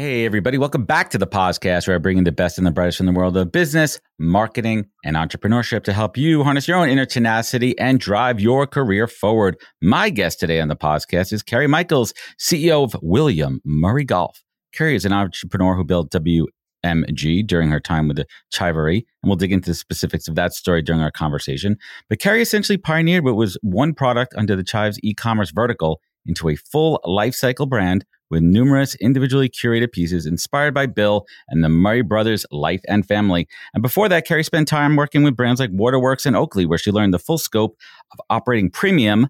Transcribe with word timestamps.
Hey, 0.00 0.24
everybody. 0.24 0.56
Welcome 0.56 0.86
back 0.86 1.10
to 1.10 1.18
the 1.18 1.26
podcast 1.26 1.86
where 1.86 1.94
I 1.94 1.98
bring 1.98 2.16
in 2.16 2.24
the 2.24 2.32
best 2.32 2.56
and 2.56 2.66
the 2.66 2.70
brightest 2.70 2.96
from 2.96 3.04
the 3.04 3.12
world 3.12 3.36
of 3.36 3.52
business, 3.52 4.00
marketing, 4.18 4.86
and 5.04 5.14
entrepreneurship 5.14 5.84
to 5.84 5.92
help 5.92 6.16
you 6.16 6.42
harness 6.42 6.66
your 6.66 6.78
own 6.78 6.88
inner 6.88 7.04
tenacity 7.04 7.78
and 7.78 8.00
drive 8.00 8.40
your 8.40 8.66
career 8.66 9.06
forward. 9.06 9.58
My 9.82 10.08
guest 10.08 10.40
today 10.40 10.58
on 10.62 10.68
the 10.68 10.74
podcast 10.74 11.34
is 11.34 11.42
Kerry 11.42 11.66
Michaels, 11.66 12.14
CEO 12.40 12.82
of 12.82 12.96
William 13.02 13.60
Murray 13.62 14.04
Golf. 14.04 14.42
Kerry 14.72 14.94
is 14.94 15.04
an 15.04 15.12
entrepreneur 15.12 15.76
who 15.76 15.84
built 15.84 16.10
WMG 16.10 17.46
during 17.46 17.68
her 17.68 17.78
time 17.78 18.08
with 18.08 18.16
the 18.16 18.26
Chivery, 18.50 19.04
and 19.22 19.28
we'll 19.28 19.36
dig 19.36 19.52
into 19.52 19.68
the 19.68 19.74
specifics 19.74 20.28
of 20.28 20.34
that 20.34 20.54
story 20.54 20.80
during 20.80 21.02
our 21.02 21.12
conversation. 21.12 21.76
But 22.08 22.20
Kerry 22.20 22.40
essentially 22.40 22.78
pioneered 22.78 23.24
what 23.24 23.36
was 23.36 23.58
one 23.60 23.92
product 23.92 24.32
under 24.34 24.56
the 24.56 24.64
Chive's 24.64 24.98
e 25.02 25.12
commerce 25.12 25.50
vertical 25.50 26.00
into 26.24 26.48
a 26.48 26.56
full 26.56 27.02
lifecycle 27.04 27.68
brand 27.68 28.06
with 28.30 28.42
numerous 28.42 28.94
individually 28.96 29.48
curated 29.48 29.92
pieces 29.92 30.26
inspired 30.26 30.72
by 30.72 30.86
Bill 30.86 31.26
and 31.48 31.62
the 31.62 31.68
Murray 31.68 32.02
brothers' 32.02 32.46
life 32.50 32.80
and 32.88 33.06
family. 33.06 33.48
And 33.74 33.82
before 33.82 34.08
that, 34.08 34.26
Kerry 34.26 34.44
spent 34.44 34.68
time 34.68 34.96
working 34.96 35.22
with 35.22 35.36
brands 35.36 35.60
like 35.60 35.70
Waterworks 35.72 36.26
and 36.26 36.36
Oakley, 36.36 36.66
where 36.66 36.78
she 36.78 36.90
learned 36.90 37.12
the 37.12 37.18
full 37.18 37.38
scope 37.38 37.76
of 38.12 38.20
operating 38.30 38.70
premium 38.70 39.28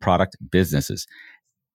product 0.00 0.36
businesses. 0.50 1.06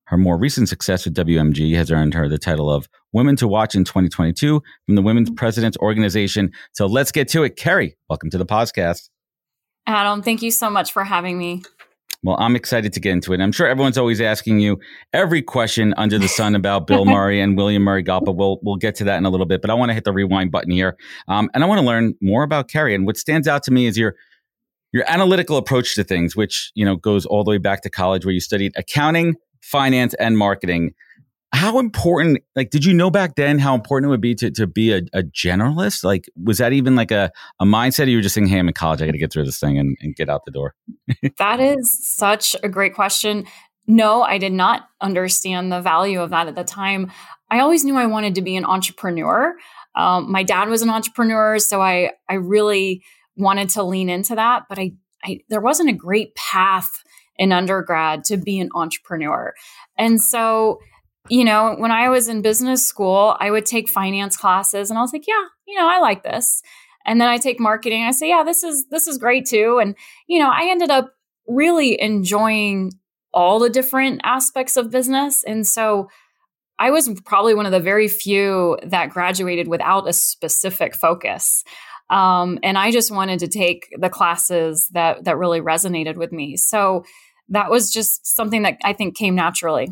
Her 0.06 0.18
more 0.18 0.38
recent 0.38 0.68
success 0.68 1.06
with 1.06 1.16
WMG 1.16 1.74
has 1.76 1.90
earned 1.90 2.14
her 2.14 2.28
the 2.28 2.38
title 2.38 2.70
of 2.70 2.90
Women 3.14 3.36
to 3.38 3.48
Watch 3.48 3.76
in 3.76 3.86
2022 3.86 4.62
from 4.86 4.96
the 4.96 5.02
Women's 5.02 5.30
President's 5.30 5.78
Organization. 5.78 6.52
So 6.74 6.86
let's 6.86 7.12
get 7.12 7.30
to 7.30 7.44
it. 7.44 7.56
Kerry, 7.56 7.96
welcome 8.10 8.30
to 8.32 8.38
the 8.38 8.46
podcast. 8.46 9.10
Adam, 9.88 10.22
thank 10.22 10.42
you 10.42 10.52
so 10.52 10.70
much 10.70 10.92
for 10.92 11.04
having 11.04 11.38
me. 11.38 11.64
Well, 12.24 12.36
I'm 12.40 12.56
excited 12.56 12.94
to 12.94 13.00
get 13.00 13.14
into 13.14 13.34
it. 13.34 13.42
I'm 13.42 13.52
sure 13.52 13.68
everyone's 13.68 13.98
always 13.98 14.22
asking 14.22 14.60
you 14.60 14.80
every 15.12 15.42
question 15.42 15.94
under 15.98 16.20
the 16.20 16.28
sun 16.28 16.54
about 16.54 16.86
Bill 16.86 17.04
Murray 17.06 17.42
and 17.42 17.58
William 17.58 17.82
Murray 17.82 18.04
Golf, 18.04 18.24
but 18.26 18.34
we'll 18.34 18.60
we'll 18.62 18.76
get 18.76 18.94
to 18.96 19.04
that 19.06 19.18
in 19.18 19.26
a 19.26 19.30
little 19.30 19.48
bit. 19.48 19.62
But 19.62 19.72
I 19.72 19.74
want 19.74 19.90
to 19.90 19.96
hit 19.96 20.04
the 20.04 20.14
rewind 20.14 20.52
button 20.52 20.72
here, 20.72 20.98
um, 21.28 21.50
and 21.54 21.64
I 21.64 21.68
want 21.68 21.80
to 21.80 21.86
learn 21.86 22.14
more 22.22 22.44
about 22.44 22.68
Kerry. 22.68 22.94
And 22.94 23.08
what 23.08 23.18
stands 23.18 23.48
out 23.48 23.64
to 23.64 23.72
me 23.72 23.88
is 23.88 23.98
your 23.98 24.16
your 24.94 25.04
analytical 25.08 25.58
approach 25.58 25.96
to 25.96 26.04
things, 26.04 26.36
which 26.36 26.72
you 26.76 26.86
know 26.86 26.96
goes 26.96 27.26
all 27.26 27.44
the 27.44 27.50
way 27.50 27.58
back 27.58 27.82
to 27.82 27.90
college, 27.90 28.24
where 28.24 28.34
you 28.34 28.40
studied 28.40 28.74
accounting, 28.76 29.36
finance, 29.62 30.14
and 30.16 30.38
marketing 30.38 30.94
how 31.54 31.80
important 31.80 32.40
like 32.56 32.70
did 32.70 32.86
you 32.86 32.94
know 32.94 33.12
back 33.12 33.36
then 33.36 33.60
how 33.60 33.76
important 33.76 34.10
it 34.10 34.12
would 34.12 34.22
be 34.22 34.36
to, 34.36 34.52
to 34.52 34.68
be 34.68 34.94
a, 34.94 35.02
a 35.14 35.24
generalist? 35.24 36.04
Like 36.04 36.30
was 36.42 36.60
that 36.60 36.74
even 36.74 36.96
like 36.96 37.12
a, 37.12 37.32
a 37.60 37.66
mindset 37.66 38.08
you 38.08 38.18
were 38.18 38.22
just 38.22 38.36
saying 38.36 38.48
hey 38.48 38.60
i'm 38.60 38.68
in 38.68 38.74
college 38.74 39.02
i 39.02 39.06
gotta 39.06 39.18
get 39.18 39.32
through 39.32 39.46
this 39.46 39.60
thing 39.60 39.78
and, 39.78 39.98
and 40.02 40.16
get 40.16 40.30
out 40.30 40.46
the 40.46 40.52
door 40.52 40.76
that 41.38 41.60
is 41.60 42.16
such 42.16 42.56
a 42.64 42.70
great 42.70 42.96
question. 42.96 43.46
No 43.88 44.22
i 44.22 44.38
did 44.38 44.54
not 44.54 44.88
understand 45.02 45.72
the 45.72 45.82
value 45.82 46.22
of 46.22 46.30
that 46.30 46.48
at 46.48 46.56
the 46.56 46.64
time. 46.64 47.12
I 47.50 47.60
always 47.60 47.84
knew 47.84 47.98
i 47.98 48.06
wanted 48.06 48.36
to 48.36 48.42
be 48.42 48.56
an 48.56 48.66
entrepreneur. 48.66 49.56
Um, 49.94 50.32
my 50.32 50.44
dad 50.44 50.70
was 50.70 50.82
an 50.82 50.90
entrepreneur 50.90 51.60
so 51.60 51.82
i 51.82 52.12
i 52.30 52.36
really 52.36 53.04
wanted 53.36 53.70
to 53.70 53.84
lean 53.84 54.10
into 54.10 54.36
that 54.36 54.64
but 54.70 54.80
I, 54.80 54.94
I 55.24 55.40
there 55.50 55.62
wasn't 55.62 55.90
a 55.90 55.94
great 55.94 56.34
path 56.36 57.04
in 57.42 57.52
undergrad 57.52 58.24
to 58.26 58.38
be 58.38 58.60
an 58.60 58.70
entrepreneur. 58.76 59.54
And 59.98 60.22
so 60.22 60.80
you 61.30 61.44
know, 61.44 61.76
when 61.78 61.92
I 61.92 62.10
was 62.10 62.28
in 62.28 62.42
business 62.42 62.86
school, 62.86 63.36
I 63.40 63.52
would 63.52 63.66
take 63.66 63.90
finance 63.90 64.38
classes 64.38 64.90
and 64.90 64.98
I 64.98 65.02
was 65.02 65.14
like, 65.14 65.28
yeah, 65.28 65.44
you 65.68 65.78
know, 65.78 65.88
I 65.88 66.00
like 66.00 66.24
this. 66.24 66.62
And 67.06 67.20
then 67.20 67.28
I 67.28 67.38
take 67.38 67.60
marketing. 67.60 68.04
I 68.04 68.12
say, 68.12 68.30
yeah, 68.30 68.44
this 68.44 68.64
is 68.64 68.86
this 68.90 69.08
is 69.08 69.18
great 69.18 69.46
too. 69.46 69.80
And 69.82 69.96
you 70.28 70.40
know, 70.40 70.50
I 70.50 70.70
ended 70.70 70.92
up 70.92 71.14
really 71.48 72.00
enjoying 72.00 72.92
all 73.34 73.60
the 73.60 73.70
different 73.70 74.22
aspects 74.24 74.78
of 74.78 74.92
business. 74.92 75.44
And 75.44 75.66
so 75.66 76.10
I 76.80 76.92
was 76.92 77.10
probably 77.26 77.54
one 77.54 77.66
of 77.66 77.72
the 77.72 77.80
very 77.80 78.08
few 78.08 78.78
that 78.84 79.12
graduated 79.12 79.68
without 79.68 80.10
a 80.10 80.14
specific 80.14 80.96
focus. 80.96 81.64
Um, 82.10 82.60
and 82.64 82.78
I 82.78 82.92
just 82.92 83.12
wanted 83.12 83.40
to 83.40 83.48
take 83.48 83.88
the 83.98 84.10
classes 84.10 84.88
that 84.92 85.24
that 85.24 85.38
really 85.38 85.62
resonated 85.62 86.18
with 86.18 86.32
me. 86.32 86.58
So 86.58 87.06
that 87.50 87.70
was 87.70 87.92
just 87.92 88.26
something 88.36 88.64
that 88.64 88.78
I 88.84 88.94
think 88.94 89.16
came 89.16 89.36
naturally. 89.36 89.90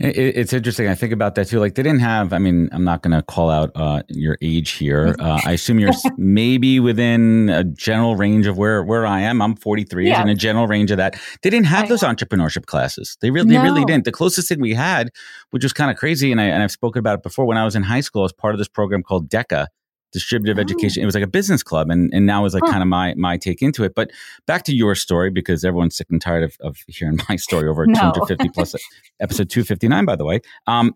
It's 0.00 0.52
interesting. 0.52 0.86
I 0.86 0.94
think 0.94 1.12
about 1.12 1.34
that 1.34 1.48
too. 1.48 1.58
Like 1.58 1.74
they 1.74 1.82
didn't 1.82 2.00
have. 2.00 2.32
I 2.32 2.38
mean, 2.38 2.68
I'm 2.72 2.84
not 2.84 3.02
going 3.02 3.16
to 3.16 3.22
call 3.22 3.50
out 3.50 3.72
uh, 3.74 4.02
your 4.08 4.38
age 4.40 4.70
here. 4.70 5.16
Uh, 5.18 5.40
I 5.44 5.52
assume 5.52 5.80
you're 5.80 5.92
maybe 6.16 6.78
within 6.78 7.48
a 7.48 7.64
general 7.64 8.14
range 8.14 8.46
of 8.46 8.56
where 8.56 8.84
where 8.84 9.06
I 9.06 9.20
am. 9.20 9.42
I'm 9.42 9.56
43, 9.56 10.08
yeah. 10.08 10.22
in 10.22 10.28
a 10.28 10.34
general 10.34 10.68
range 10.68 10.92
of 10.92 10.98
that. 10.98 11.20
They 11.42 11.50
didn't 11.50 11.66
have 11.66 11.88
those 11.88 12.02
entrepreneurship 12.02 12.66
classes. 12.66 13.16
They 13.20 13.30
really, 13.30 13.48
no. 13.48 13.58
they 13.58 13.64
really 13.64 13.84
didn't. 13.84 14.04
The 14.04 14.12
closest 14.12 14.48
thing 14.48 14.60
we 14.60 14.74
had, 14.74 15.10
which 15.50 15.64
was 15.64 15.72
kind 15.72 15.90
of 15.90 15.96
crazy, 15.96 16.30
and 16.30 16.40
I 16.40 16.44
and 16.44 16.62
I've 16.62 16.72
spoken 16.72 17.00
about 17.00 17.18
it 17.18 17.22
before. 17.24 17.44
When 17.44 17.58
I 17.58 17.64
was 17.64 17.74
in 17.74 17.82
high 17.82 18.00
school, 18.00 18.24
as 18.24 18.32
part 18.32 18.54
of 18.54 18.58
this 18.58 18.68
program 18.68 19.02
called 19.02 19.28
DECA, 19.28 19.66
distributive 20.12 20.58
oh. 20.58 20.60
education. 20.60 21.02
It 21.02 21.06
was 21.06 21.14
like 21.14 21.24
a 21.24 21.28
business 21.28 21.62
club, 21.62 21.90
and 21.90 22.10
and 22.12 22.26
now 22.26 22.44
is 22.44 22.54
like 22.54 22.62
huh. 22.64 22.72
kind 22.72 22.82
of 22.82 22.88
my 22.88 23.14
my 23.14 23.36
take 23.36 23.62
into 23.62 23.84
it. 23.84 23.94
But 23.94 24.10
back 24.46 24.64
to 24.64 24.74
your 24.74 24.94
story 24.94 25.30
because 25.30 25.64
everyone's 25.64 25.96
sick 25.96 26.08
and 26.10 26.20
tired 26.20 26.44
of, 26.44 26.56
of 26.60 26.76
hearing 26.86 27.18
my 27.28 27.36
story 27.36 27.68
over 27.68 27.86
no. 27.86 27.94
250 27.94 28.48
plus 28.50 28.74
episode 29.20 29.50
259. 29.50 30.04
By 30.04 30.16
the 30.16 30.24
way, 30.24 30.40
um, 30.66 30.94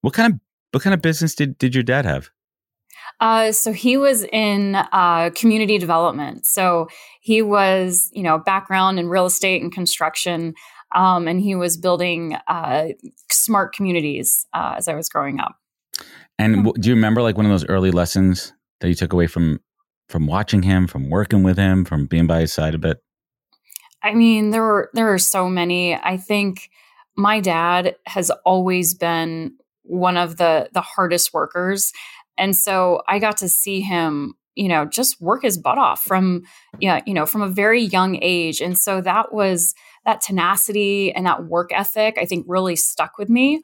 what 0.00 0.14
kind 0.14 0.34
of 0.34 0.40
what 0.72 0.82
kind 0.82 0.94
of 0.94 1.02
business 1.02 1.34
did 1.34 1.58
did 1.58 1.74
your 1.74 1.84
dad 1.84 2.04
have? 2.04 2.30
Uh, 3.20 3.52
so 3.52 3.72
he 3.72 3.96
was 3.96 4.24
in 4.32 4.74
uh, 4.74 5.30
community 5.34 5.78
development. 5.78 6.46
So 6.46 6.88
he 7.20 7.42
was, 7.42 8.10
you 8.12 8.22
know, 8.22 8.38
background 8.38 8.98
in 8.98 9.08
real 9.08 9.26
estate 9.26 9.62
and 9.62 9.72
construction, 9.72 10.54
um, 10.94 11.28
and 11.28 11.40
he 11.40 11.54
was 11.54 11.76
building 11.76 12.36
uh, 12.48 12.88
smart 13.30 13.74
communities 13.74 14.46
uh, 14.52 14.74
as 14.76 14.88
I 14.88 14.94
was 14.94 15.08
growing 15.08 15.40
up. 15.40 15.56
And 16.42 16.74
do 16.74 16.88
you 16.88 16.96
remember 16.96 17.22
like 17.22 17.36
one 17.36 17.46
of 17.46 17.52
those 17.52 17.66
early 17.66 17.92
lessons 17.92 18.52
that 18.80 18.88
you 18.88 18.94
took 18.94 19.12
away 19.12 19.28
from 19.28 19.60
from 20.08 20.26
watching 20.26 20.62
him, 20.62 20.88
from 20.88 21.08
working 21.08 21.42
with 21.44 21.56
him, 21.56 21.84
from 21.84 22.06
being 22.06 22.26
by 22.26 22.40
his 22.40 22.52
side 22.52 22.74
a 22.74 22.78
bit? 22.78 22.98
I 24.02 24.14
mean, 24.14 24.50
there 24.50 24.62
were 24.62 24.90
there 24.92 25.12
are 25.12 25.18
so 25.18 25.48
many. 25.48 25.94
I 25.94 26.16
think 26.16 26.68
my 27.16 27.38
dad 27.38 27.94
has 28.06 28.30
always 28.44 28.92
been 28.92 29.52
one 29.82 30.16
of 30.16 30.36
the 30.36 30.68
the 30.72 30.80
hardest 30.80 31.32
workers, 31.32 31.92
and 32.36 32.56
so 32.56 33.02
I 33.06 33.20
got 33.20 33.36
to 33.36 33.48
see 33.48 33.80
him, 33.80 34.34
you 34.56 34.66
know, 34.66 34.84
just 34.84 35.20
work 35.20 35.42
his 35.42 35.56
butt 35.58 35.78
off 35.78 36.02
from 36.02 36.42
yeah, 36.80 37.02
you 37.06 37.14
know, 37.14 37.24
from 37.24 37.42
a 37.42 37.48
very 37.48 37.82
young 37.82 38.18
age, 38.20 38.60
and 38.60 38.76
so 38.76 39.00
that 39.00 39.32
was 39.32 39.76
that 40.04 40.20
tenacity 40.20 41.12
and 41.12 41.24
that 41.24 41.44
work 41.44 41.70
ethic. 41.72 42.18
I 42.18 42.26
think 42.26 42.46
really 42.48 42.74
stuck 42.74 43.16
with 43.16 43.28
me. 43.28 43.62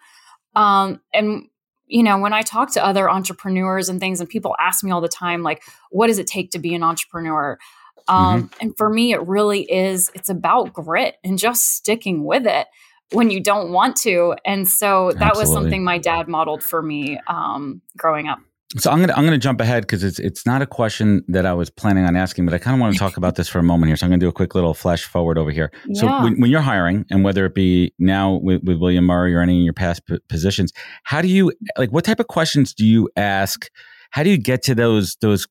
Um, 0.55 1.01
and 1.13 1.49
you 1.89 2.03
know, 2.03 2.19
when 2.19 2.33
I 2.33 2.43
talk 2.43 2.73
to 2.73 2.85
other 2.85 3.11
entrepreneurs 3.11 3.89
and 3.89 3.99
things, 3.99 4.21
and 4.21 4.29
people 4.29 4.55
ask 4.59 4.85
me 4.85 4.91
all 4.91 5.01
the 5.01 5.09
time, 5.09 5.43
like, 5.43 5.63
what 5.91 6.07
does 6.07 6.19
it 6.19 6.27
take 6.27 6.51
to 6.53 6.59
be 6.59 6.75
an 6.75 6.83
entrepreneur? 6.83 7.59
Um, 8.07 8.45
mm-hmm. 8.45 8.57
And 8.61 8.77
for 8.77 8.89
me, 8.89 9.13
it 9.13 9.27
really 9.27 9.63
is, 9.71 10.11
it's 10.15 10.29
about 10.29 10.73
grit 10.73 11.17
and 11.25 11.39
just 11.39 11.75
sticking 11.75 12.25
with 12.25 12.47
it 12.47 12.67
when 13.13 13.31
you 13.31 13.41
don't 13.41 13.73
want 13.73 13.97
to. 13.97 14.37
And 14.45 14.69
so 14.69 15.13
that 15.13 15.23
Absolutely. 15.23 15.41
was 15.41 15.53
something 15.53 15.85
my 15.85 15.99
dad 15.99 16.29
modeled 16.29 16.63
for 16.63 16.83
me 16.83 17.19
um, 17.27 17.81
growing 17.97 18.29
up. 18.29 18.41
So 18.77 18.91
I'm 18.91 19.01
gonna 19.01 19.15
I'm 19.15 19.25
gonna 19.25 19.39
jump 19.39 19.63
ahead 19.63 19.85
because 19.85 20.05
it's 20.05 20.19
it's 20.19 20.45
not 20.45 20.61
a 20.61 20.67
question 20.67 21.25
that 21.29 21.47
I 21.47 21.55
was 21.55 21.71
planning 21.71 22.05
on 22.05 22.17
asking, 22.17 22.45
but 22.45 22.53
I 22.53 22.59
kind 22.59 22.75
of 22.75 22.81
want 22.83 22.93
to 22.93 22.99
talk 22.99 23.17
about 23.17 23.37
this 23.37 23.49
for 23.49 23.59
a 23.59 23.63
moment 23.63 23.89
here. 23.89 23.97
So 23.97 24.05
I'm 24.05 24.11
gonna 24.11 24.21
do 24.21 24.29
a 24.29 24.33
quick 24.33 24.55
little 24.55 24.75
flash 24.75 25.05
forward 25.05 25.39
over 25.39 25.51
here. 25.51 25.73
Yeah. 25.87 26.01
So 26.01 26.23
when, 26.23 26.39
when, 26.39 26.51
you're 26.51 26.61
hiring, 26.61 27.07
and 27.11 27.25
whether 27.25 27.47
it 27.47 27.55
be 27.55 27.95
now 27.99 28.35
with, 28.35 28.63
with 28.65 28.77
William 28.77 29.07
Murray 29.07 29.35
or 29.35 29.41
any 29.41 29.61
of 29.61 29.65
your 29.65 29.73
past 29.73 30.05
p- 30.07 30.19
positions, 30.29 30.75
how 31.05 31.23
do 31.23 31.29
you 31.29 31.51
like? 31.79 31.93
What 31.93 32.05
type 32.05 32.21
of 32.21 32.27
questions 32.27 32.75
do 32.75 32.85
you 32.85 33.09
ask? 33.17 33.71
How 34.11 34.23
do 34.23 34.29
you 34.29 34.37
get 34.37 34.63
to 34.65 34.75
those 34.75 35.17
those 35.23 35.47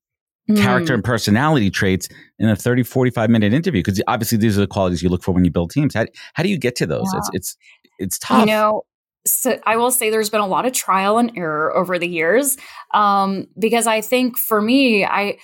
mm. 0.48 0.62
character 0.62 0.94
and 0.94 1.04
personality 1.04 1.72
traits 1.72 2.08
in 2.38 2.48
a 2.50 2.56
30, 2.56 2.84
45 2.84 3.32
minute 3.32 3.52
interview? 3.52 3.80
Because 3.80 4.00
obviously 4.08 4.38
these 4.38 4.60
are 4.60 4.62
the 4.62 4.68
qualities 4.68 5.02
you 5.02 5.10
look 5.10 5.24
for 5.24 5.32
when 5.32 5.44
you 5.44 5.50
build 5.50 5.72
teams. 5.72 5.96
How, 5.96 6.06
how 6.36 6.44
do 6.44 6.50
you 6.50 6.58
get 6.60 6.76
to 6.76 6.86
those? 6.86 7.10
Yeah. 7.12 7.18
It's, 7.18 7.30
it's, 7.34 7.58
it's 7.98 8.20
tough. 8.20 8.42
You 8.42 8.46
know, 8.46 8.84
so 9.32 9.60
I 9.66 9.78
will 9.78 9.92
say 9.92 10.10
there's 10.10 10.30
been 10.30 10.42
a 10.42 10.48
lot 10.48 10.66
of 10.66 10.74
trial 10.74 11.18
and 11.18 11.32
error 11.36 11.76
over 11.76 12.00
the 12.00 12.08
years 12.08 12.58
um, 12.94 13.48
because 13.60 13.88
I 13.88 14.02
think 14.02 14.38
for 14.38 14.62
me, 14.62 15.06
I 15.06 15.38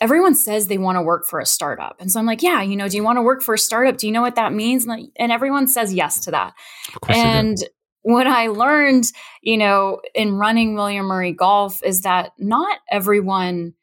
everyone 0.00 0.34
says 0.34 0.66
they 0.66 0.78
want 0.78 0.96
to 0.96 1.02
work 1.02 1.26
for 1.26 1.40
a 1.40 1.46
startup, 1.46 1.96
and 2.00 2.10
so 2.10 2.18
I'm 2.18 2.26
like, 2.26 2.42
yeah, 2.42 2.62
you 2.62 2.76
know, 2.76 2.88
do 2.88 2.96
you 2.96 3.04
want 3.04 3.18
to 3.18 3.22
work 3.22 3.42
for 3.42 3.54
a 3.54 3.58
startup? 3.58 3.98
Do 3.98 4.06
you 4.06 4.12
know 4.12 4.22
what 4.22 4.36
that 4.36 4.52
means? 4.52 4.86
And, 4.86 5.08
and 5.16 5.32
everyone 5.32 5.68
says 5.68 5.92
yes 5.92 6.20
to 6.24 6.30
that. 6.30 6.54
And 7.08 7.58
what 8.02 8.26
I 8.26 8.46
learned, 8.46 9.04
you 9.42 9.58
know, 9.58 10.00
in 10.14 10.34
running 10.34 10.74
William 10.74 11.06
Murray 11.06 11.32
Golf 11.32 11.82
is 11.84 12.02
that 12.02 12.32
not 12.38 12.78
everyone 12.90 13.74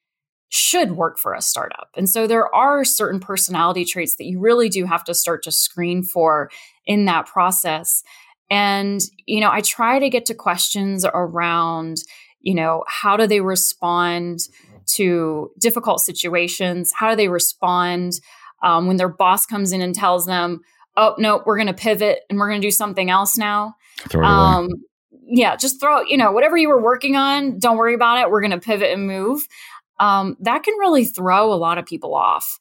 should 0.50 0.94
work 0.94 1.20
for 1.20 1.34
a 1.34 1.42
startup. 1.42 1.90
And 1.96 2.10
so 2.10 2.26
there 2.26 2.54
are 2.56 2.86
certain 2.86 3.20
personality 3.20 3.86
traits 3.86 4.16
that 4.16 4.26
you 4.26 4.40
really 4.40 4.70
do 4.70 4.86
have 4.86 5.04
to 5.06 5.14
start 5.14 5.44
to 5.44 5.52
screen 5.52 6.04
for 6.04 6.50
in 6.86 7.06
that 7.06 7.26
process. 7.26 8.02
And, 8.50 9.02
you 9.26 9.42
know, 9.42 9.50
I 9.52 9.62
try 9.62 10.00
to 10.00 10.10
get 10.10 10.26
to 10.28 10.34
questions 10.34 11.06
around, 11.06 11.98
you 12.40 12.56
know, 12.56 12.84
how 12.88 13.18
do 13.18 13.28
they 13.28 13.42
respond 13.42 14.40
to 14.96 15.52
difficult 15.60 16.00
situations? 16.00 16.94
How 16.96 17.10
do 17.10 17.16
they 17.16 17.28
respond 17.28 18.22
um, 18.64 18.88
when 18.88 18.98
their 18.98 19.10
boss 19.10 19.46
comes 19.46 19.74
in 19.74 19.82
and 19.82 19.94
tells 19.94 20.26
them, 20.26 20.62
oh, 20.96 21.16
no, 21.18 21.44
we're 21.46 21.58
going 21.58 21.68
to 21.68 21.74
pivot 21.74 22.22
and 22.30 22.40
we're 22.40 22.50
going 22.50 22.62
to 22.62 22.68
do 22.68 22.72
something 22.72 23.10
else 23.10 23.38
now? 23.38 23.76
Um, 24.26 24.70
yeah, 25.30 25.56
just 25.56 25.82
throw, 25.82 26.02
you 26.02 26.18
know, 26.18 26.32
whatever 26.32 26.56
you 26.56 26.70
were 26.70 26.82
working 26.82 27.18
on, 27.18 27.60
don't 27.60 27.78
worry 27.78 27.94
about 27.94 28.20
it. 28.20 28.32
We're 28.32 28.42
going 28.42 28.52
to 28.52 28.60
pivot 28.60 28.92
and 28.94 29.06
move. 29.06 29.46
Um, 30.00 30.38
that 30.40 30.64
can 30.64 30.76
really 30.80 31.06
throw 31.06 31.52
a 31.52 31.56
lot 31.56 31.78
of 31.78 31.86
people 31.86 32.16
off. 32.16 32.60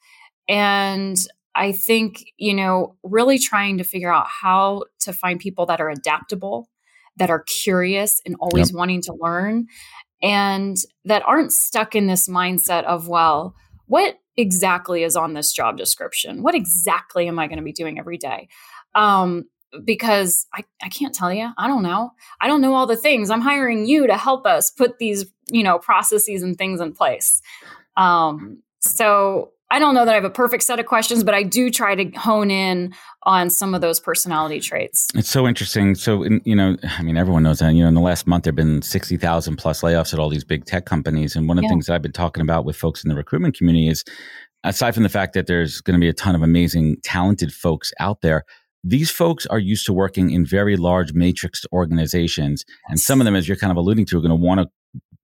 And 0.48 1.16
I 1.56 1.72
think, 1.72 2.24
you 2.36 2.54
know, 2.54 2.96
really 3.02 3.38
trying 3.38 3.78
to 3.78 3.84
figure 3.84 4.12
out 4.12 4.26
how 4.28 4.84
to 5.00 5.12
find 5.12 5.40
people 5.40 5.66
that 5.66 5.80
are 5.80 5.88
adaptable, 5.88 6.68
that 7.16 7.30
are 7.30 7.42
curious 7.44 8.20
and 8.26 8.36
always 8.38 8.70
yep. 8.70 8.76
wanting 8.76 9.00
to 9.02 9.14
learn, 9.14 9.66
and 10.22 10.76
that 11.04 11.22
aren't 11.26 11.52
stuck 11.52 11.94
in 11.94 12.06
this 12.06 12.28
mindset 12.28 12.84
of, 12.84 13.08
well, 13.08 13.54
what 13.86 14.18
exactly 14.36 15.02
is 15.02 15.16
on 15.16 15.32
this 15.32 15.52
job 15.52 15.78
description? 15.78 16.42
What 16.42 16.54
exactly 16.54 17.26
am 17.26 17.38
I 17.38 17.46
going 17.46 17.58
to 17.58 17.64
be 17.64 17.72
doing 17.72 17.98
every 17.98 18.18
day? 18.18 18.48
Um, 18.94 19.44
because 19.84 20.46
I, 20.54 20.64
I 20.82 20.88
can't 20.88 21.14
tell 21.14 21.32
you. 21.32 21.50
I 21.56 21.66
don't 21.66 21.82
know. 21.82 22.12
I 22.40 22.48
don't 22.48 22.60
know 22.60 22.74
all 22.74 22.86
the 22.86 22.96
things. 22.96 23.30
I'm 23.30 23.40
hiring 23.40 23.86
you 23.86 24.06
to 24.06 24.16
help 24.16 24.46
us 24.46 24.70
put 24.70 24.98
these, 24.98 25.26
you 25.50 25.62
know, 25.62 25.78
processes 25.78 26.42
and 26.42 26.56
things 26.56 26.80
in 26.80 26.92
place. 26.92 27.40
Um, 27.96 28.62
so 28.80 29.52
I 29.70 29.78
don't 29.78 29.94
know 29.94 30.04
that 30.04 30.12
I 30.12 30.14
have 30.14 30.24
a 30.24 30.30
perfect 30.30 30.62
set 30.62 30.78
of 30.78 30.86
questions, 30.86 31.24
but 31.24 31.34
I 31.34 31.42
do 31.42 31.70
try 31.70 31.94
to 31.96 32.16
hone 32.18 32.50
in 32.50 32.94
on 33.24 33.50
some 33.50 33.74
of 33.74 33.80
those 33.80 33.98
personality 33.98 34.60
traits. 34.60 35.08
It's 35.14 35.28
so 35.28 35.48
interesting. 35.48 35.96
So, 35.96 36.22
in, 36.22 36.40
you 36.44 36.54
know, 36.54 36.76
I 36.84 37.02
mean, 37.02 37.16
everyone 37.16 37.42
knows 37.42 37.58
that. 37.58 37.74
You 37.74 37.82
know, 37.82 37.88
in 37.88 37.94
the 37.94 38.00
last 38.00 38.26
month, 38.28 38.44
there 38.44 38.52
have 38.52 38.56
been 38.56 38.82
60,000 38.82 39.56
plus 39.56 39.82
layoffs 39.82 40.12
at 40.12 40.20
all 40.20 40.28
these 40.28 40.44
big 40.44 40.66
tech 40.66 40.86
companies. 40.86 41.34
And 41.34 41.48
one 41.48 41.58
of 41.58 41.62
the 41.62 41.68
things 41.68 41.86
that 41.86 41.94
I've 41.94 42.02
been 42.02 42.12
talking 42.12 42.42
about 42.42 42.64
with 42.64 42.76
folks 42.76 43.02
in 43.02 43.08
the 43.08 43.16
recruitment 43.16 43.56
community 43.56 43.88
is 43.88 44.04
aside 44.62 44.94
from 44.94 45.02
the 45.02 45.08
fact 45.08 45.32
that 45.34 45.46
there's 45.46 45.80
going 45.80 45.98
to 45.98 46.00
be 46.00 46.08
a 46.08 46.12
ton 46.12 46.34
of 46.34 46.42
amazing, 46.42 46.98
talented 47.02 47.52
folks 47.52 47.92
out 47.98 48.20
there, 48.20 48.44
these 48.84 49.10
folks 49.10 49.46
are 49.46 49.58
used 49.58 49.84
to 49.86 49.92
working 49.92 50.30
in 50.30 50.46
very 50.46 50.76
large 50.76 51.12
matrix 51.12 51.64
organizations. 51.72 52.64
And 52.88 53.00
some 53.00 53.20
of 53.20 53.24
them, 53.24 53.34
as 53.34 53.48
you're 53.48 53.56
kind 53.56 53.72
of 53.72 53.76
alluding 53.76 54.06
to, 54.06 54.18
are 54.18 54.20
going 54.20 54.30
to 54.30 54.36
want 54.36 54.60
to 54.60 54.68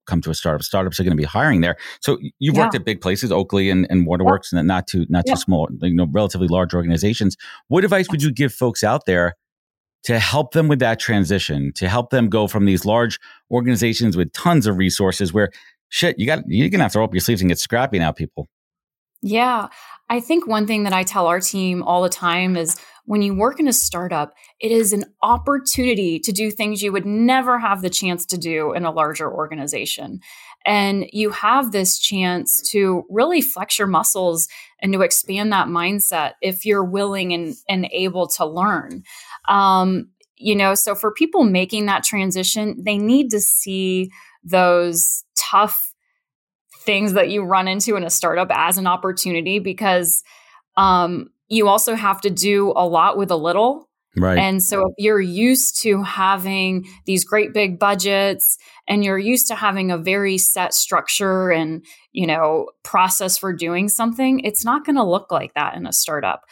come 0.07 0.21
to 0.23 0.31
a 0.31 0.35
startup. 0.35 0.63
Startups 0.63 0.99
are 0.99 1.05
going 1.05 1.17
to 1.17 1.21
be 1.21 1.25
hiring 1.25 1.61
there. 1.61 1.77
So 2.01 2.19
you've 2.39 2.55
yeah. 2.55 2.63
worked 2.63 2.75
at 2.75 2.85
big 2.85 3.01
places, 3.01 3.31
Oakley 3.33 3.71
and, 3.71 3.87
and 3.91 4.07
Waterworks, 4.07 4.53
yeah. 4.53 4.61
and 4.61 4.69
not 4.69 4.87
too 4.87 5.07
not 5.09 5.25
yeah. 5.27 5.35
too 5.35 5.41
small, 5.41 5.69
you 5.81 5.95
know, 5.95 6.07
relatively 6.11 6.49
large 6.49 6.75
organizations. 6.75 7.37
What 7.69 7.85
advice 7.85 8.11
would 8.11 8.23
you 8.23 8.33
give 8.33 8.53
folks 8.53 8.83
out 8.83 9.07
there 9.07 9.35
to 10.05 10.19
help 10.19 10.53
them 10.53 10.69
with 10.69 10.81
that 10.81 10.99
transition, 10.99 11.73
to 11.75 11.89
help 11.89 12.11
them 12.11 12.29
go 12.29 12.49
from 12.49 12.65
these 12.65 12.85
large 12.85 13.19
organizations 13.51 14.17
with 14.17 14.33
tons 14.33 14.67
of 14.67 14.77
resources 14.77 15.33
where 15.33 15.51
shit, 15.89 16.19
you 16.19 16.27
got 16.27 16.41
you're 16.47 16.69
gonna 16.69 16.85
have 16.85 16.93
to 16.93 16.99
roll 16.99 17.07
up 17.07 17.15
your 17.15 17.21
sleeves 17.21 17.41
and 17.41 17.49
get 17.49 17.59
scrappy 17.59 17.99
now, 17.99 18.13
people. 18.13 18.49
Yeah. 19.23 19.69
I 20.09 20.21
think 20.21 20.47
one 20.47 20.67
thing 20.67 20.83
that 20.83 20.93
I 20.93 21.05
tell 21.05 21.27
our 21.27 21.41
team 21.41 21.83
all 21.83 22.03
the 22.03 22.09
time 22.09 22.57
is 22.57 22.77
when 23.05 23.23
you 23.23 23.35
work 23.35 23.59
in 23.59 23.67
a 23.67 23.73
startup, 23.73 24.33
it 24.61 24.71
is 24.71 24.93
an 24.93 25.05
opportunity 25.23 26.19
to 26.21 26.33
do 26.33 26.51
things 26.51 26.83
you 26.83 26.93
would 26.93 27.07
never 27.07 27.59
have 27.59 27.83
the 27.83 27.91
chance 27.91 28.25
to 28.27 28.39
do 28.39 28.73
in 28.73 28.85
a 28.85 28.93
larger 28.93 29.31
organization. 29.31 30.21
And 30.65 31.07
you 31.13 31.31
have 31.31 31.73
this 31.73 31.99
chance 31.99 32.63
to 32.71 33.05
really 33.11 33.41
flex 33.41 33.79
your 33.79 33.89
muscles 33.89 34.49
and 34.81 34.93
to 34.93 35.01
expand 35.01 35.53
that 35.53 35.67
mindset 35.67 36.33
if 36.41 36.65
you're 36.65 36.85
willing 36.85 37.33
and, 37.33 37.55
and 37.69 37.89
able 37.93 38.29
to 38.29 38.47
learn. 38.47 39.03
Um, 39.49 40.11
you 40.37 40.55
know, 40.55 40.75
so 40.75 40.95
for 40.95 41.13
people 41.13 41.45
making 41.45 41.87
that 41.87 42.05
transition, 42.05 42.83
they 42.85 42.99
need 42.99 43.31
to 43.31 43.41
see 43.41 44.11
those 44.45 45.25
tough 45.37 45.93
things 46.79 47.13
that 47.13 47.31
you 47.31 47.43
run 47.43 47.69
into 47.69 47.97
in 47.97 48.05
a 48.05 48.11
startup 48.11 48.49
as 48.51 48.77
an 48.77 48.87
opportunity 48.87 49.59
because 49.59 50.23
um, 50.77 51.31
you 51.49 51.69
also 51.69 51.95
have 51.95 52.21
to 52.23 52.31
do 52.31 52.73
a 52.77 52.87
lot 52.87 53.17
with 53.17 53.31
a 53.31 53.37
little. 53.37 53.89
Right. 54.17 54.39
And 54.39 54.63
so 54.63 54.81
if 54.89 54.95
you're 54.99 55.21
used 55.21 55.81
to 55.83 56.03
having 56.03 56.87
these 57.07 57.25
great 57.25 57.55
big 57.55 57.79
budgets 57.79 58.59
and 58.87 59.03
you're 59.03 59.19
used 59.19 59.49
to 59.49 59.55
having 59.55 59.91
a 59.91 59.97
very 59.97 60.37
set 60.37 60.75
structure 60.75 61.51
and, 61.51 61.85
you 62.13 62.27
know, 62.27 62.69
process 62.83 63.39
for 63.39 63.55
doing 63.55 63.89
something, 63.89 64.41
it's 64.41 64.65
not 64.65 64.85
going 64.85 64.97
to 64.97 65.05
look 65.05 65.31
like 65.31 65.55
that 65.55 65.77
in 65.77 65.87
a 65.87 65.93
startup. 65.93 66.43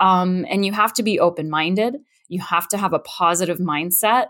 Um, 0.00 0.46
and 0.48 0.64
you 0.64 0.72
have 0.72 0.94
to 0.94 1.02
be 1.02 1.20
open 1.20 1.50
minded. 1.50 1.96
You 2.28 2.40
have 2.40 2.68
to 2.68 2.78
have 2.78 2.94
a 2.94 3.00
positive 3.00 3.58
mindset 3.58 4.28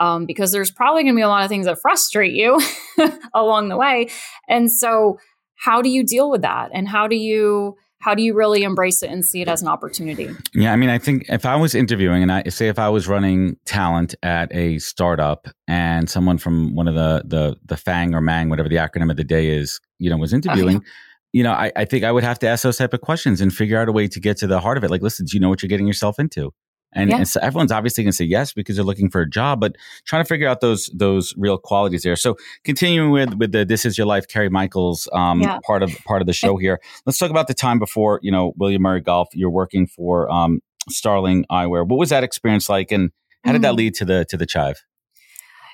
um, 0.00 0.26
because 0.26 0.50
there's 0.50 0.70
probably 0.70 1.04
going 1.04 1.14
to 1.14 1.18
be 1.18 1.22
a 1.22 1.28
lot 1.28 1.44
of 1.44 1.48
things 1.48 1.66
that 1.66 1.80
frustrate 1.80 2.32
you 2.32 2.60
along 3.34 3.68
the 3.68 3.76
way. 3.76 4.08
And 4.48 4.72
so, 4.72 5.18
how 5.54 5.80
do 5.80 5.88
you 5.88 6.04
deal 6.04 6.28
with 6.28 6.42
that? 6.42 6.70
And 6.74 6.88
how 6.88 7.06
do 7.06 7.14
you 7.14 7.76
how 8.02 8.16
do 8.16 8.22
you 8.22 8.34
really 8.34 8.64
embrace 8.64 9.02
it 9.02 9.10
and 9.10 9.24
see 9.24 9.42
it 9.42 9.48
as 9.48 9.62
an 9.62 9.68
opportunity? 9.68 10.28
Yeah, 10.54 10.72
I 10.72 10.76
mean, 10.76 10.90
I 10.90 10.98
think 10.98 11.24
if 11.28 11.46
I 11.46 11.54
was 11.54 11.72
interviewing 11.72 12.22
and 12.22 12.32
I 12.32 12.42
say 12.48 12.66
if 12.66 12.78
I 12.78 12.88
was 12.88 13.06
running 13.06 13.56
talent 13.64 14.16
at 14.24 14.52
a 14.52 14.80
startup 14.80 15.46
and 15.68 16.10
someone 16.10 16.36
from 16.36 16.74
one 16.74 16.88
of 16.88 16.96
the 16.96 17.22
the 17.24 17.56
the 17.64 17.76
FANG 17.76 18.14
or 18.14 18.20
MANG, 18.20 18.50
whatever 18.50 18.68
the 18.68 18.76
acronym 18.76 19.10
of 19.10 19.16
the 19.16 19.24
day 19.24 19.48
is, 19.48 19.80
you 19.98 20.10
know, 20.10 20.16
was 20.16 20.32
interviewing. 20.32 20.76
Uh-huh. 20.78 20.90
You 21.32 21.44
know, 21.44 21.52
I, 21.52 21.72
I 21.76 21.84
think 21.84 22.04
I 22.04 22.12
would 22.12 22.24
have 22.24 22.38
to 22.40 22.48
ask 22.48 22.62
those 22.64 22.76
type 22.76 22.92
of 22.92 23.00
questions 23.00 23.40
and 23.40 23.54
figure 23.54 23.78
out 23.78 23.88
a 23.88 23.92
way 23.92 24.06
to 24.08 24.20
get 24.20 24.36
to 24.38 24.46
the 24.46 24.60
heart 24.60 24.76
of 24.76 24.84
it. 24.84 24.90
Like, 24.90 25.00
listen, 25.00 25.24
do 25.24 25.34
you 25.36 25.40
know 25.40 25.48
what 25.48 25.62
you're 25.62 25.68
getting 25.68 25.86
yourself 25.86 26.18
into? 26.18 26.52
And, 26.94 27.10
yeah. 27.10 27.16
and 27.18 27.28
so 27.28 27.40
everyone's 27.40 27.72
obviously 27.72 28.04
going 28.04 28.12
to 28.12 28.16
say 28.16 28.24
yes 28.24 28.52
because 28.52 28.76
they're 28.76 28.84
looking 28.84 29.10
for 29.10 29.22
a 29.22 29.28
job, 29.28 29.60
but 29.60 29.76
trying 30.04 30.22
to 30.22 30.28
figure 30.28 30.48
out 30.48 30.60
those 30.60 30.90
those 30.94 31.34
real 31.36 31.58
qualities 31.58 32.02
there. 32.02 32.16
So 32.16 32.36
continuing 32.64 33.10
with 33.10 33.34
with 33.34 33.52
the 33.52 33.64
"This 33.64 33.84
Is 33.84 33.96
Your 33.96 34.06
Life" 34.06 34.28
Kerry 34.28 34.50
Michaels 34.50 35.08
um, 35.12 35.40
yeah. 35.40 35.58
part 35.66 35.82
of 35.82 35.90
part 36.06 36.20
of 36.20 36.26
the 36.26 36.32
show 36.32 36.56
here. 36.56 36.80
Let's 37.06 37.18
talk 37.18 37.30
about 37.30 37.48
the 37.48 37.54
time 37.54 37.78
before 37.78 38.20
you 38.22 38.30
know 38.30 38.52
William 38.56 38.82
Murray 38.82 39.00
Golf. 39.00 39.28
You're 39.32 39.50
working 39.50 39.86
for 39.86 40.30
um, 40.30 40.60
Starling 40.88 41.44
Eyewear. 41.50 41.86
What 41.86 41.98
was 41.98 42.10
that 42.10 42.24
experience 42.24 42.68
like, 42.68 42.92
and 42.92 43.10
how 43.44 43.52
did 43.52 43.60
mm. 43.60 43.62
that 43.62 43.74
lead 43.74 43.94
to 43.94 44.04
the 44.04 44.24
to 44.26 44.36
the 44.36 44.46
chive? 44.46 44.82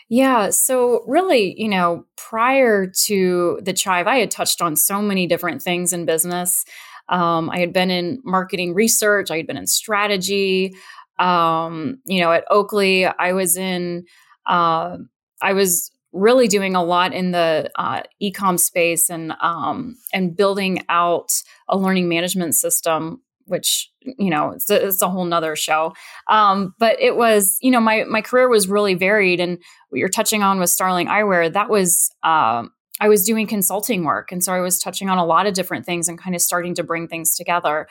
Yeah. 0.08 0.50
So, 0.50 1.04
really, 1.06 1.54
you 1.60 1.68
know, 1.68 2.06
prior 2.16 2.86
to 3.04 3.60
the 3.62 3.74
chive, 3.74 4.06
I 4.06 4.16
had 4.16 4.30
touched 4.30 4.62
on 4.62 4.74
so 4.74 5.02
many 5.02 5.26
different 5.26 5.60
things 5.60 5.92
in 5.92 6.06
business. 6.06 6.64
Um, 7.10 7.50
I 7.50 7.58
had 7.58 7.72
been 7.72 7.90
in 7.90 8.20
marketing 8.24 8.74
research, 8.74 9.30
I 9.30 9.38
had 9.38 9.46
been 9.46 9.56
in 9.56 9.66
strategy, 9.66 10.74
um, 11.18 12.00
you 12.04 12.20
know, 12.20 12.32
at 12.32 12.44
Oakley, 12.50 13.06
I 13.06 13.32
was 13.32 13.56
in, 13.56 14.04
uh, 14.46 14.98
I 15.42 15.52
was 15.52 15.90
really 16.12 16.48
doing 16.48 16.74
a 16.74 16.82
lot 16.82 17.12
in 17.12 17.32
the 17.32 17.70
uh, 17.76 18.02
ecom 18.22 18.58
space 18.58 19.10
and 19.10 19.32
um, 19.40 19.96
and 20.12 20.36
building 20.36 20.84
out 20.88 21.30
a 21.68 21.76
learning 21.76 22.08
management 22.08 22.54
system 22.54 23.20
which 23.48 23.90
you 24.02 24.30
know 24.30 24.50
it's 24.50 24.70
a, 24.70 24.86
it's 24.86 25.02
a 25.02 25.08
whole 25.08 25.24
nother 25.24 25.56
show. 25.56 25.94
Um, 26.28 26.74
but 26.78 27.00
it 27.00 27.16
was 27.16 27.58
you 27.60 27.70
know 27.70 27.80
my 27.80 28.04
my 28.04 28.22
career 28.22 28.48
was 28.48 28.68
really 28.68 28.94
varied 28.94 29.40
and 29.40 29.58
what 29.88 29.98
you're 29.98 30.08
touching 30.08 30.42
on 30.42 30.60
with 30.60 30.70
starling 30.70 31.08
eyewear 31.08 31.52
that 31.52 31.68
was 31.68 32.10
um, 32.22 32.72
i 33.00 33.08
was 33.08 33.24
doing 33.24 33.46
consulting 33.46 34.04
work. 34.04 34.30
And 34.32 34.42
so 34.44 34.52
i 34.52 34.60
was 34.60 34.78
touching 34.78 35.08
on 35.08 35.18
a 35.18 35.24
lot 35.24 35.46
of 35.46 35.54
different 35.54 35.86
things 35.86 36.08
and 36.08 36.18
kind 36.18 36.36
of 36.36 36.42
starting 36.42 36.74
to 36.76 36.84
bring 36.84 37.08
things 37.08 37.34
together. 37.34 37.88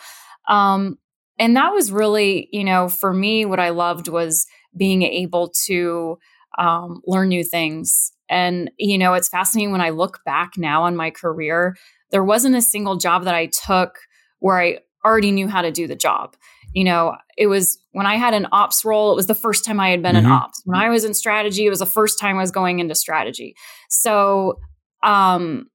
Um, 0.48 0.98
and 1.40 1.56
that 1.56 1.74
was 1.74 1.92
really, 1.92 2.50
you 2.52 2.64
know, 2.64 2.90
for 2.90 3.14
me, 3.14 3.46
what 3.46 3.60
I 3.60 3.70
loved 3.70 4.08
was 4.08 4.46
being 4.76 5.04
able 5.04 5.54
to 5.66 6.18
um, 6.58 7.02
learn 7.06 7.30
new 7.30 7.44
things. 7.44 8.12
And, 8.30 8.72
you 8.78 8.98
know, 8.98 9.14
it's 9.14 9.30
fascinating 9.30 9.72
when 9.72 9.82
I 9.82 9.92
look 9.92 10.20
back 10.26 10.54
now 10.58 10.84
on 10.84 10.96
my 10.96 11.12
career, 11.12 11.76
there 12.12 12.24
wasn't 12.24 12.56
a 12.56 12.62
single 12.62 12.98
job 12.98 13.24
that 13.26 13.36
I 13.36 13.48
took 13.48 14.00
where 14.40 14.60
I 14.60 14.80
already 15.06 15.32
knew 15.32 15.48
how 15.48 15.62
to 15.62 15.72
do 15.72 15.88
the 15.88 15.96
job. 15.96 16.36
You 16.74 16.84
know, 16.84 17.16
it 17.38 17.48
was 17.48 17.80
when 17.92 18.06
I 18.06 18.16
had 18.16 18.34
an 18.34 18.48
ops 18.52 18.84
role, 18.84 19.12
it 19.12 19.16
was 19.16 19.28
the 19.28 19.36
first 19.36 19.64
time 19.64 19.80
I 19.80 19.90
had 19.90 20.02
been 20.02 20.16
mm-hmm. 20.16 20.26
in 20.26 20.32
ops. 20.32 20.62
When 20.66 20.80
I 20.80 20.90
was 20.90 21.06
in 21.06 21.14
strategy, 21.14 21.66
it 21.66 21.70
was 21.70 21.80
the 21.80 21.86
first 21.86 22.20
time 22.20 22.38
I 22.38 22.42
was 22.42 22.52
going 22.52 22.80
into 22.80 22.96
strategy. 22.96 23.56
So, 23.90 24.60
um, 25.04 25.68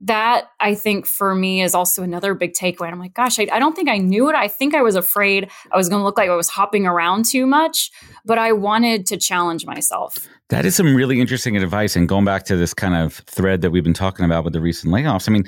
that 0.00 0.50
I 0.60 0.74
think 0.74 1.06
for 1.06 1.34
me 1.34 1.62
is 1.62 1.74
also 1.74 2.02
another 2.02 2.34
big 2.34 2.52
takeaway. 2.52 2.90
I'm 2.90 2.98
like, 2.98 3.14
gosh, 3.14 3.38
I, 3.38 3.48
I 3.52 3.58
don't 3.58 3.74
think 3.74 3.88
I 3.88 3.98
knew 3.98 4.28
it. 4.28 4.36
I 4.36 4.46
think 4.46 4.74
I 4.74 4.82
was 4.82 4.94
afraid 4.94 5.50
I 5.72 5.76
was 5.76 5.88
going 5.88 6.00
to 6.00 6.04
look 6.04 6.16
like 6.16 6.30
I 6.30 6.36
was 6.36 6.48
hopping 6.48 6.86
around 6.86 7.24
too 7.24 7.46
much, 7.46 7.90
but 8.24 8.38
I 8.38 8.52
wanted 8.52 9.06
to 9.06 9.16
challenge 9.16 9.66
myself. 9.66 10.28
That 10.50 10.64
is 10.64 10.76
some 10.76 10.94
really 10.94 11.20
interesting 11.20 11.56
advice. 11.56 11.96
And 11.96 12.08
going 12.08 12.24
back 12.24 12.44
to 12.44 12.56
this 12.56 12.72
kind 12.72 12.94
of 12.94 13.14
thread 13.26 13.60
that 13.62 13.70
we've 13.70 13.84
been 13.84 13.92
talking 13.92 14.24
about 14.24 14.44
with 14.44 14.52
the 14.52 14.60
recent 14.60 14.92
layoffs, 14.92 15.28
I 15.28 15.32
mean, 15.32 15.44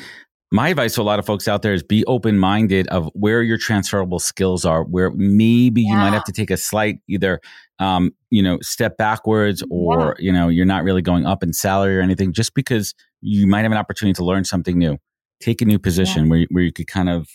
my 0.52 0.68
advice 0.68 0.94
to 0.96 1.00
a 1.00 1.04
lot 1.04 1.18
of 1.18 1.26
folks 1.26 1.46
out 1.46 1.62
there 1.62 1.72
is 1.72 1.82
be 1.82 2.04
open 2.06 2.38
minded 2.38 2.88
of 2.88 3.08
where 3.14 3.42
your 3.42 3.56
transferable 3.56 4.18
skills 4.18 4.64
are, 4.64 4.82
where 4.82 5.10
maybe 5.12 5.82
yeah. 5.82 5.90
you 5.90 5.96
might 5.96 6.12
have 6.12 6.24
to 6.24 6.32
take 6.32 6.50
a 6.50 6.56
slight 6.56 6.98
either, 7.08 7.40
um, 7.78 8.12
you 8.30 8.42
know, 8.42 8.58
step 8.60 8.96
backwards 8.96 9.62
or, 9.70 10.16
yeah. 10.18 10.26
you 10.26 10.32
know, 10.32 10.48
you're 10.48 10.66
not 10.66 10.82
really 10.82 11.02
going 11.02 11.24
up 11.24 11.42
in 11.44 11.52
salary 11.52 11.96
or 11.96 12.00
anything 12.00 12.32
just 12.32 12.54
because 12.54 12.94
you 13.20 13.46
might 13.46 13.62
have 13.62 13.70
an 13.70 13.78
opportunity 13.78 14.14
to 14.14 14.24
learn 14.24 14.44
something 14.44 14.76
new, 14.76 14.98
take 15.40 15.62
a 15.62 15.64
new 15.64 15.78
position 15.78 16.24
yeah. 16.24 16.30
where, 16.30 16.46
where 16.50 16.64
you 16.64 16.72
could 16.72 16.88
kind 16.88 17.08
of 17.08 17.28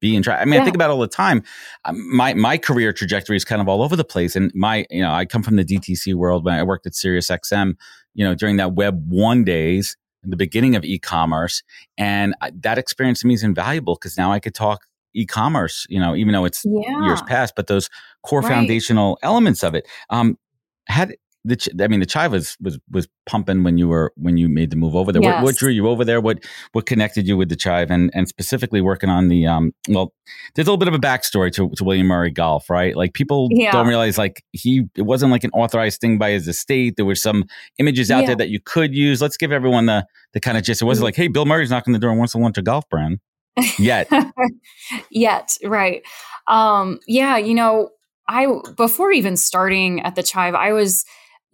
be 0.00 0.14
in 0.14 0.22
try. 0.22 0.38
I 0.38 0.44
mean. 0.44 0.60
I 0.60 0.64
think 0.64 0.76
about 0.76 0.90
all 0.90 1.00
the 1.00 1.08
time. 1.08 1.42
Um, 1.86 2.14
my 2.14 2.34
my 2.34 2.58
career 2.58 2.92
trajectory 2.92 3.34
is 3.34 3.46
kind 3.46 3.62
of 3.62 3.68
all 3.68 3.82
over 3.82 3.96
the 3.96 4.04
place, 4.04 4.36
and 4.36 4.52
my 4.54 4.84
you 4.90 5.00
know 5.00 5.10
I 5.10 5.24
come 5.24 5.42
from 5.42 5.56
the 5.56 5.64
DTC 5.64 6.14
world. 6.14 6.44
When 6.44 6.52
I 6.52 6.62
worked 6.62 6.86
at 6.86 6.94
Sirius 6.94 7.28
XM, 7.28 7.76
you 8.12 8.22
know, 8.22 8.34
during 8.34 8.58
that 8.58 8.74
Web 8.74 9.02
One 9.08 9.42
days, 9.42 9.96
in 10.26 10.30
the 10.30 10.36
beginning 10.36 10.76
of 10.76 10.84
e-commerce, 10.84 11.62
and 11.96 12.34
that 12.52 12.76
experience 12.76 13.20
to 13.20 13.26
me 13.26 13.34
is 13.34 13.42
invaluable 13.42 13.94
because 13.94 14.18
now 14.18 14.32
I 14.32 14.40
could 14.40 14.54
talk 14.54 14.80
e-commerce. 15.14 15.86
You 15.88 16.00
know, 16.00 16.14
even 16.14 16.34
though 16.34 16.44
it's 16.44 16.64
yeah. 16.66 17.06
years 17.06 17.22
past, 17.22 17.54
but 17.56 17.68
those 17.68 17.88
core 18.22 18.40
right. 18.40 18.48
foundational 18.48 19.18
elements 19.22 19.62
of 19.62 19.74
it. 19.74 19.86
Um, 20.10 20.36
had 20.88 21.16
the 21.46 21.56
ch- 21.56 21.68
I 21.80 21.88
mean 21.88 22.00
the 22.00 22.06
chive 22.06 22.32
was 22.32 22.56
was 22.60 22.78
was 22.90 23.08
pumping 23.26 23.62
when 23.62 23.78
you 23.78 23.88
were 23.88 24.12
when 24.16 24.36
you 24.36 24.48
made 24.48 24.70
the 24.70 24.76
move 24.76 24.94
over 24.94 25.12
there. 25.12 25.22
Yes. 25.22 25.36
What, 25.36 25.44
what, 25.44 25.56
drew 25.56 25.70
you 25.70 25.88
over 25.88 26.04
there? 26.04 26.20
What 26.20 26.44
what 26.72 26.86
connected 26.86 27.26
you 27.26 27.36
with 27.36 27.48
the 27.48 27.56
chive 27.56 27.90
and 27.90 28.10
and 28.14 28.28
specifically 28.28 28.80
working 28.80 29.08
on 29.08 29.28
the 29.28 29.46
um 29.46 29.72
well 29.88 30.12
there's 30.54 30.66
a 30.66 30.70
little 30.70 30.78
bit 30.78 30.88
of 30.88 30.94
a 30.94 30.98
backstory 30.98 31.52
to, 31.52 31.70
to 31.76 31.84
William 31.84 32.08
Murray 32.08 32.30
Golf, 32.30 32.68
right? 32.68 32.96
Like 32.96 33.14
people 33.14 33.48
yeah. 33.50 33.72
don't 33.72 33.86
realize 33.86 34.18
like 34.18 34.42
he 34.52 34.84
it 34.96 35.02
wasn't 35.02 35.32
like 35.32 35.44
an 35.44 35.50
authorized 35.52 36.00
thing 36.00 36.18
by 36.18 36.30
his 36.30 36.48
estate. 36.48 36.96
There 36.96 37.06
were 37.06 37.14
some 37.14 37.44
images 37.78 38.10
out 38.10 38.20
yeah. 38.20 38.26
there 38.28 38.36
that 38.36 38.48
you 38.50 38.60
could 38.60 38.94
use. 38.94 39.22
Let's 39.22 39.36
give 39.36 39.52
everyone 39.52 39.86
the 39.86 40.06
the 40.32 40.40
kind 40.40 40.58
of 40.58 40.64
gist. 40.64 40.82
It 40.82 40.84
wasn't 40.84 41.02
mm-hmm. 41.02 41.06
like, 41.06 41.16
hey, 41.16 41.28
Bill 41.28 41.46
Murray's 41.46 41.70
knocking 41.70 41.92
the 41.92 41.98
door 41.98 42.10
and 42.10 42.18
wants 42.18 42.32
to 42.32 42.38
launch 42.38 42.58
a 42.58 42.62
golf 42.62 42.88
brand. 42.88 43.20
Yet. 43.78 44.10
Yet, 45.10 45.56
right. 45.64 46.02
Um, 46.46 47.00
yeah, 47.06 47.36
you 47.38 47.54
know, 47.54 47.90
I 48.28 48.48
before 48.76 49.12
even 49.12 49.36
starting 49.36 50.02
at 50.02 50.14
the 50.14 50.22
Chive, 50.22 50.54
I 50.54 50.72
was 50.72 51.04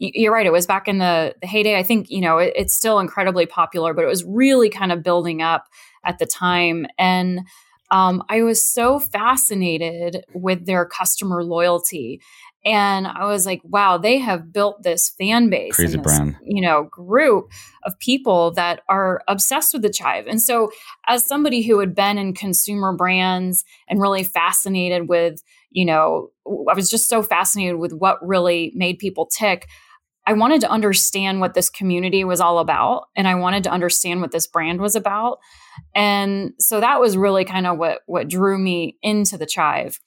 you're 0.03 0.33
right. 0.33 0.47
It 0.47 0.53
was 0.53 0.67
back 0.67 0.89
in 0.89 0.99
the, 0.99 1.35
the 1.41 1.47
heyday. 1.47 1.79
I 1.79 1.83
think, 1.83 2.11
you 2.11 2.21
know, 2.21 2.39
it, 2.39 2.53
it's 2.57 2.75
still 2.75 2.99
incredibly 2.99 3.47
popular, 3.47 3.95
but 3.95 4.05
it 4.05 4.09
was 4.09 4.25
really 4.25 4.69
kind 4.69 4.91
of 4.91 5.03
building 5.03 5.43
up 5.43 5.69
at 6.05 6.19
the 6.19 6.27
time. 6.27 6.87
And 6.99 7.43
um, 7.91 8.25
I 8.29 8.43
was 8.43 8.73
so 8.73 8.99
fascinated 8.99 10.25
with 10.35 10.67
their 10.67 10.85
customer 10.87 11.45
loyalty. 11.45 12.21
And 12.65 13.07
I 13.07 13.27
was 13.27 13.45
like, 13.45 13.61
wow, 13.65 13.99
they 13.99 14.19
have 14.19 14.53
built 14.53 14.83
this 14.83 15.11
fan 15.19 15.51
base, 15.51 15.75
crazy 15.75 15.99
this, 15.99 16.03
brand, 16.03 16.37
you 16.45 16.63
know, 16.63 16.85
group 16.85 17.51
of 17.83 17.99
people 17.99 18.53
that 18.53 18.83
are 18.89 19.23
obsessed 19.27 19.73
with 19.73 19.83
the 19.83 19.91
chive. 19.91 20.27
And 20.29 20.41
so, 20.41 20.71
as 21.09 21.27
somebody 21.27 21.63
who 21.63 21.81
had 21.81 21.93
been 21.95 22.19
in 22.19 22.35
consumer 22.35 22.93
brands 22.93 23.65
and 23.89 24.01
really 24.01 24.23
fascinated 24.23 25.09
with, 25.09 25.43
you 25.71 25.85
know, 25.85 26.31
I 26.47 26.75
was 26.75 26.89
just 26.89 27.09
so 27.09 27.21
fascinated 27.21 27.77
with 27.77 27.93
what 27.93 28.25
really 28.25 28.73
made 28.77 29.01
people 29.01 29.27
tick. 29.27 29.69
I 30.27 30.35
wanted 30.35 30.61
to 30.61 30.71
understand 30.71 31.41
what 31.41 31.55
this 31.55 31.69
community 31.69 32.25
was 32.25 32.41
all 32.41 32.59
about 32.59 33.07
and 33.17 33.27
I 33.27 33.35
wanted 33.35 33.65
to 33.65 33.71
understand 33.71 34.21
what 34.21 34.31
this 34.31 34.47
brand 34.47 34.81
was 34.81 34.95
about. 34.95 35.39
And 35.95 36.53
so 36.59 36.81
that 36.81 37.01
was 37.01 37.17
really 37.17 37.45
kind 37.45 37.67
of 37.67 37.79
what 37.79 38.01
what 38.07 38.29
drew 38.29 38.59
me 38.59 38.99
into 39.03 39.37
the 39.37 39.47
chive. 39.47 39.99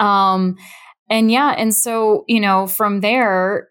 Um 0.00 0.56
and 1.08 1.30
yeah, 1.30 1.54
and 1.56 1.74
so, 1.74 2.24
you 2.26 2.40
know, 2.40 2.66
from 2.66 3.00
there, 3.00 3.68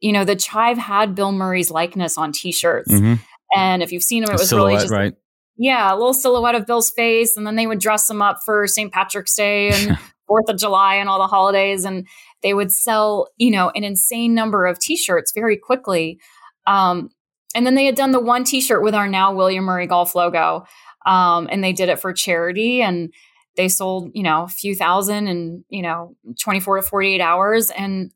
you 0.00 0.12
know, 0.12 0.24
the 0.24 0.36
chive 0.36 0.78
had 0.78 1.14
Bill 1.14 1.32
Murray's 1.32 1.70
likeness 1.70 2.16
on 2.16 2.32
t-shirts. 2.32 2.90
Mm-hmm. 2.90 3.14
And 3.54 3.82
if 3.82 3.92
you've 3.92 4.02
seen 4.02 4.22
him, 4.22 4.30
it 4.30 4.38
was 4.38 4.52
really 4.52 4.74
just 4.74 4.90
right. 4.90 5.14
Yeah, 5.56 5.92
a 5.92 5.94
little 5.94 6.14
silhouette 6.14 6.54
of 6.54 6.66
Bill's 6.66 6.90
face, 6.90 7.36
and 7.36 7.46
then 7.46 7.56
they 7.56 7.66
would 7.66 7.80
dress 7.80 8.08
him 8.08 8.22
up 8.22 8.38
for 8.46 8.66
St. 8.66 8.90
Patrick's 8.90 9.34
Day 9.34 9.68
and 9.68 9.98
Fourth 10.26 10.48
of 10.48 10.56
July 10.56 10.94
and 10.94 11.08
all 11.08 11.18
the 11.18 11.26
holidays, 11.26 11.84
and 11.84 12.06
they 12.42 12.54
would 12.54 12.72
sell, 12.72 13.28
you 13.36 13.50
know, 13.50 13.70
an 13.70 13.84
insane 13.84 14.34
number 14.34 14.66
of 14.66 14.78
T-shirts 14.78 15.32
very 15.32 15.56
quickly. 15.56 16.18
Um, 16.66 17.10
and 17.54 17.66
then 17.66 17.74
they 17.74 17.86
had 17.86 17.94
done 17.94 18.12
the 18.12 18.20
one 18.20 18.44
T-shirt 18.44 18.82
with 18.82 18.94
our 18.94 19.08
now 19.08 19.34
William 19.34 19.64
Murray 19.64 19.86
Golf 19.86 20.14
logo, 20.14 20.64
um, 21.04 21.48
and 21.50 21.64
they 21.64 21.72
did 21.72 21.88
it 21.88 21.98
for 21.98 22.12
charity, 22.12 22.82
and 22.82 23.12
they 23.56 23.68
sold, 23.68 24.10
you 24.14 24.22
know, 24.22 24.44
a 24.44 24.48
few 24.48 24.74
thousand 24.74 25.26
in, 25.26 25.64
you 25.68 25.82
know, 25.82 26.16
24 26.40 26.76
to 26.76 26.82
48 26.82 27.20
hours, 27.20 27.70
and 27.70 28.12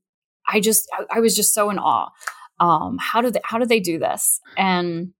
I 0.47 0.61
just, 0.61 0.88
I, 0.93 1.16
I 1.16 1.21
was 1.21 1.35
just 1.35 1.54
so 1.54 1.71
in 1.71 1.78
awe. 1.78 2.11
Um, 2.61 2.99
how 3.00 3.21
do 3.21 3.31
they, 3.31 3.40
how 3.43 3.59
do 3.59 3.66
they 3.66 3.81
do 3.81 3.99
this? 3.99 4.40
And 4.57 5.12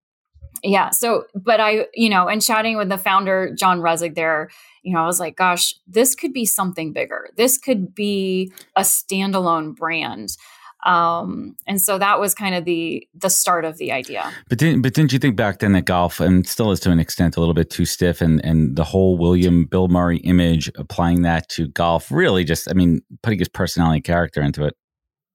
yeah, 0.62 0.90
so, 0.90 1.25
but 1.34 1.61
I, 1.61 1.87
you 1.94 2.08
know, 2.08 2.28
and 2.28 2.40
chatting 2.40 2.76
with 2.76 2.88
the 2.88 2.99
founder 2.99 3.54
John 3.58 3.80
Resch 3.80 4.14
there, 4.14 4.50
you 4.84 4.92
know, 4.92 5.02
I 5.02 5.06
was 5.06 5.18
like, 5.18 5.36
gosh, 5.36 5.74
this 5.86 6.14
could 6.14 6.32
be 6.32 6.44
something 6.44 6.92
bigger. 6.92 7.30
This 7.36 7.58
could 7.58 7.94
be 7.94 8.52
a 8.76 8.82
standalone 8.82 9.74
brand. 9.74 10.36
Um, 10.84 11.56
and 11.66 11.80
so 11.80 11.96
that 11.98 12.20
was 12.20 12.34
kind 12.34 12.54
of 12.54 12.66
the 12.66 13.08
the 13.14 13.30
start 13.30 13.64
of 13.64 13.78
the 13.78 13.90
idea. 13.90 14.30
But 14.50 14.58
didn't 14.58 14.82
but 14.82 14.92
didn't 14.92 15.14
you 15.14 15.18
think 15.18 15.34
back 15.34 15.60
then 15.60 15.72
that 15.72 15.86
golf 15.86 16.20
and 16.20 16.46
still 16.46 16.70
is 16.72 16.80
to 16.80 16.90
an 16.90 17.00
extent 17.00 17.38
a 17.38 17.40
little 17.40 17.54
bit 17.54 17.70
too 17.70 17.86
stiff 17.86 18.20
and 18.20 18.44
and 18.44 18.76
the 18.76 18.84
whole 18.84 19.16
William 19.16 19.64
Bill 19.64 19.88
Murray 19.88 20.18
image 20.18 20.70
applying 20.76 21.22
that 21.22 21.48
to 21.50 21.68
golf 21.68 22.12
really 22.12 22.44
just 22.44 22.70
I 22.70 22.74
mean 22.74 23.00
putting 23.22 23.38
his 23.38 23.48
personality 23.48 24.02
character 24.02 24.42
into 24.42 24.64
it. 24.64 24.76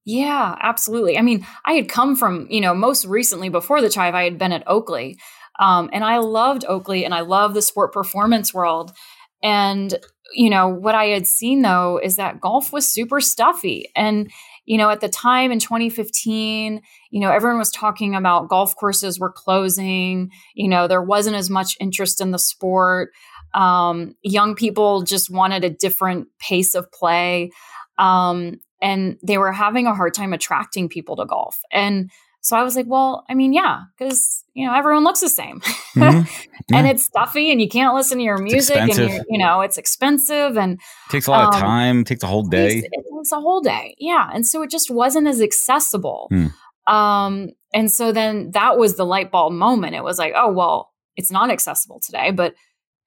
Yeah, 0.05 0.55
absolutely. 0.61 1.17
I 1.17 1.21
mean, 1.21 1.45
I 1.65 1.73
had 1.73 1.89
come 1.89 2.15
from, 2.15 2.47
you 2.49 2.61
know, 2.61 2.73
most 2.73 3.05
recently 3.05 3.49
before 3.49 3.81
the 3.81 3.89
Chive, 3.89 4.15
I 4.15 4.23
had 4.23 4.37
been 4.37 4.51
at 4.51 4.63
Oakley. 4.67 5.19
Um, 5.59 5.89
and 5.91 6.03
I 6.03 6.17
loved 6.17 6.65
Oakley 6.67 7.05
and 7.05 7.13
I 7.13 7.19
love 7.19 7.53
the 7.53 7.61
sport 7.61 7.91
performance 7.91 8.53
world. 8.53 8.93
And, 9.41 9.97
you 10.33 10.49
know, 10.49 10.67
what 10.67 10.95
I 10.95 11.05
had 11.05 11.27
seen 11.27 11.61
though 11.61 11.99
is 12.01 12.15
that 12.15 12.41
golf 12.41 12.71
was 12.71 12.87
super 12.87 13.19
stuffy. 13.21 13.89
And, 13.95 14.31
you 14.65 14.77
know, 14.77 14.89
at 14.89 15.01
the 15.01 15.09
time 15.09 15.51
in 15.51 15.59
2015, 15.59 16.81
you 17.09 17.19
know, 17.19 17.31
everyone 17.31 17.57
was 17.57 17.71
talking 17.71 18.15
about 18.15 18.49
golf 18.49 18.75
courses 18.75 19.19
were 19.19 19.31
closing, 19.31 20.31
you 20.53 20.67
know, 20.67 20.87
there 20.87 21.01
wasn't 21.01 21.35
as 21.35 21.49
much 21.49 21.75
interest 21.79 22.21
in 22.21 22.31
the 22.31 22.39
sport. 22.39 23.11
Um, 23.53 24.15
young 24.21 24.53
people 24.55 25.01
just 25.01 25.29
wanted 25.31 25.63
a 25.63 25.69
different 25.69 26.27
pace 26.39 26.75
of 26.75 26.91
play. 26.91 27.51
Um, 27.97 28.59
and 28.81 29.17
they 29.23 29.37
were 29.37 29.51
having 29.51 29.87
a 29.87 29.95
hard 29.95 30.13
time 30.13 30.33
attracting 30.33 30.87
people 30.87 31.15
to 31.17 31.25
golf. 31.25 31.59
And 31.71 32.11
so 32.41 32.57
I 32.57 32.63
was 32.63 32.75
like, 32.75 32.85
well, 32.87 33.25
I 33.29 33.33
mean, 33.33 33.53
yeah, 33.53 33.81
because 33.97 34.43
you 34.53 34.65
know 34.65 34.73
everyone 34.73 35.03
looks 35.03 35.19
the 35.19 35.29
same, 35.29 35.59
mm-hmm. 35.59 35.99
yeah. 36.69 36.77
and 36.77 36.87
it's 36.87 37.03
stuffy, 37.03 37.51
and 37.51 37.61
you 37.61 37.67
can't 37.67 37.95
listen 37.95 38.17
to 38.17 38.23
your 38.23 38.37
music, 38.37 38.77
and 38.77 39.23
you 39.29 39.37
know 39.37 39.61
it's 39.61 39.77
expensive, 39.77 40.57
and 40.57 40.79
takes 41.09 41.27
a 41.27 41.31
lot 41.31 41.47
um, 41.47 41.53
of 41.53 41.59
time, 41.59 42.03
takes 42.03 42.23
a 42.23 42.27
whole 42.27 42.43
day. 42.43 42.67
It 42.67 42.73
takes, 42.81 42.87
it 42.91 43.05
takes, 43.17 43.31
a 43.31 43.41
whole 43.41 43.61
day, 43.61 43.95
yeah, 43.99 44.29
and 44.33 44.47
so 44.47 44.61
it 44.61 44.69
just 44.69 44.89
wasn't 44.89 45.27
as 45.27 45.41
accessible. 45.41 46.29
Mm. 46.31 46.53
Um, 46.87 47.49
and 47.73 47.91
so 47.91 48.11
then 48.11 48.51
that 48.51 48.77
was 48.77 48.95
the 48.95 49.05
light 49.05 49.31
bulb 49.31 49.53
moment. 49.53 49.95
It 49.95 50.03
was 50.03 50.17
like, 50.17 50.33
oh 50.35 50.51
well, 50.51 50.91
it's 51.17 51.31
not 51.31 51.51
accessible 51.51 51.99
today, 52.03 52.31
but 52.31 52.55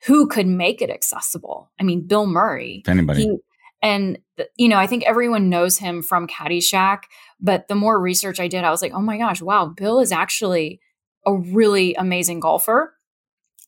who 0.06 0.26
could 0.26 0.46
make 0.46 0.82
it 0.82 0.90
accessible? 0.90 1.70
I 1.80 1.84
mean, 1.84 2.06
Bill 2.06 2.26
Murray, 2.26 2.82
anybody. 2.86 3.22
He, 3.22 3.38
and, 3.82 4.18
you 4.56 4.68
know, 4.68 4.76
I 4.78 4.86
think 4.86 5.04
everyone 5.04 5.48
knows 5.48 5.78
him 5.78 6.02
from 6.02 6.28
Caddyshack. 6.28 7.02
But 7.40 7.66
the 7.66 7.74
more 7.74 8.00
research 8.00 8.38
I 8.38 8.46
did, 8.46 8.62
I 8.64 8.70
was 8.70 8.80
like, 8.80 8.92
oh 8.94 9.00
my 9.00 9.18
gosh, 9.18 9.42
wow, 9.42 9.66
Bill 9.66 9.98
is 9.98 10.12
actually 10.12 10.80
a 11.26 11.34
really 11.34 11.94
amazing 11.94 12.40
golfer. 12.40 12.94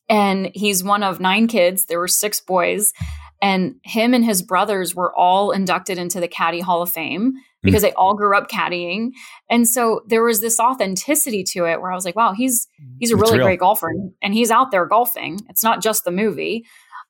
And 0.07 0.51
he's 0.53 0.83
one 0.83 1.03
of 1.03 1.19
nine 1.19 1.47
kids. 1.47 1.85
There 1.85 1.99
were 1.99 2.07
six 2.07 2.39
boys. 2.39 2.93
And 3.41 3.75
him 3.83 4.13
and 4.13 4.23
his 4.23 4.41
brothers 4.41 4.95
were 4.95 5.13
all 5.15 5.51
inducted 5.51 5.97
into 5.97 6.21
the 6.21 6.27
Caddy 6.27 6.61
Hall 6.61 6.81
of 6.81 6.89
Fame 6.89 7.33
because 7.61 7.81
mm. 7.81 7.87
they 7.87 7.93
all 7.93 8.13
grew 8.15 8.37
up 8.37 8.49
caddying. 8.49 9.09
And 9.49 9.67
so 9.67 10.01
there 10.07 10.23
was 10.23 10.39
this 10.39 10.59
authenticity 10.59 11.43
to 11.51 11.65
it 11.65 11.81
where 11.81 11.91
I 11.91 11.95
was 11.95 12.05
like, 12.05 12.15
wow, 12.15 12.33
he's 12.33 12.67
he's 12.97 13.11
a 13.11 13.17
really 13.17 13.39
great 13.39 13.59
golfer 13.59 13.91
and 14.21 14.33
he's 14.33 14.51
out 14.51 14.71
there 14.71 14.85
golfing. 14.85 15.41
It's 15.49 15.63
not 15.63 15.81
just 15.81 16.05
the 16.05 16.11
movie. 16.11 16.65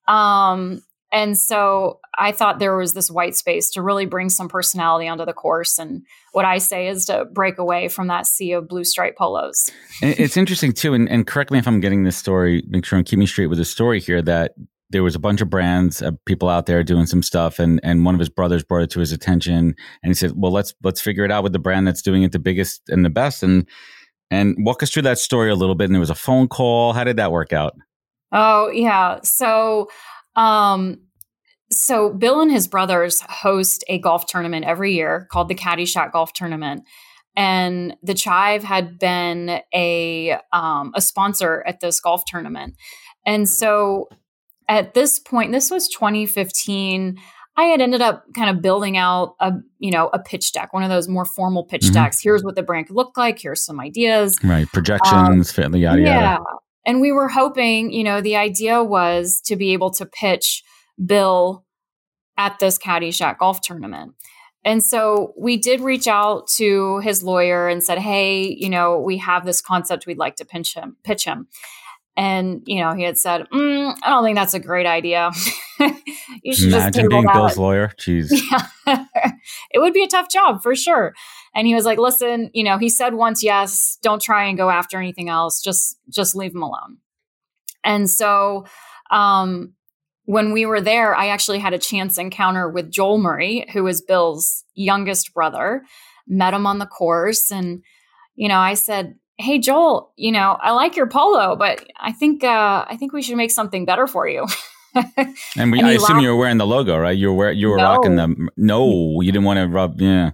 Um, 0.08 0.82
and 1.12 1.38
so 1.38 2.00
I 2.18 2.32
thought 2.32 2.60
there 2.60 2.76
was 2.76 2.94
this 2.94 3.12
white 3.12 3.36
space 3.36 3.70
to 3.72 3.82
really 3.82 4.06
bring 4.06 4.30
some 4.30 4.48
personality 4.48 5.08
onto 5.08 5.26
the 5.26 5.34
course. 5.34 5.78
And 5.78 6.04
what 6.32 6.46
I 6.46 6.58
say 6.60 6.88
is 6.88 7.06
to 7.06 7.26
break 7.26 7.58
away 7.58 7.88
from 7.88 8.08
that 8.08 8.26
sea 8.26 8.54
of 8.54 8.68
blue 8.68 8.84
stripe 8.84 9.18
polos. 9.18 9.72
it's 10.02 10.38
interesting 10.38 10.72
too, 10.72 10.94
and, 10.94 11.10
and, 11.10 11.28
correct 11.28 11.52
me 11.52 11.60
if 11.60 11.68
I'm 11.68 11.80
getting 11.80 12.04
this 12.04 12.18
story, 12.18 12.64
make 12.68 12.86
sure 12.86 12.98
and 12.98 13.06
keep 13.06 13.20
me 13.20 13.26
straight 13.26 13.48
with 13.48 13.58
the 13.58 13.66
story 13.66 14.00
here 14.00 14.22
that 14.22 14.54
there 14.92 15.04
was 15.04 15.16
a 15.16 15.20
bunch 15.20 15.42
of 15.42 15.50
brands, 15.50 16.02
uh, 16.02 16.12
people 16.26 16.48
out 16.48 16.68
there 16.68 16.84
doing 16.84 17.06
some 17.08 17.24
stuff, 17.24 17.60
and 17.60 17.80
and 17.84 18.06
one 18.06 18.14
of 18.14 18.20
his 18.20 18.30
brothers 18.30 18.64
brought 18.64 18.84
it 18.84 18.90
to 18.92 19.00
his 19.00 19.12
attention, 19.12 19.76
and 20.04 20.10
he 20.10 20.14
said, 20.14 20.34
"Well, 20.36 20.52
let's 20.52 20.76
let's 20.84 21.02
figure 21.02 21.26
it 21.26 21.32
out 21.32 21.44
with 21.44 21.54
the 21.54 21.60
brand 21.60 21.88
that's 21.88 22.04
doing 22.04 22.22
it 22.22 22.32
the 22.32 22.40
biggest 22.40 22.84
and 22.90 23.04
the 23.04 23.10
best." 23.10 23.42
And 23.42 23.68
And 24.32 24.56
walk 24.60 24.82
us 24.84 24.92
through 24.92 25.04
that 25.04 25.20
story 25.20 25.52
a 25.52 25.56
little 25.56 25.76
bit. 25.76 25.86
And 25.86 25.94
there 25.94 26.00
was 26.00 26.10
a 26.10 26.16
phone 26.16 26.48
call. 26.48 26.94
How 26.94 27.04
did 27.04 27.18
that 27.18 27.32
work 27.32 27.54
out? 27.54 27.76
Oh, 28.32 28.70
yeah. 28.70 29.20
So, 29.24 29.90
um, 30.36 31.00
so 31.72 32.14
Bill 32.14 32.42
and 32.42 32.52
his 32.52 32.68
brothers 32.68 33.20
host 33.22 33.84
a 33.88 34.00
golf 34.00 34.28
tournament 34.28 34.66
every 34.66 34.94
year 34.94 35.28
called 35.32 35.50
the 35.50 35.56
Caddyshack 35.56 36.12
Golf 36.12 36.34
Tournament. 36.34 36.84
And 37.36 37.96
the 38.02 38.14
Chive 38.14 38.64
had 38.64 38.98
been 38.98 39.62
a 39.74 40.38
um, 40.54 40.94
a 40.96 41.02
sponsor 41.02 41.64
at 41.68 41.82
this 41.82 42.00
golf 42.00 42.24
tournament. 42.26 42.76
And 43.26 43.50
so 43.50 44.08
at 44.70 44.94
this 44.94 45.20
point, 45.20 45.52
this 45.52 45.70
was 45.70 45.88
2015. 45.90 47.18
I 47.58 47.64
had 47.64 47.82
ended 47.82 48.02
up 48.02 48.26
kind 48.36 48.50
of 48.50 48.62
building 48.62 48.98
out 48.98 49.36
a, 49.40 49.54
you 49.80 49.92
know, 49.92 50.10
a 50.14 50.20
pitch 50.20 50.52
deck, 50.52 50.74
one 50.74 50.84
of 50.84 50.90
those 50.90 51.08
more 51.08 51.26
formal 51.26 51.64
pitch 51.64 51.84
mm-hmm. 51.84 51.94
decks. 51.94 52.22
Here's 52.22 52.44
what 52.44 52.56
the 52.56 52.64
brand 52.64 52.88
could 52.88 52.96
look 52.96 53.18
like. 53.18 53.40
Here's 53.40 53.64
some 53.64 53.80
ideas. 53.80 54.38
Right. 54.44 54.68
Projections, 54.68 55.58
um, 55.58 55.76
yada, 55.76 56.02
yeah. 56.02 56.38
And 56.86 57.02
we 57.02 57.12
were 57.12 57.30
hoping, 57.30 57.92
you 57.92 58.04
know, 58.04 58.22
the 58.22 58.36
idea 58.36 58.84
was 58.84 59.42
to 59.46 59.56
be 59.56 59.74
able 59.74 59.90
to 59.92 60.06
pitch 60.06 60.64
Bill 61.04 61.66
at 62.38 62.60
this 62.60 62.78
Caddyshack 62.78 63.40
golf 63.40 63.62
tournament. 63.62 64.14
And 64.66 64.84
so 64.84 65.34
we 65.38 65.58
did 65.58 65.80
reach 65.80 66.08
out 66.08 66.48
to 66.56 66.98
his 67.00 67.22
lawyer 67.22 67.68
and 67.68 67.84
said, 67.84 68.00
"Hey, 68.00 68.48
you 68.60 68.68
know, 68.68 69.00
we 69.00 69.18
have 69.18 69.46
this 69.46 69.62
concept 69.62 70.08
we'd 70.08 70.18
like 70.18 70.38
to 70.38 70.46
pitch 70.46 70.74
him." 70.74 70.98
Pitch 71.04 71.24
him. 71.24 71.48
And 72.18 72.64
you 72.66 72.80
know, 72.80 72.94
he 72.94 73.04
had 73.04 73.18
said, 73.20 73.46
mm, 73.54 73.96
"I 74.02 74.10
don't 74.10 74.24
think 74.24 74.36
that's 74.36 74.56
a 74.56 74.60
great 74.60 74.88
idea. 74.88 75.32
you 76.44 76.56
should 76.56 76.74
Imagine 76.74 77.10
being 77.10 77.28
Bill's 77.32 77.58
lawyer. 77.58 77.92
Jeez, 78.00 78.32
yeah. 78.88 79.06
it 79.72 79.80
would 79.80 79.94
be 79.94 80.04
a 80.04 80.08
tough 80.08 80.30
job 80.30 80.64
for 80.64 80.76
sure." 80.76 81.14
And 81.54 81.68
he 81.68 81.76
was 81.76 81.86
like, 81.86 82.00
"Listen, 82.00 82.50
you 82.54 82.64
know, 82.64 82.80
he 82.80 82.90
said 82.90 83.14
once 83.14 83.44
yes. 83.44 84.00
Don't 84.02 84.22
try 84.22 84.46
and 84.46 84.58
go 84.58 84.72
after 84.72 84.98
anything 84.98 85.30
else. 85.30 85.62
Just 85.62 86.00
just 86.10 86.36
leave 86.36 86.56
him 86.56 86.64
alone." 86.64 86.98
And 87.84 88.10
so, 88.10 88.66
um, 89.12 89.75
when 90.26 90.52
we 90.52 90.66
were 90.66 90.82
there, 90.82 91.16
I 91.16 91.28
actually 91.28 91.60
had 91.60 91.74
a 91.74 91.80
chance 91.80 92.18
encounter 92.18 92.70
with 92.70 92.92
Joel 92.92 93.20
Murray, 93.20 93.68
who 93.74 93.86
is 93.88 94.02
Bill's 94.02 94.64
youngest 94.74 95.34
brother. 95.34 95.84
Met 96.28 96.54
him 96.54 96.66
on 96.66 96.80
the 96.80 96.88
course, 96.88 97.52
and 97.52 97.84
you 98.36 98.50
know, 98.50 98.60
I 98.60 98.74
said, 98.74 99.16
"Hey, 99.38 99.60
Joel, 99.60 100.12
you 100.16 100.32
know, 100.32 100.58
I 100.60 100.72
like 100.72 100.96
your 100.96 101.08
polo, 101.08 101.56
but 101.56 101.86
I 102.00 102.12
think 102.12 102.44
uh, 102.44 102.86
I 102.88 102.98
think 102.98 103.14
we 103.14 103.22
should 103.22 103.38
make 103.38 103.52
something 103.52 103.86
better 103.86 104.08
for 104.08 104.28
you." 104.28 104.48
and, 105.56 105.72
we, 105.72 105.80
and 105.80 105.88
I 105.88 105.92
assume 105.92 106.16
laughed. 106.16 106.24
you 106.24 106.30
were 106.30 106.38
wearing 106.38 106.58
the 106.58 106.66
logo, 106.66 106.98
right? 106.98 107.16
You 107.16 107.32
were 107.32 107.52
you 107.52 107.70
were 107.70 107.78
no. 107.78 107.84
rocking 107.84 108.16
the. 108.16 108.50
No, 108.58 109.22
you 109.22 109.32
didn't 109.32 109.46
want 109.46 109.60
to 109.60 109.68
rub. 109.68 110.02
Yeah. 110.02 110.32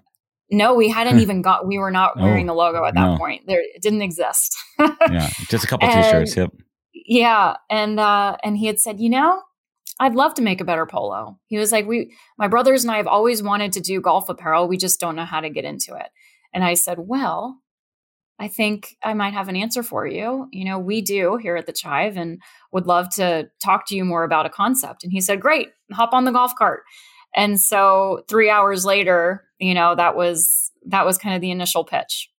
No, 0.50 0.76
we 0.76 0.90
hadn't 0.90 1.20
even 1.20 1.42
got. 1.42 1.68
We 1.68 1.78
were 1.78 1.92
not 1.92 2.18
wearing 2.18 2.50
oh, 2.50 2.54
the 2.54 2.58
logo 2.58 2.86
at 2.86 2.94
that 2.94 3.12
no. 3.12 3.18
point. 3.18 3.44
There, 3.48 3.62
it 3.62 3.82
didn't 3.82 4.02
exist. 4.02 4.56
yeah, 4.80 5.30
just 5.50 5.64
a 5.64 5.68
couple 5.68 5.90
and, 5.92 6.04
t-shirts. 6.04 6.36
Yep. 6.36 6.52
Yeah, 6.94 7.56
and 7.70 8.00
uh, 8.00 8.38
and 8.44 8.58
he 8.58 8.68
had 8.68 8.80
said, 8.80 9.00
you 9.00 9.10
know, 9.10 9.42
I'd 10.00 10.16
love 10.16 10.34
to 10.36 10.42
make 10.42 10.62
a 10.62 10.66
better 10.66 10.86
polo. 10.86 11.38
He 11.48 11.58
was 11.58 11.72
like, 11.72 11.88
We, 11.88 12.14
my 12.38 12.48
brothers 12.48 12.84
and 12.84 12.92
I 12.92 12.98
have 12.98 13.08
always 13.08 13.44
wanted 13.44 13.74
to 13.74 13.82
do 13.82 14.02
golf 14.02 14.30
apparel. 14.30 14.68
We 14.68 14.78
just 14.78 15.00
don't 15.00 15.16
know 15.16 15.26
how 15.26 15.42
to 15.42 15.50
get 15.50 15.66
into 15.66 15.96
it. 15.96 16.08
And 16.54 16.64
I 16.64 16.74
said, 16.74 16.98
Well, 17.00 17.60
I 18.40 18.48
think 18.48 18.96
I 19.04 19.14
might 19.14 19.34
have 19.34 19.50
an 19.50 19.56
answer 19.56 19.84
for 19.84 20.08
you. 20.08 20.48
You 20.52 20.66
know, 20.66 20.80
we 20.80 21.02
do 21.02 21.38
here 21.38 21.56
at 21.56 21.68
the 21.68 21.74
Chive 21.74 22.18
and 22.18 22.42
would 22.72 22.88
love 22.88 23.10
to 23.12 23.50
talk 23.64 23.86
to 23.88 23.96
you 23.96 24.04
more 24.04 24.24
about 24.24 24.48
a 24.48 24.50
concept. 24.50 25.04
And 25.04 25.12
he 25.12 25.22
said, 25.22 25.40
Great, 25.40 25.70
hop 25.92 26.14
on 26.14 26.26
the 26.26 26.32
golf 26.32 26.56
cart. 26.56 26.82
And 27.36 27.60
so 27.60 28.24
three 28.28 28.50
hours 28.50 28.84
later, 28.84 29.46
you 29.60 29.76
know, 29.76 29.96
that 29.96 30.16
was 30.16 30.72
that 30.88 31.06
was 31.06 31.20
kind 31.20 31.36
of 31.36 31.42
the 31.42 31.52
initial 31.52 31.86
pitch. 31.86 32.31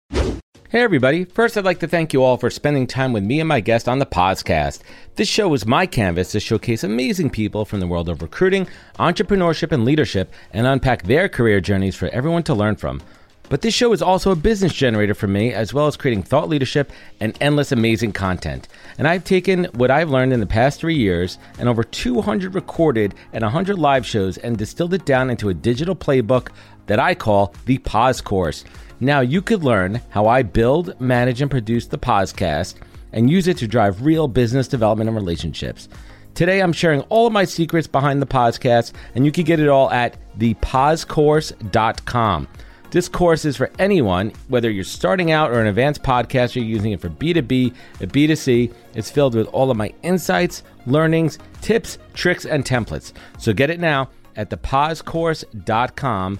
Hey, 0.72 0.80
everybody. 0.80 1.26
First, 1.26 1.58
I'd 1.58 1.66
like 1.66 1.80
to 1.80 1.86
thank 1.86 2.14
you 2.14 2.24
all 2.24 2.38
for 2.38 2.48
spending 2.48 2.86
time 2.86 3.12
with 3.12 3.22
me 3.22 3.40
and 3.40 3.46
my 3.46 3.60
guest 3.60 3.90
on 3.90 3.98
the 3.98 4.06
podcast. 4.06 4.80
This 5.16 5.28
show 5.28 5.52
is 5.52 5.66
my 5.66 5.84
canvas 5.84 6.32
to 6.32 6.40
showcase 6.40 6.82
amazing 6.82 7.28
people 7.28 7.66
from 7.66 7.78
the 7.80 7.86
world 7.86 8.08
of 8.08 8.22
recruiting, 8.22 8.66
entrepreneurship, 8.98 9.70
and 9.70 9.84
leadership 9.84 10.32
and 10.50 10.66
unpack 10.66 11.02
their 11.02 11.28
career 11.28 11.60
journeys 11.60 11.94
for 11.94 12.08
everyone 12.08 12.42
to 12.44 12.54
learn 12.54 12.76
from. 12.76 13.02
But 13.50 13.60
this 13.60 13.74
show 13.74 13.92
is 13.92 14.00
also 14.00 14.30
a 14.30 14.34
business 14.34 14.72
generator 14.72 15.12
for 15.12 15.26
me, 15.26 15.52
as 15.52 15.74
well 15.74 15.88
as 15.88 15.98
creating 15.98 16.22
thought 16.22 16.48
leadership 16.48 16.90
and 17.20 17.36
endless 17.38 17.70
amazing 17.70 18.12
content. 18.12 18.66
And 18.96 19.06
I've 19.06 19.24
taken 19.24 19.64
what 19.74 19.90
I've 19.90 20.08
learned 20.08 20.32
in 20.32 20.40
the 20.40 20.46
past 20.46 20.80
three 20.80 20.96
years 20.96 21.36
and 21.58 21.68
over 21.68 21.84
200 21.84 22.54
recorded 22.54 23.14
and 23.34 23.42
100 23.42 23.78
live 23.78 24.06
shows 24.06 24.38
and 24.38 24.56
distilled 24.56 24.94
it 24.94 25.04
down 25.04 25.28
into 25.28 25.50
a 25.50 25.54
digital 25.54 25.94
playbook 25.94 26.48
that 26.86 26.98
I 26.98 27.14
call 27.14 27.54
the 27.66 27.76
Pause 27.76 28.22
Course. 28.22 28.64
Now 29.02 29.20
you 29.20 29.42
could 29.42 29.64
learn 29.64 30.00
how 30.10 30.28
I 30.28 30.44
build, 30.44 31.00
manage, 31.00 31.42
and 31.42 31.50
produce 31.50 31.88
the 31.88 31.98
podcast 31.98 32.76
and 33.12 33.28
use 33.28 33.48
it 33.48 33.56
to 33.56 33.66
drive 33.66 34.04
real 34.04 34.28
business 34.28 34.68
development 34.68 35.08
and 35.08 35.16
relationships. 35.16 35.88
Today, 36.34 36.62
I'm 36.62 36.72
sharing 36.72 37.00
all 37.08 37.26
of 37.26 37.32
my 37.32 37.44
secrets 37.44 37.88
behind 37.88 38.22
the 38.22 38.26
podcast, 38.26 38.92
and 39.16 39.26
you 39.26 39.32
can 39.32 39.42
get 39.42 39.58
it 39.58 39.68
all 39.68 39.90
at 39.90 40.16
thepausecourse.com. 40.38 42.46
This 42.92 43.08
course 43.08 43.44
is 43.44 43.56
for 43.56 43.72
anyone, 43.80 44.32
whether 44.46 44.70
you're 44.70 44.84
starting 44.84 45.32
out 45.32 45.50
or 45.50 45.60
an 45.60 45.66
advanced 45.66 46.04
podcaster 46.04 46.64
using 46.64 46.92
it 46.92 47.00
for 47.00 47.08
B2B 47.08 47.74
or 48.00 48.06
B2C. 48.06 48.72
It's 48.94 49.10
filled 49.10 49.34
with 49.34 49.48
all 49.48 49.72
of 49.72 49.76
my 49.76 49.92
insights, 50.04 50.62
learnings, 50.86 51.40
tips, 51.60 51.98
tricks, 52.14 52.46
and 52.46 52.64
templates. 52.64 53.12
So 53.38 53.52
get 53.52 53.68
it 53.68 53.80
now 53.80 54.10
at 54.36 54.48
thepausecourse.com 54.50 56.38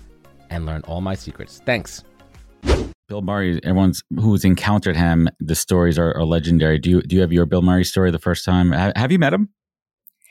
and 0.49 0.65
learn 0.65 0.83
all 0.83 1.01
my 1.01 1.17
secrets. 1.17 1.61
Thanks. 1.67 2.05
Bill 3.09 3.23
Murray, 3.23 3.61
everyone's 3.63 4.03
who's 4.17 4.45
encountered 4.45 4.97
him, 4.97 5.29
the 5.39 5.55
stories 5.55 5.99
are, 5.99 6.17
are, 6.17 6.25
legendary. 6.25 6.79
Do 6.79 6.89
you 6.89 7.03
do 7.03 7.17
you 7.17 7.21
have 7.21 7.33
your 7.33 7.45
Bill 7.45 7.63
Murray 7.63 7.85
story 7.85 8.11
the 8.11 8.19
first 8.19 8.45
time? 8.45 8.73
Have, 8.73 8.97
have 8.97 9.13
you 9.13 9.19
met 9.19 9.35
him? 9.35 9.51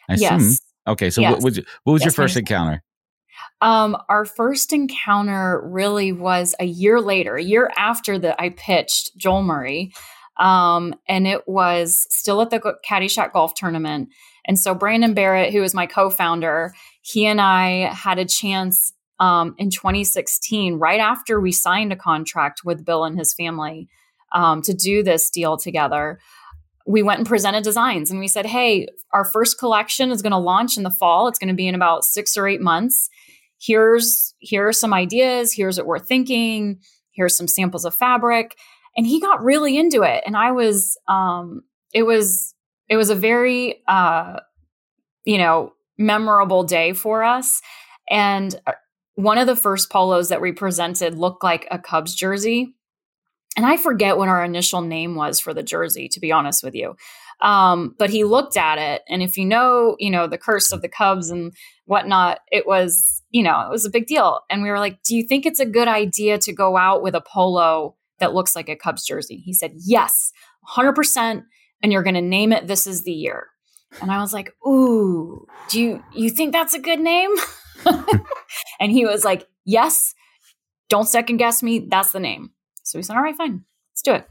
I 0.09 0.15
yes. 0.15 0.41
Assume. 0.41 0.57
Okay, 0.87 1.09
so 1.11 1.21
yes. 1.21 1.33
what 1.33 1.43
was 1.43 1.57
what 1.83 1.93
was 1.93 2.01
yes, 2.01 2.07
your 2.07 2.13
first 2.13 2.37
encounter? 2.37 2.81
Um, 3.61 3.95
our 4.09 4.25
first 4.25 4.73
encounter 4.73 5.61
really 5.63 6.11
was 6.11 6.55
a 6.59 6.65
year 6.65 6.99
later, 6.99 7.35
a 7.35 7.43
year 7.43 7.69
after 7.77 8.17
that 8.19 8.35
I 8.39 8.49
pitched 8.49 9.15
Joel 9.15 9.43
Murray. 9.43 9.93
Um, 10.39 10.95
and 11.07 11.27
it 11.27 11.47
was 11.47 12.07
still 12.09 12.41
at 12.41 12.49
the 12.49 12.59
Caddyshack 12.87 13.33
Golf 13.33 13.53
Tournament. 13.53 14.09
And 14.45 14.57
so 14.57 14.73
Brandon 14.73 15.13
Barrett, 15.13 15.53
who 15.53 15.61
is 15.61 15.75
my 15.75 15.85
co-founder, 15.85 16.73
he 17.01 17.27
and 17.27 17.39
I 17.39 17.93
had 17.93 18.17
a 18.17 18.25
chance 18.25 18.93
um, 19.21 19.53
in 19.59 19.69
2016, 19.69 20.79
right 20.79 20.99
after 20.99 21.39
we 21.39 21.51
signed 21.51 21.93
a 21.93 21.95
contract 21.95 22.61
with 22.65 22.83
Bill 22.83 23.05
and 23.05 23.17
his 23.17 23.35
family 23.35 23.87
um, 24.33 24.63
to 24.63 24.73
do 24.73 25.03
this 25.03 25.29
deal 25.29 25.57
together. 25.57 26.19
We 26.87 27.03
went 27.03 27.19
and 27.19 27.27
presented 27.27 27.63
designs 27.63 28.09
and 28.09 28.19
we 28.19 28.27
said, 28.27 28.47
Hey, 28.47 28.87
our 29.13 29.23
first 29.23 29.59
collection 29.59 30.09
is 30.09 30.23
going 30.23 30.31
to 30.31 30.39
launch 30.39 30.75
in 30.75 30.83
the 30.83 30.89
fall. 30.89 31.27
It's 31.27 31.37
going 31.37 31.49
to 31.49 31.53
be 31.53 31.67
in 31.67 31.75
about 31.75 32.03
six 32.03 32.35
or 32.35 32.47
eight 32.47 32.61
months. 32.61 33.09
Here's 33.59 34.33
here 34.39 34.67
are 34.67 34.73
some 34.73 34.91
ideas. 34.91 35.53
Here's 35.53 35.77
what 35.77 35.85
we're 35.85 35.99
thinking. 35.99 36.79
Here's 37.11 37.37
some 37.37 37.47
samples 37.47 37.85
of 37.85 37.93
fabric. 37.93 38.57
And 38.97 39.05
he 39.05 39.21
got 39.21 39.43
really 39.43 39.77
into 39.77 40.01
it. 40.01 40.23
And 40.25 40.35
I 40.35 40.51
was, 40.51 40.97
um, 41.07 41.61
it 41.93 42.03
was, 42.03 42.55
it 42.89 42.97
was 42.97 43.11
a 43.11 43.15
very, 43.15 43.83
uh, 43.87 44.39
you 45.25 45.37
know, 45.37 45.73
memorable 45.99 46.63
day 46.63 46.93
for 46.93 47.23
us. 47.23 47.61
And 48.09 48.59
uh, 48.65 48.71
one 49.15 49.37
of 49.37 49.47
the 49.47 49.55
first 49.55 49.89
polos 49.89 50.29
that 50.29 50.41
we 50.41 50.51
presented 50.51 51.17
looked 51.17 51.43
like 51.43 51.67
a 51.71 51.79
Cubs 51.79 52.15
jersey. 52.15 52.73
And 53.57 53.65
I 53.65 53.77
forget 53.77 54.17
what 54.17 54.29
our 54.29 54.43
initial 54.43 54.81
name 54.81 55.15
was 55.15 55.39
for 55.39 55.53
the 55.53 55.63
jersey, 55.63 56.07
to 56.09 56.19
be 56.19 56.31
honest 56.31 56.63
with 56.63 56.73
you. 56.73 56.95
Um, 57.41 57.95
but 57.97 58.09
he 58.09 58.23
looked 58.23 58.55
at 58.55 58.77
it, 58.77 59.01
and 59.09 59.23
if 59.23 59.35
you 59.35 59.45
know, 59.45 59.95
you 59.99 60.11
know, 60.11 60.27
the 60.27 60.37
curse 60.37 60.71
of 60.71 60.81
the 60.81 60.87
Cubs 60.87 61.31
and 61.31 61.53
whatnot, 61.85 62.39
it 62.51 62.67
was, 62.67 63.23
you 63.31 63.43
know, 63.43 63.61
it 63.61 63.69
was 63.69 63.83
a 63.83 63.89
big 63.89 64.05
deal. 64.05 64.41
And 64.49 64.61
we 64.61 64.69
were 64.69 64.79
like, 64.79 65.01
Do 65.03 65.15
you 65.15 65.23
think 65.27 65.45
it's 65.45 65.59
a 65.59 65.65
good 65.65 65.87
idea 65.87 66.37
to 66.37 66.53
go 66.53 66.77
out 66.77 67.01
with 67.01 67.15
a 67.15 67.21
polo 67.21 67.95
that 68.19 68.33
looks 68.33 68.55
like 68.55 68.69
a 68.69 68.75
Cubs 68.75 69.05
jersey? 69.05 69.37
He 69.37 69.53
said, 69.53 69.71
Yes, 69.75 70.31
100%. 70.69 71.43
And 71.83 71.91
you're 71.91 72.03
going 72.03 72.13
to 72.13 72.21
name 72.21 72.53
it 72.53 72.67
This 72.67 72.85
is 72.85 73.03
the 73.03 73.11
Year. 73.11 73.47
And 74.01 74.11
I 74.11 74.19
was 74.19 74.33
like, 74.33 74.53
Ooh, 74.65 75.47
do 75.67 75.81
you, 75.81 76.03
you 76.13 76.29
think 76.29 76.53
that's 76.53 76.75
a 76.75 76.79
good 76.79 76.99
name? 76.99 77.31
and 78.79 78.91
he 78.91 79.05
was 79.05 79.23
like, 79.23 79.47
Yes, 79.65 80.13
don't 80.89 81.07
second 81.07 81.37
guess 81.37 81.61
me. 81.61 81.79
That's 81.79 82.11
the 82.11 82.19
name. 82.19 82.51
So 82.83 82.99
we 82.99 83.03
said, 83.03 83.15
All 83.15 83.23
right, 83.23 83.35
fine, 83.35 83.63
let's 83.91 84.01
do 84.01 84.13
it. 84.13 84.27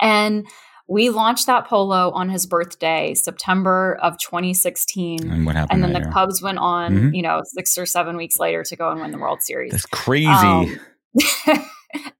And 0.00 0.46
we 0.86 1.08
launched 1.10 1.46
that 1.46 1.66
polo 1.66 2.10
on 2.10 2.28
his 2.28 2.46
birthday, 2.46 3.14
September 3.14 3.98
of 4.02 4.18
2016. 4.18 5.30
And 5.30 5.46
what 5.46 5.56
happened? 5.56 5.72
And 5.72 5.82
then 5.82 5.92
the 5.94 6.06
year? 6.06 6.12
Cubs 6.12 6.42
went 6.42 6.58
on, 6.58 6.94
mm-hmm. 6.94 7.14
you 7.14 7.22
know, 7.22 7.40
six 7.44 7.78
or 7.78 7.86
seven 7.86 8.16
weeks 8.16 8.38
later 8.38 8.62
to 8.64 8.76
go 8.76 8.90
and 8.90 9.00
win 9.00 9.10
the 9.10 9.18
World 9.18 9.42
Series. 9.42 9.72
That's 9.72 9.86
crazy. 9.86 10.26
Um, 10.26 10.78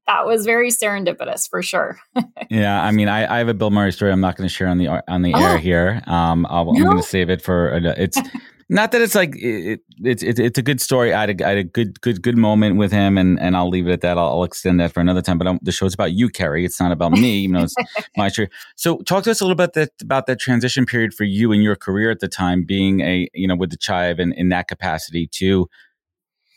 that 0.07 0.25
was 0.25 0.47
very 0.47 0.71
serendipitous 0.71 1.49
for 1.49 1.63
sure. 1.63 1.99
yeah, 2.51 2.83
I 2.83 2.91
mean, 2.91 3.09
I, 3.09 3.35
I 3.35 3.39
have 3.39 3.49
a 3.49 3.55
Bill 3.55 3.71
Murray 3.71 3.93
story. 3.93 4.13
I'm 4.13 4.21
not 4.21 4.37
going 4.37 4.49
to 4.49 4.55
share 4.55 4.69
on 4.69 4.79
the 4.79 4.89
on 4.89 5.23
the 5.23 5.35
oh. 5.35 5.39
air 5.39 5.59
here. 5.59 6.03
Um, 6.07 6.47
i 6.49 6.61
am 6.61 6.67
going 6.67 6.97
to 6.97 7.03
save 7.03 7.29
it 7.29 7.43
for 7.43 7.75
it's. 7.97 8.19
Not 8.69 8.93
that 8.93 9.03
it's 9.03 9.15
like 9.15 9.37
it, 9.37 9.81
it's 10.03 10.23
it, 10.23 10.39
it's 10.39 10.59
a 10.59 10.63
good 10.63 10.81
story. 10.81 11.13
I 11.13 11.21
had, 11.21 11.41
a, 11.41 11.47
I 11.47 11.49
had 11.51 11.59
a 11.59 11.65
good 11.65 12.01
good 12.01 12.23
good 12.23 12.37
moment 12.37 12.77
with 12.77 12.93
him, 12.93 13.19
and 13.19 13.39
and 13.39 13.57
I'll 13.57 13.69
leave 13.69 13.87
it 13.87 13.93
at 13.93 14.01
that. 14.01 14.17
I'll, 14.17 14.29
I'll 14.29 14.45
extend 14.45 14.81
that 14.81 14.93
for 14.93 15.01
another 15.01 15.21
time. 15.21 15.39
But 15.39 15.49
I'm, 15.49 15.59
the 15.63 15.73
show's 15.73 15.95
about 15.95 16.13
you, 16.13 16.29
Kerry. 16.29 16.65
It's 16.65 16.81
not 16.81 16.93
about 16.93 17.13
me. 17.13 17.41
You 17.41 17.49
know, 17.49 17.65
it's 17.65 17.75
my 18.17 18.29
story. 18.29 18.49
So, 18.77 18.99
talk 18.99 19.25
to 19.25 19.31
us 19.31 19.41
a 19.41 19.45
little 19.45 19.57
bit 19.57 19.75
that, 19.75 19.91
about 20.01 20.27
that 20.27 20.41
transition 20.41 20.87
period 20.87 21.13
for 21.13 21.25
you 21.25 21.53
in 21.53 21.61
your 21.61 21.77
career 21.77 22.11
at 22.11 22.21
the 22.21 22.29
time, 22.29 22.65
being 22.65 23.01
a 23.01 23.29
you 23.35 23.47
know 23.47 23.57
with 23.57 23.71
the 23.71 23.77
Chive 23.77 24.19
and 24.19 24.33
in 24.35 24.49
that 24.49 24.69
capacity 24.69 25.29
to 25.33 25.69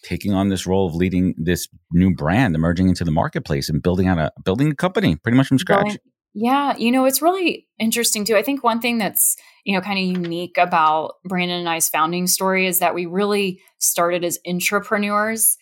taking 0.04 0.34
on 0.34 0.48
this 0.50 0.66
role 0.66 0.88
of 0.88 0.96
leading 0.96 1.36
this 1.38 1.68
new 1.92 2.14
brand, 2.14 2.56
emerging 2.56 2.88
into 2.88 3.04
the 3.04 3.12
marketplace 3.12 3.70
and 3.70 3.84
building 3.84 4.08
out 4.08 4.18
a 4.18 4.32
building 4.44 4.72
a 4.72 4.76
company 4.76 5.18
pretty 5.18 5.38
much 5.38 5.48
from 5.48 5.60
scratch. 5.60 5.98
Yeah, 6.40 6.78
you 6.78 6.92
know, 6.92 7.06
it's 7.06 7.20
really 7.20 7.68
interesting 7.80 8.24
too. 8.24 8.36
I 8.36 8.44
think 8.44 8.64
one 8.64 8.80
thing 8.80 9.00
that's, 9.00 9.38
you 9.66 9.74
know, 9.74 9.82
kind 9.82 9.98
of 9.98 10.22
unique 10.22 10.60
about 10.60 11.16
Brandon 11.26 11.58
and 11.58 11.68
I's 11.68 11.90
founding 11.90 12.28
story 12.28 12.68
is 12.68 12.78
that 12.78 12.94
we 12.94 13.08
really 13.08 13.60
started 13.80 14.24
as 14.24 14.38
intrapreneurs. 14.48 15.56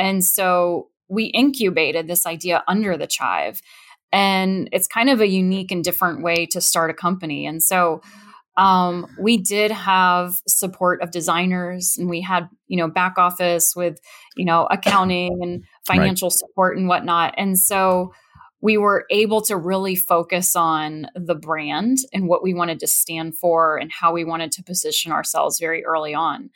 And 0.00 0.24
so 0.24 0.88
we 1.08 1.26
incubated 1.26 2.08
this 2.08 2.26
idea 2.26 2.64
under 2.66 2.96
the 2.96 3.06
chive. 3.06 3.60
And 4.12 4.68
it's 4.72 4.88
kind 4.88 5.10
of 5.10 5.20
a 5.20 5.28
unique 5.28 5.70
and 5.70 5.84
different 5.84 6.24
way 6.24 6.46
to 6.46 6.60
start 6.60 6.90
a 6.90 6.94
company. 6.94 7.46
And 7.46 7.62
so 7.62 8.00
um, 8.56 9.06
we 9.20 9.36
did 9.36 9.70
have 9.70 10.40
support 10.48 11.02
of 11.02 11.12
designers 11.12 11.94
and 11.96 12.10
we 12.10 12.20
had, 12.20 12.48
you 12.66 12.78
know, 12.78 12.90
back 12.90 13.16
office 13.16 13.76
with, 13.76 14.00
you 14.36 14.44
know, 14.44 14.66
accounting 14.72 15.38
and 15.40 15.62
financial 15.86 16.30
right. 16.30 16.36
support 16.36 16.76
and 16.78 16.88
whatnot. 16.88 17.32
And 17.36 17.56
so 17.56 18.12
we 18.66 18.76
were 18.76 19.06
able 19.10 19.40
to 19.40 19.56
really 19.56 19.94
focus 19.94 20.56
on 20.56 21.06
the 21.14 21.36
brand 21.36 21.98
and 22.12 22.26
what 22.26 22.42
we 22.42 22.52
wanted 22.52 22.80
to 22.80 22.86
stand 22.88 23.38
for 23.38 23.76
and 23.76 23.92
how 23.92 24.12
we 24.12 24.24
wanted 24.24 24.50
to 24.50 24.60
position 24.60 25.12
ourselves 25.12 25.60
very 25.60 25.84
early 25.84 26.12
on. 26.14 26.50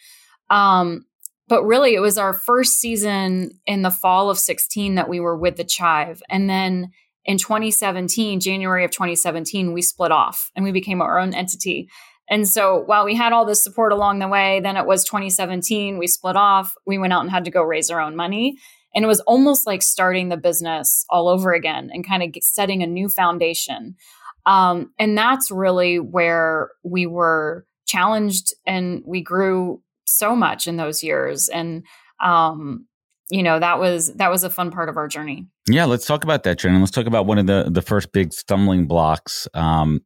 Um, 0.50 1.06
but 1.46 1.62
really, 1.62 1.94
it 1.94 2.00
was 2.00 2.18
our 2.18 2.32
first 2.32 2.80
season 2.80 3.52
in 3.64 3.82
the 3.82 3.92
fall 3.92 4.28
of 4.28 4.40
16 4.40 4.96
that 4.96 5.08
we 5.08 5.20
were 5.20 5.36
with 5.36 5.54
the 5.54 5.62
Chive. 5.62 6.20
And 6.28 6.50
then 6.50 6.90
in 7.24 7.38
2017, 7.38 8.40
January 8.40 8.84
of 8.84 8.90
2017, 8.90 9.72
we 9.72 9.80
split 9.80 10.10
off 10.10 10.50
and 10.56 10.64
we 10.64 10.72
became 10.72 11.00
our 11.00 11.16
own 11.16 11.32
entity. 11.32 11.88
And 12.28 12.48
so 12.48 12.82
while 12.86 13.04
we 13.04 13.14
had 13.14 13.32
all 13.32 13.44
this 13.44 13.62
support 13.62 13.92
along 13.92 14.18
the 14.18 14.26
way, 14.26 14.58
then 14.58 14.76
it 14.76 14.84
was 14.84 15.04
2017, 15.04 15.96
we 15.96 16.08
split 16.08 16.34
off, 16.34 16.74
we 16.84 16.98
went 16.98 17.12
out 17.12 17.20
and 17.20 17.30
had 17.30 17.44
to 17.44 17.52
go 17.52 17.62
raise 17.62 17.88
our 17.88 18.00
own 18.00 18.16
money. 18.16 18.56
And 18.94 19.04
it 19.04 19.08
was 19.08 19.20
almost 19.20 19.66
like 19.66 19.82
starting 19.82 20.28
the 20.28 20.36
business 20.36 21.04
all 21.08 21.28
over 21.28 21.52
again 21.52 21.90
and 21.92 22.06
kind 22.06 22.22
of 22.22 22.42
setting 22.42 22.82
a 22.82 22.86
new 22.86 23.08
foundation. 23.08 23.96
Um, 24.46 24.92
and 24.98 25.16
that's 25.16 25.50
really 25.50 25.98
where 25.98 26.70
we 26.82 27.06
were 27.06 27.66
challenged 27.86 28.54
and 28.66 29.02
we 29.06 29.22
grew 29.22 29.82
so 30.06 30.34
much 30.34 30.66
in 30.66 30.76
those 30.76 31.02
years. 31.02 31.48
And, 31.48 31.84
um, 32.22 32.86
you 33.30 33.42
know, 33.42 33.60
that 33.60 33.78
was, 33.78 34.12
that 34.14 34.30
was 34.30 34.42
a 34.42 34.50
fun 34.50 34.70
part 34.70 34.88
of 34.88 34.96
our 34.96 35.06
journey. 35.06 35.46
Yeah. 35.68 35.84
Let's 35.84 36.06
talk 36.06 36.24
about 36.24 36.42
that, 36.44 36.58
Jen. 36.58 36.80
Let's 36.80 36.90
talk 36.90 37.06
about 37.06 37.26
one 37.26 37.38
of 37.38 37.46
the, 37.46 37.68
the 37.70 37.82
first 37.82 38.12
big 38.12 38.32
stumbling 38.32 38.86
blocks. 38.86 39.46
Um, 39.54 40.00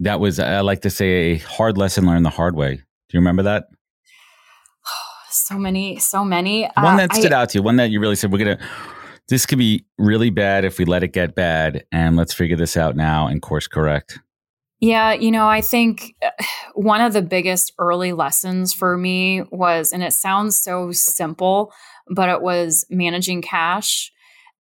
that 0.00 0.20
was, 0.20 0.40
I 0.40 0.60
like 0.60 0.82
to 0.82 0.90
say, 0.90 1.06
a 1.06 1.36
hard 1.38 1.78
lesson 1.78 2.06
learned 2.06 2.24
the 2.24 2.30
hard 2.30 2.56
way. 2.56 2.74
Do 2.76 2.82
you 3.12 3.20
remember 3.20 3.44
that? 3.44 3.68
So 5.30 5.58
many, 5.58 5.98
so 5.98 6.24
many. 6.24 6.62
One 6.76 6.94
uh, 6.94 6.96
that 6.96 7.14
stood 7.14 7.32
I, 7.32 7.42
out 7.42 7.50
to 7.50 7.58
you, 7.58 7.62
one 7.62 7.76
that 7.76 7.90
you 7.90 8.00
really 8.00 8.16
said, 8.16 8.32
we're 8.32 8.44
going 8.44 8.58
to, 8.58 8.64
this 9.28 9.46
could 9.46 9.58
be 9.58 9.84
really 9.98 10.30
bad 10.30 10.64
if 10.64 10.78
we 10.78 10.84
let 10.84 11.02
it 11.02 11.12
get 11.12 11.34
bad. 11.34 11.84
And 11.92 12.16
let's 12.16 12.32
figure 12.32 12.56
this 12.56 12.76
out 12.76 12.96
now 12.96 13.26
and 13.26 13.42
course 13.42 13.66
correct. 13.66 14.18
Yeah, 14.80 15.12
you 15.12 15.32
know, 15.32 15.48
I 15.48 15.60
think 15.60 16.14
uh, 16.22 16.30
one 16.74 17.00
of 17.00 17.12
the 17.12 17.22
biggest 17.22 17.72
early 17.78 18.12
lessons 18.12 18.72
for 18.72 18.96
me 18.96 19.42
was, 19.50 19.92
and 19.92 20.04
it 20.04 20.12
sounds 20.12 20.56
so 20.56 20.92
simple, 20.92 21.72
but 22.08 22.28
it 22.28 22.42
was 22.42 22.86
managing 22.88 23.42
cash. 23.42 24.12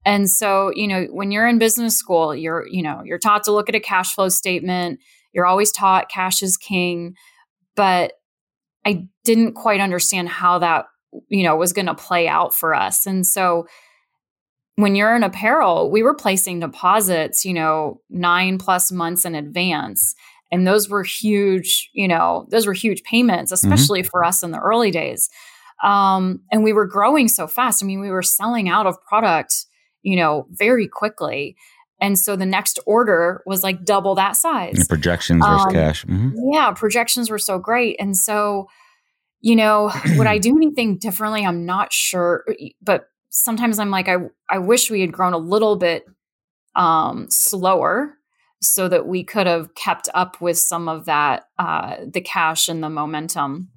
And 0.07 0.31
so, 0.31 0.73
you 0.75 0.89
know, 0.89 1.05
when 1.11 1.33
you're 1.33 1.47
in 1.47 1.59
business 1.59 1.97
school, 1.97 2.35
you're, 2.35 2.67
you 2.69 2.83
know, 2.83 3.03
you're 3.05 3.19
taught 3.19 3.45
to 3.45 3.53
look 3.53 3.69
at 3.69 3.75
a 3.75 3.81
cash 3.81 4.15
flow 4.15 4.29
statement. 4.29 5.01
You're 5.33 5.47
always 5.47 5.71
taught 5.71 6.09
cash 6.09 6.43
is 6.43 6.57
king. 6.57 7.15
But 7.75 8.13
I 8.87 9.09
didn't 9.25 9.55
quite 9.55 9.81
understand 9.81 10.29
how 10.29 10.61
that, 10.61 10.87
you 11.29 11.43
know, 11.43 11.57
was 11.57 11.73
going 11.73 11.87
to 11.87 11.95
play 11.95 12.29
out 12.29 12.55
for 12.55 12.73
us. 12.75 13.05
And 13.05 13.27
so 13.27 13.67
when 14.77 14.95
you're 14.95 15.17
in 15.17 15.25
apparel, 15.25 15.91
we 15.91 16.03
were 16.03 16.15
placing 16.15 16.61
deposits, 16.61 17.45
you 17.45 17.53
know, 17.53 18.01
nine 18.09 18.59
plus 18.59 18.93
months 18.93 19.25
in 19.25 19.35
advance. 19.35 20.15
And 20.53 20.67
those 20.67 20.89
were 20.89 21.03
huge, 21.03 21.91
you 21.93 22.07
know, 22.07 22.47
those 22.51 22.67
were 22.67 22.73
huge 22.73 23.03
payments, 23.03 23.53
mm-hmm. 23.53 23.73
especially 23.73 24.03
mm-hmm. 24.03 24.11
for 24.11 24.23
us 24.23 24.43
in 24.43 24.53
the 24.53 24.61
early 24.61 24.93
days. 24.93 25.29
Um, 25.83 26.41
and 26.53 26.63
we 26.63 26.73
were 26.73 26.87
growing 26.87 27.29
so 27.29 27.47
fast. 27.47 27.83
I 27.83 27.87
mean, 27.87 28.01
we 28.01 28.11
were 28.11 28.23
selling 28.23 28.69
out 28.69 28.87
of 28.87 29.03
product, 29.03 29.67
you 30.03 30.17
know, 30.17 30.47
very 30.51 30.87
quickly. 30.87 31.57
And 32.01 32.19
so 32.19 32.37
the 32.37 32.47
next 32.47 32.79
order 32.87 33.43
was 33.47 33.63
like 33.63 33.85
double 33.85 34.15
that 34.17 34.37
size. 34.37 34.75
The 34.75 34.85
projections 34.85 35.45
versus 35.45 35.67
um, 35.67 35.73
cash. 35.73 36.05
Mm-hmm. 36.05 36.53
Yeah, 36.53 36.73
projections 36.73 37.31
were 37.31 37.39
so 37.39 37.59
great. 37.59 37.97
And 37.99 38.17
so, 38.17 38.69
you 39.41 39.57
know, 39.57 39.91
would 40.17 40.27
I 40.27 40.39
do 40.39 40.57
anything 40.57 40.99
differently? 40.99 41.45
I'm 41.45 41.65
not 41.65 41.93
sure. 41.93 42.45
But 42.83 43.09
sometimes 43.31 43.79
I'm 43.79 43.91
like, 43.91 44.09
I, 44.09 44.17
I 44.51 44.59
wish 44.59 44.91
we 44.91 45.01
had 45.01 45.13
grown 45.13 45.33
a 45.33 45.39
little 45.39 45.77
bit 45.77 46.05
um, 46.75 47.29
slower 47.31 48.15
so 48.61 48.89
that 48.89 49.07
we 49.07 49.25
could 49.25 49.47
have 49.47 49.75
kept 49.75 50.09
up 50.15 50.41
with 50.41 50.59
some 50.59 50.89
of 50.89 51.07
that, 51.07 51.45
uh, 51.59 51.97
the 52.07 52.21
cash 52.21 52.69
and 52.69 52.83
the 52.83 52.91
momentum 52.91 53.71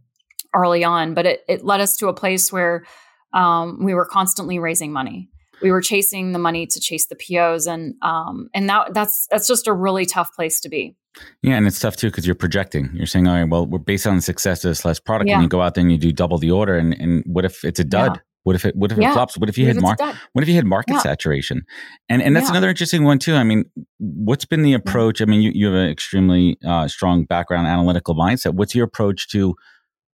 early 0.54 0.84
on. 0.84 1.14
But 1.14 1.26
it, 1.26 1.42
it 1.48 1.64
led 1.64 1.80
us 1.80 1.96
to 1.98 2.08
a 2.08 2.14
place 2.14 2.52
where 2.52 2.86
um, 3.34 3.84
we 3.84 3.94
were 3.94 4.06
constantly 4.06 4.60
raising 4.60 4.92
money 4.92 5.30
we 5.62 5.72
were 5.72 5.82
chasing 5.82 6.32
the 6.32 6.40
money 6.40 6.66
to 6.68 6.80
chase 6.80 7.08
the 7.08 7.16
POs, 7.16 7.66
and 7.68 7.96
um, 8.02 8.50
and 8.54 8.70
that 8.70 8.94
that's 8.94 9.28
that's 9.30 9.48
just 9.48 9.68
a 9.68 9.74
really 9.74 10.06
tough 10.06 10.34
place 10.34 10.60
to 10.62 10.70
be. 10.70 10.96
Yeah, 11.42 11.56
and 11.56 11.68
it's 11.68 11.80
tough 11.80 11.96
too 11.96 12.08
because 12.08 12.26
you're 12.26 12.36
projecting. 12.36 12.90
You're 12.94 13.08
saying, 13.08 13.28
all 13.28 13.36
right, 13.36 13.50
well, 13.50 13.66
we're 13.66 13.80
based 13.80 14.08
on 14.08 14.16
the 14.16 14.22
success 14.22 14.64
of 14.64 14.72
this 14.72 14.86
last 14.86 15.06
product, 15.06 15.30
yeah. 15.30 15.36
and 15.36 15.44
you 15.44 15.50
go 15.50 15.62
out 15.62 15.76
there 15.76 15.82
and 15.82 15.92
you 15.92 15.98
do 15.98 16.12
double 16.12 16.38
the 16.38 16.52
order, 16.52 16.76
and 16.76 16.94
and 16.94 17.24
what 17.26 17.46
if 17.46 17.64
it's 17.64 17.80
a 17.80 17.84
dud? 17.84 18.16
Yeah. 18.16 18.22
What 18.44 18.56
if 18.56 18.66
it 18.66 18.76
what 18.76 18.92
if 18.92 18.98
it 18.98 19.14
flops? 19.14 19.38
What 19.38 19.50
if 19.50 19.58
you 19.58 19.68
had 19.68 19.82
mar- 19.82 19.98
what 20.34 20.42
if 20.42 20.48
you 20.48 20.56
had 20.56 20.66
market 20.66 20.94
yeah. 20.94 21.00
saturation? 21.00 21.64
And 22.08 22.22
and 22.22 22.36
that's 22.36 22.50
another 22.50 22.70
interesting 22.70 23.04
one 23.04 23.20
too. 23.20 23.36
I 23.36 23.44
mean, 23.44 23.66
what's 24.00 24.46
been 24.46 24.64
the 24.64 24.74
approach? 24.74 25.22
I 25.22 25.26
mean, 25.26 25.42
you, 25.42 25.52
you 25.54 25.66
have 25.68 25.76
an 25.76 25.90
extremely 25.90 26.58
uh, 26.66 26.88
strong 26.88 27.26
background 27.26 27.68
analytical 27.68 28.16
mindset. 28.16 28.54
What's 28.56 28.74
your 28.74 28.86
approach 28.86 29.28
to 29.32 29.56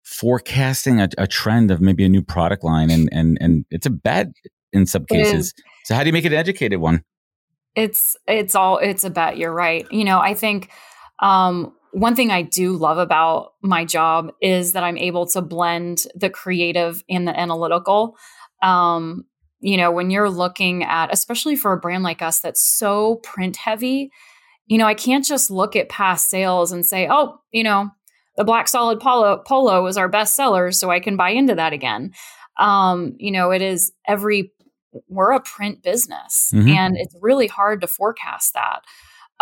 forecasting 0.05 1.01
a, 1.01 1.09
a, 1.17 1.27
trend 1.27 1.71
of 1.71 1.81
maybe 1.81 2.05
a 2.05 2.09
new 2.09 2.23
product 2.23 2.63
line 2.63 2.91
and 2.91 3.09
and 3.13 3.39
and 3.41 3.65
it's 3.71 3.87
a 3.87 3.91
bad 3.91 4.33
in 4.75 4.85
some 4.87 5.07
cases. 5.07 5.55
So 5.85 5.95
how 5.95 6.03
do 6.03 6.09
you 6.09 6.13
make 6.13 6.25
it 6.25 6.33
an 6.33 6.39
educated 6.39 6.81
one? 6.81 7.03
It's 7.75 8.17
it's 8.29 8.55
all 8.55 8.79
it's 8.79 9.05
a 9.05 9.11
bet. 9.11 9.39
You're 9.39 9.53
right. 9.53 9.87
You 9.91 10.05
know, 10.05 10.19
I 10.19 10.35
think 10.35 10.71
um, 11.21 11.73
one 11.93 12.15
thing 12.15 12.31
I 12.31 12.43
do 12.43 12.73
love 12.73 12.99
about 12.99 13.53
my 13.63 13.85
job 13.85 14.33
is 14.41 14.73
that 14.73 14.85
I'm 14.85 14.99
able 14.99 15.27
to 15.29 15.41
blend 15.41 16.05
the 16.15 16.29
creative 16.29 17.03
and 17.09 17.27
the 17.27 17.39
analytical. 17.39 18.17
Um, 18.63 19.25
you 19.61 19.77
know, 19.77 19.91
when 19.91 20.11
you're 20.11 20.31
looking 20.31 20.85
at, 20.85 21.13
especially 21.13 21.57
for 21.57 21.73
a 21.73 21.79
brand 21.79 22.03
like 22.03 22.21
us 22.21 22.41
that's 22.41 22.61
so 22.61 23.17
print 23.17 23.57
heavy, 23.57 24.11
you 24.67 24.79
know, 24.79 24.87
I 24.87 24.95
can't 24.95 25.25
just 25.25 25.51
look 25.51 25.77
at 25.77 25.89
past 25.89 26.29
sales 26.29 26.73
and 26.73 26.85
say, 26.85 27.09
oh, 27.11 27.41
you 27.51 27.63
know, 27.63 27.91
the 28.37 28.45
black 28.45 28.69
solid 28.69 29.01
polo 29.01 29.43
polo 29.47 29.83
was 29.83 29.97
our 29.97 30.09
best 30.09 30.35
seller, 30.35 30.73
so 30.73 30.91
I 30.91 31.01
can 31.01 31.17
buy 31.17 31.31
into 31.31 31.55
that 31.55 31.73
again. 31.73 32.13
Um, 32.59 33.15
you 33.19 33.31
know, 33.31 33.51
it 33.51 33.63
is 33.63 33.93
every 34.07 34.53
we're 35.09 35.33
a 35.33 35.41
print 35.41 35.83
business 35.83 36.51
mm-hmm. 36.55 36.69
and 36.69 36.97
it's 36.97 37.15
really 37.21 37.47
hard 37.47 37.81
to 37.81 37.87
forecast 37.87 38.55
that. 38.55 38.83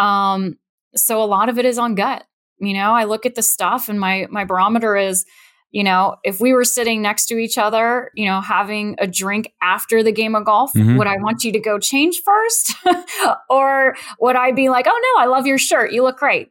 Um, 0.02 0.58
so 0.94 1.22
a 1.22 1.26
lot 1.26 1.48
of 1.48 1.58
it 1.58 1.64
is 1.64 1.78
on 1.78 1.94
gut. 1.94 2.24
You 2.58 2.74
know, 2.74 2.92
I 2.92 3.04
look 3.04 3.26
at 3.26 3.34
the 3.34 3.42
stuff 3.42 3.88
and 3.88 3.98
my 3.98 4.26
my 4.30 4.44
barometer 4.44 4.96
is, 4.96 5.24
you 5.70 5.82
know, 5.82 6.16
if 6.22 6.40
we 6.40 6.52
were 6.52 6.64
sitting 6.64 7.02
next 7.02 7.26
to 7.26 7.36
each 7.36 7.58
other, 7.58 8.10
you 8.14 8.26
know, 8.26 8.40
having 8.40 8.94
a 8.98 9.06
drink 9.06 9.52
after 9.60 10.02
the 10.02 10.12
game 10.12 10.34
of 10.34 10.44
golf, 10.44 10.72
mm-hmm. 10.72 10.96
would 10.96 11.06
I 11.06 11.16
want 11.16 11.44
you 11.44 11.52
to 11.52 11.58
go 11.58 11.78
change 11.78 12.20
first? 12.24 12.74
or 13.50 13.96
would 14.20 14.36
I 14.36 14.52
be 14.52 14.68
like, 14.68 14.86
oh 14.88 15.14
no, 15.16 15.22
I 15.22 15.26
love 15.26 15.46
your 15.46 15.58
shirt. 15.58 15.92
You 15.92 16.02
look 16.02 16.18
great. 16.18 16.50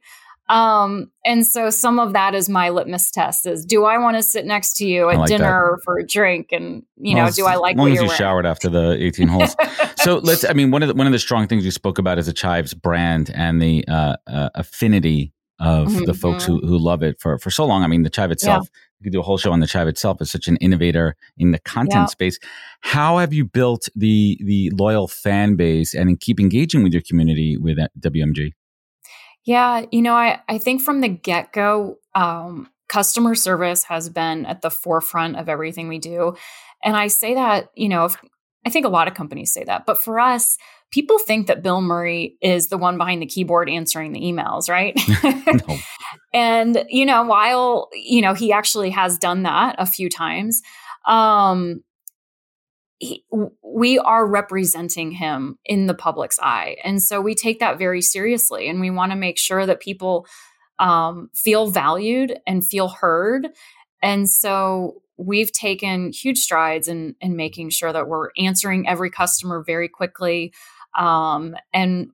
Um, 0.51 1.09
and 1.23 1.47
so 1.47 1.69
some 1.69 1.97
of 1.97 2.11
that 2.11 2.35
is 2.35 2.49
my 2.49 2.69
litmus 2.69 3.09
test 3.09 3.45
is 3.45 3.65
do 3.65 3.85
I 3.85 3.97
want 3.97 4.17
to 4.17 4.23
sit 4.23 4.45
next 4.45 4.73
to 4.73 4.85
you 4.85 5.09
at 5.09 5.17
like 5.17 5.29
dinner 5.29 5.45
that. 5.45 5.53
or 5.53 5.79
for 5.85 5.97
a 5.97 6.05
drink? 6.05 6.49
And 6.51 6.83
you 6.97 7.15
well, 7.15 7.27
know, 7.27 7.31
do 7.31 7.45
I 7.45 7.55
like 7.55 7.75
as 7.75 7.77
long 7.77 7.87
as 7.87 7.95
you 7.95 8.01
wearing? 8.01 8.17
showered 8.17 8.45
after 8.45 8.67
the 8.67 9.01
18 9.01 9.29
holes. 9.29 9.55
so 9.95 10.17
let's, 10.23 10.43
I 10.43 10.51
mean, 10.51 10.69
one 10.69 10.83
of 10.83 10.89
the, 10.89 10.93
one 10.93 11.07
of 11.07 11.13
the 11.13 11.19
strong 11.19 11.47
things 11.47 11.63
you 11.63 11.71
spoke 11.71 11.99
about 11.99 12.19
is 12.19 12.25
the 12.25 12.33
Chives 12.33 12.73
brand 12.73 13.31
and 13.33 13.61
the 13.61 13.87
uh, 13.87 14.17
uh, 14.27 14.49
affinity 14.53 15.31
of 15.57 15.87
mm-hmm. 15.87 16.03
the 16.03 16.13
folks 16.13 16.43
who, 16.43 16.59
who 16.59 16.77
love 16.77 17.01
it 17.01 17.21
for, 17.21 17.37
for 17.37 17.49
so 17.49 17.65
long. 17.65 17.83
I 17.83 17.87
mean, 17.87 18.03
the 18.03 18.09
Chive 18.09 18.31
itself, 18.31 18.67
yeah. 18.69 18.79
you 18.99 19.03
could 19.05 19.13
do 19.13 19.21
a 19.21 19.23
whole 19.23 19.37
show 19.37 19.53
on 19.53 19.61
the 19.61 19.67
Chive 19.67 19.87
itself 19.87 20.21
is 20.21 20.29
such 20.29 20.49
an 20.49 20.57
innovator 20.57 21.15
in 21.37 21.51
the 21.51 21.59
content 21.59 21.93
yeah. 21.93 22.05
space. 22.07 22.39
How 22.81 23.19
have 23.19 23.31
you 23.31 23.45
built 23.45 23.87
the, 23.95 24.37
the 24.43 24.69
loyal 24.75 25.07
fan 25.07 25.55
base 25.55 25.93
and 25.93 26.19
keep 26.19 26.41
engaging 26.41 26.83
with 26.83 26.91
your 26.91 27.03
community 27.03 27.55
with 27.55 27.77
WMG? 28.01 28.51
Yeah, 29.45 29.85
you 29.91 30.01
know, 30.01 30.13
I, 30.13 30.39
I 30.47 30.57
think 30.57 30.81
from 30.81 31.01
the 31.01 31.07
get 31.07 31.51
go, 31.51 31.97
um, 32.13 32.69
customer 32.89 33.35
service 33.35 33.85
has 33.85 34.09
been 34.09 34.45
at 34.45 34.61
the 34.61 34.69
forefront 34.69 35.37
of 35.37 35.47
everything 35.47 35.87
we 35.87 35.97
do. 35.97 36.35
And 36.83 36.95
I 36.95 37.07
say 37.07 37.35
that, 37.35 37.69
you 37.73 37.87
know, 37.87 38.05
if, 38.05 38.17
I 38.65 38.69
think 38.69 38.85
a 38.85 38.89
lot 38.89 39.07
of 39.07 39.13
companies 39.13 39.53
say 39.53 39.63
that, 39.63 39.85
but 39.85 40.01
for 40.01 40.19
us, 40.19 40.57
people 40.91 41.17
think 41.17 41.47
that 41.47 41.63
Bill 41.63 41.81
Murray 41.81 42.35
is 42.41 42.67
the 42.67 42.77
one 42.77 42.97
behind 42.97 43.21
the 43.21 43.27
keyboard 43.27 43.69
answering 43.69 44.11
the 44.11 44.19
emails, 44.19 44.69
right? 44.69 44.99
and, 46.33 46.83
you 46.89 47.05
know, 47.05 47.23
while, 47.23 47.89
you 47.93 48.21
know, 48.21 48.33
he 48.33 48.51
actually 48.51 48.89
has 48.91 49.17
done 49.17 49.43
that 49.43 49.75
a 49.79 49.85
few 49.85 50.09
times, 50.09 50.61
um, 51.07 51.81
he, 53.01 53.25
we 53.63 53.97
are 53.97 54.27
representing 54.27 55.11
him 55.11 55.57
in 55.65 55.87
the 55.87 55.93
public's 55.95 56.39
eye. 56.39 56.77
And 56.83 57.01
so 57.01 57.19
we 57.19 57.33
take 57.33 57.59
that 57.59 57.79
very 57.79 58.01
seriously. 58.01 58.69
And 58.69 58.79
we 58.79 58.91
want 58.91 59.11
to 59.11 59.15
make 59.15 59.39
sure 59.39 59.65
that 59.65 59.79
people 59.79 60.27
um, 60.77 61.29
feel 61.33 61.71
valued 61.71 62.39
and 62.45 62.65
feel 62.65 62.89
heard. 62.89 63.47
And 64.03 64.29
so 64.29 65.01
we've 65.17 65.51
taken 65.51 66.11
huge 66.11 66.37
strides 66.37 66.87
in, 66.87 67.15
in 67.21 67.35
making 67.35 67.71
sure 67.71 67.91
that 67.91 68.07
we're 68.07 68.29
answering 68.37 68.87
every 68.87 69.09
customer 69.09 69.63
very 69.65 69.89
quickly. 69.89 70.53
Um, 70.95 71.55
and 71.73 72.09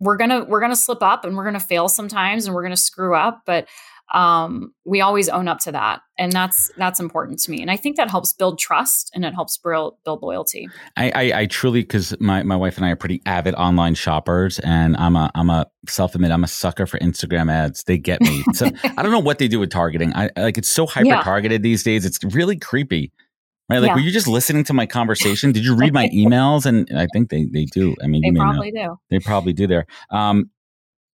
we're 0.00 0.16
gonna 0.16 0.44
we're 0.44 0.60
gonna 0.60 0.74
slip 0.74 1.02
up 1.02 1.24
and 1.24 1.36
we're 1.36 1.44
gonna 1.44 1.60
fail 1.60 1.88
sometimes 1.88 2.46
and 2.46 2.54
we're 2.54 2.64
gonna 2.64 2.76
screw 2.76 3.14
up, 3.14 3.42
but 3.46 3.68
um, 4.12 4.74
we 4.84 5.00
always 5.00 5.28
own 5.28 5.48
up 5.48 5.58
to 5.60 5.72
that. 5.72 6.02
And 6.18 6.30
that's 6.30 6.70
that's 6.76 7.00
important 7.00 7.40
to 7.40 7.50
me. 7.50 7.62
And 7.62 7.70
i 7.70 7.76
think 7.76 7.96
that 7.96 8.10
helps 8.10 8.32
build 8.32 8.58
trust 8.58 9.10
and 9.14 9.24
it 9.24 9.34
helps 9.34 9.56
build, 9.56 9.96
build 10.04 10.22
loyalty. 10.22 10.68
I 10.96 11.10
i, 11.14 11.40
I 11.40 11.46
truly 11.46 11.80
because 11.80 12.14
my, 12.20 12.42
my 12.42 12.56
wife 12.56 12.76
and 12.76 12.86
i 12.86 12.90
are 12.90 12.96
pretty 12.96 13.22
avid 13.26 13.54
online 13.54 13.94
shoppers 13.94 14.58
and 14.60 14.96
i'm 14.98 15.16
a 15.16 15.30
i'm 15.34 15.50
a 15.50 15.66
self-admit 15.88 16.30
i'm 16.30 16.44
a 16.44 16.48
sucker 16.48 16.86
for 16.86 16.98
instagram 16.98 17.50
ads. 17.50 17.84
They 17.84 17.98
get 17.98 18.20
me. 18.20 18.44
So 18.54 18.66
i 18.84 19.02
don't 19.02 19.12
know 19.12 19.18
what 19.18 19.38
they 19.38 19.48
do 19.48 19.58
with 19.58 19.70
targeting. 19.70 20.14
I 20.14 20.28
like 20.36 20.58
it's 20.58 20.70
so 20.70 20.86
hyper 20.86 21.22
targeted 21.22 21.60
yeah. 21.60 21.62
these 21.62 21.82
days. 21.82 22.04
It's 22.04 22.22
really 22.22 22.58
creepy 22.58 23.12
right? 23.70 23.78
Like 23.78 23.88
yeah. 23.88 23.94
were 23.94 24.00
you 24.00 24.10
just 24.10 24.28
listening 24.28 24.64
to 24.64 24.74
my 24.74 24.84
conversation? 24.84 25.52
Did 25.52 25.64
you 25.64 25.74
read 25.82 25.94
my 25.94 26.08
emails? 26.08 26.66
And 26.66 26.86
i 26.96 27.06
think 27.12 27.30
they 27.30 27.46
they 27.50 27.64
do. 27.64 27.96
I 28.02 28.06
mean 28.06 28.22
they 28.22 28.38
probably 28.38 28.72
know. 28.72 28.82
do. 28.82 28.96
They 29.10 29.18
probably 29.18 29.54
do 29.54 29.66
there. 29.66 29.86
Um 30.10 30.50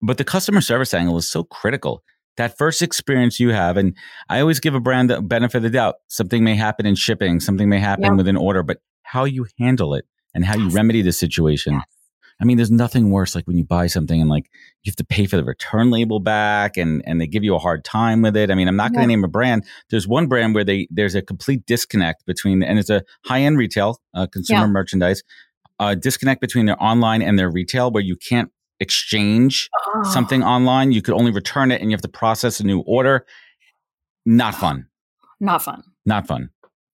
but 0.02 0.18
the 0.18 0.24
customer 0.24 0.62
service 0.62 0.94
angle 0.94 1.18
is 1.18 1.30
so 1.30 1.44
critical 1.44 2.04
that 2.38 2.58
first 2.58 2.82
experience 2.82 3.40
you 3.40 3.50
have 3.50 3.78
and 3.78 3.96
i 4.30 4.40
always 4.40 4.60
give 4.60 4.74
a 4.74 4.80
brand 4.80 5.10
the 5.10 5.22
benefit 5.22 5.58
of 5.58 5.64
the 5.64 5.70
doubt. 5.70 5.96
Something 6.08 6.44
may 6.44 6.56
happen 6.56 6.86
in 6.86 6.96
shipping 6.96 7.40
something 7.40 7.70
may 7.70 7.80
happen 7.80 8.18
with 8.18 8.28
an 8.28 8.38
order 8.38 8.64
but 8.64 8.78
how 9.04 9.26
you 9.26 9.48
handle 9.60 9.94
it 9.94 10.06
and 10.34 10.46
how 10.46 10.58
you 10.58 10.70
remedy 10.70 11.02
the 11.02 11.12
situation. 11.12 11.74
Yes. 11.74 11.84
i 12.40 12.46
mean 12.46 12.58
there's 12.58 12.72
nothing 12.72 13.10
worse 13.12 13.36
like 13.36 13.48
when 13.48 13.58
you 13.58 13.64
buy 13.64 13.88
something 13.88 14.22
and 14.22 14.30
like 14.30 14.50
you 14.84 14.90
have 14.92 14.96
to 14.98 15.06
pay 15.06 15.26
for 15.26 15.38
the 15.38 15.44
return 15.44 15.90
label 15.92 16.20
back 16.20 16.78
and 16.78 17.02
and 17.06 17.20
they 17.20 17.28
give 17.28 17.44
you 17.44 17.56
a 17.56 17.60
hard 17.60 17.84
time 17.84 18.22
with 18.22 18.38
it. 18.38 18.52
I 18.52 18.56
mean 18.56 18.68
i'm 18.68 18.76
not 18.76 18.94
going 18.94 19.04
to 19.04 19.08
name 19.08 19.24
a 19.24 19.28
brand. 19.28 19.66
There's 19.90 20.08
one 20.08 20.28
brand 20.28 20.56
where 20.56 20.64
they 20.64 20.88
there's 20.92 21.16
a 21.16 21.22
complete 21.22 21.66
disconnect 21.66 22.26
between 22.26 22.64
and 22.64 22.80
it's 22.80 22.90
a 22.90 23.04
high-end 23.26 23.58
retail 23.58 24.00
uh, 24.14 24.28
consumer 24.28 24.62
yeah. 24.62 24.68
merchandise 24.68 25.24
uh, 25.80 25.96
disconnect 25.96 26.42
between 26.42 26.66
their 26.66 26.82
online 26.82 27.22
and 27.22 27.38
their 27.38 27.50
retail 27.50 27.92
where 27.92 28.04
you 28.04 28.16
can't 28.16 28.52
exchange 28.80 29.70
oh. 29.88 30.04
something 30.04 30.44
online. 30.44 30.92
You 30.92 31.02
could 31.02 31.14
only 31.14 31.32
return 31.32 31.72
it 31.72 31.82
and 31.82 31.90
you 31.90 31.96
have 31.96 32.02
to 32.02 32.08
process 32.08 32.60
a 32.60 32.64
new 32.66 32.80
order. 32.82 33.26
Not 34.26 34.56
fun. 34.56 34.88
Not 35.40 35.62
fun. 35.64 35.84
Not 36.06 36.28
fun. 36.28 36.50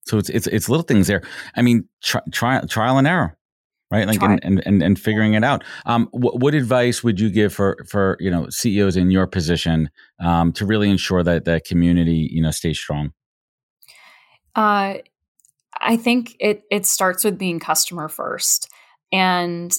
So 0.06 0.17
it's 0.17 0.30
it's 0.30 0.48
it's 0.48 0.69
little 0.69 0.84
things 0.84 1.08
there. 1.08 1.22
I 1.56 1.62
mean, 1.62 1.88
try, 2.02 2.22
try 2.32 2.60
trial 2.62 2.98
and 2.98 3.08
error, 3.08 3.38
right? 3.89 4.06
Like 4.06 4.22
and, 4.22 4.39
and, 4.43 4.62
and 4.65 4.84
and 4.84 5.00
figuring 5.00 5.34
it 5.34 5.43
out. 5.43 5.63
Um, 5.86 6.10
what, 6.12 6.39
what 6.39 6.54
advice 6.54 7.04
would 7.04 7.19
you 7.19 7.30
give 7.30 7.54
for 7.54 7.86
for 7.88 8.17
you 8.19 8.30
know 8.30 8.50
CEOs 8.50 8.98
in 8.98 9.12
your 9.12 9.28
position 9.28 9.89
um, 10.19 10.52
to 10.54 10.65
really 10.65 10.89
ensure 10.89 11.24
that 11.24 11.46
the 11.46 11.62
community 11.65 12.30
you 12.32 12.41
know 12.41 12.52
stays 12.52 12.78
strong? 12.78 13.13
Uh, 14.56 14.96
I 15.80 15.96
think 15.96 16.36
it 16.39 16.63
it 16.69 16.86
starts 16.86 17.24
with 17.24 17.38
being 17.38 17.60
customer 17.60 18.10
first, 18.10 18.69
and 19.12 19.74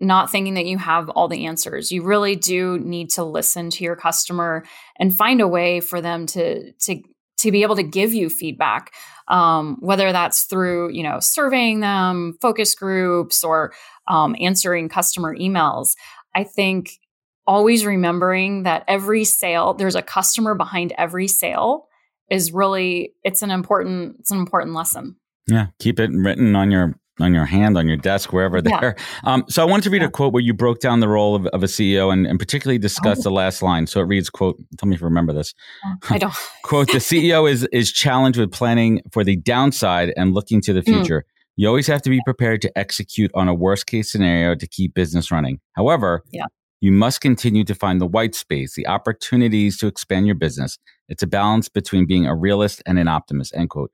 not 0.00 0.30
thinking 0.30 0.54
that 0.54 0.66
you 0.66 0.78
have 0.78 1.08
all 1.10 1.28
the 1.28 1.46
answers. 1.46 1.90
You 1.90 2.02
really 2.02 2.36
do 2.36 2.78
need 2.78 3.10
to 3.10 3.24
listen 3.24 3.70
to 3.70 3.84
your 3.84 3.96
customer 3.96 4.64
and 4.98 5.16
find 5.16 5.40
a 5.40 5.48
way 5.48 5.80
for 5.80 6.00
them 6.00 6.26
to 6.26 6.72
to 6.72 7.02
to 7.38 7.52
be 7.52 7.62
able 7.62 7.76
to 7.76 7.84
give 7.84 8.12
you 8.12 8.28
feedback, 8.28 8.92
um, 9.28 9.76
whether 9.80 10.10
that's 10.12 10.42
through 10.44 10.92
you 10.92 11.02
know 11.02 11.18
surveying 11.20 11.80
them, 11.80 12.36
focus 12.40 12.74
groups, 12.74 13.42
or 13.42 13.72
um, 14.06 14.36
answering 14.40 14.88
customer 14.88 15.36
emails. 15.36 15.94
I 16.34 16.44
think 16.44 16.98
always 17.46 17.86
remembering 17.86 18.64
that 18.64 18.84
every 18.86 19.24
sale 19.24 19.72
there's 19.72 19.94
a 19.94 20.02
customer 20.02 20.54
behind 20.54 20.92
every 20.98 21.26
sale 21.26 21.88
is 22.30 22.52
really 22.52 23.14
it's 23.24 23.40
an 23.40 23.50
important 23.50 24.16
it's 24.20 24.30
an 24.30 24.38
important 24.38 24.74
lesson. 24.74 25.16
Yeah, 25.46 25.68
keep 25.78 25.98
it 25.98 26.10
written 26.12 26.54
on 26.54 26.70
your 26.70 26.94
on 27.20 27.34
your 27.34 27.44
hand, 27.44 27.76
on 27.76 27.88
your 27.88 27.96
desk, 27.96 28.32
wherever 28.32 28.60
yeah. 28.64 28.80
there. 28.80 28.96
Um, 29.24 29.44
so 29.48 29.62
I 29.62 29.64
wanted 29.64 29.82
to 29.84 29.90
read 29.90 30.02
yeah. 30.02 30.08
a 30.08 30.10
quote 30.10 30.32
where 30.32 30.42
you 30.42 30.54
broke 30.54 30.80
down 30.80 31.00
the 31.00 31.08
role 31.08 31.34
of, 31.34 31.46
of 31.46 31.62
a 31.62 31.66
CEO 31.66 32.12
and, 32.12 32.26
and 32.26 32.38
particularly 32.38 32.78
discussed 32.78 33.20
oh. 33.20 33.24
the 33.24 33.30
last 33.30 33.62
line. 33.62 33.86
So 33.86 34.00
it 34.00 34.04
reads, 34.04 34.30
quote, 34.30 34.56
tell 34.78 34.88
me 34.88 34.94
if 34.94 35.00
you 35.00 35.06
remember 35.06 35.32
this. 35.32 35.54
I 36.10 36.18
don't. 36.18 36.34
quote, 36.62 36.88
the 36.88 36.98
CEO 36.98 37.50
is, 37.50 37.64
is 37.72 37.92
challenged 37.92 38.38
with 38.38 38.52
planning 38.52 39.02
for 39.12 39.24
the 39.24 39.36
downside 39.36 40.12
and 40.16 40.34
looking 40.34 40.60
to 40.62 40.72
the 40.72 40.80
hmm. 40.80 40.94
future. 40.94 41.20
Mm. 41.20 41.32
You 41.56 41.68
always 41.68 41.88
have 41.88 42.02
to 42.02 42.10
be 42.10 42.20
prepared 42.24 42.62
to 42.62 42.78
execute 42.78 43.32
on 43.34 43.48
a 43.48 43.54
worst 43.54 43.86
case 43.86 44.12
scenario 44.12 44.54
to 44.54 44.66
keep 44.66 44.94
business 44.94 45.32
running. 45.32 45.58
However, 45.72 46.22
yeah. 46.30 46.44
you 46.80 46.92
must 46.92 47.20
continue 47.20 47.64
to 47.64 47.74
find 47.74 48.00
the 48.00 48.06
white 48.06 48.36
space, 48.36 48.74
the 48.76 48.86
opportunities 48.86 49.76
to 49.78 49.88
expand 49.88 50.26
your 50.26 50.36
business. 50.36 50.78
It's 51.08 51.24
a 51.24 51.26
balance 51.26 51.68
between 51.68 52.06
being 52.06 52.26
a 52.26 52.34
realist 52.36 52.80
and 52.86 52.96
an 52.96 53.08
optimist, 53.08 53.56
end 53.56 53.70
quote. 53.70 53.90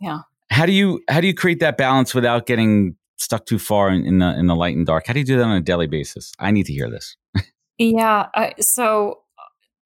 Yeah 0.00 0.22
how 0.50 0.66
do 0.66 0.72
you 0.72 1.02
how 1.08 1.20
do 1.20 1.26
you 1.26 1.34
create 1.34 1.60
that 1.60 1.76
balance 1.76 2.14
without 2.14 2.46
getting 2.46 2.96
stuck 3.18 3.46
too 3.46 3.58
far 3.58 3.90
in, 3.90 4.04
in 4.04 4.18
the 4.18 4.38
in 4.38 4.46
the 4.46 4.56
light 4.56 4.76
and 4.76 4.86
dark? 4.86 5.06
How 5.06 5.12
do 5.12 5.20
you 5.20 5.26
do 5.26 5.36
that 5.36 5.44
on 5.44 5.56
a 5.56 5.60
daily 5.60 5.86
basis? 5.86 6.32
I 6.38 6.50
need 6.50 6.66
to 6.66 6.72
hear 6.72 6.90
this. 6.90 7.16
yeah. 7.78 8.28
Uh, 8.34 8.50
so 8.60 9.22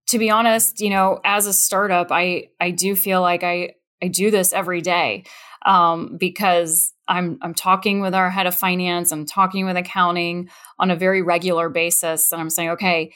to 0.08 0.18
be 0.18 0.30
honest, 0.30 0.80
you 0.80 0.90
know, 0.90 1.20
as 1.24 1.46
a 1.46 1.52
startup, 1.52 2.08
I 2.10 2.48
I 2.60 2.70
do 2.70 2.96
feel 2.96 3.20
like 3.20 3.42
I 3.42 3.74
I 4.02 4.08
do 4.08 4.30
this 4.30 4.52
every 4.52 4.80
day 4.80 5.24
um, 5.64 6.16
because 6.18 6.92
I'm 7.08 7.38
I'm 7.42 7.54
talking 7.54 8.00
with 8.00 8.14
our 8.14 8.30
head 8.30 8.46
of 8.46 8.54
finance, 8.54 9.12
I'm 9.12 9.26
talking 9.26 9.66
with 9.66 9.76
accounting 9.76 10.48
on 10.78 10.90
a 10.90 10.96
very 10.96 11.22
regular 11.22 11.68
basis, 11.68 12.32
and 12.32 12.40
I'm 12.40 12.50
saying, 12.50 12.70
okay, 12.70 13.12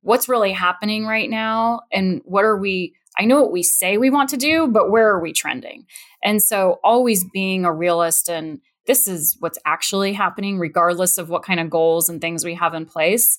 what's 0.00 0.28
really 0.28 0.52
happening 0.52 1.06
right 1.06 1.28
now, 1.28 1.80
and 1.92 2.20
what 2.24 2.44
are 2.44 2.58
we 2.58 2.94
I 3.18 3.24
know 3.24 3.40
what 3.40 3.52
we 3.52 3.62
say 3.62 3.96
we 3.96 4.10
want 4.10 4.30
to 4.30 4.36
do, 4.36 4.66
but 4.66 4.90
where 4.90 5.08
are 5.08 5.20
we 5.20 5.32
trending? 5.32 5.86
And 6.22 6.42
so 6.42 6.78
always 6.84 7.24
being 7.24 7.64
a 7.64 7.72
realist 7.72 8.28
and 8.28 8.60
this 8.86 9.08
is 9.08 9.36
what's 9.40 9.58
actually 9.64 10.12
happening, 10.12 10.58
regardless 10.58 11.18
of 11.18 11.28
what 11.28 11.42
kind 11.42 11.60
of 11.60 11.70
goals 11.70 12.08
and 12.08 12.20
things 12.20 12.44
we 12.44 12.54
have 12.54 12.74
in 12.74 12.86
place. 12.86 13.36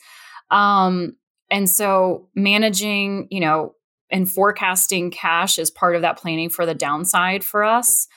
Um, 0.52 1.16
and 1.50 1.70
so 1.70 2.28
managing, 2.36 3.28
you 3.32 3.40
know, 3.40 3.74
and 4.10 4.30
forecasting 4.30 5.12
cash 5.12 5.58
is 5.58 5.72
part 5.72 5.96
of 5.96 6.02
that 6.02 6.18
planning 6.18 6.50
for 6.50 6.66
the 6.66 6.76
downside 6.76 7.44
for 7.44 7.64
us. 7.64 8.08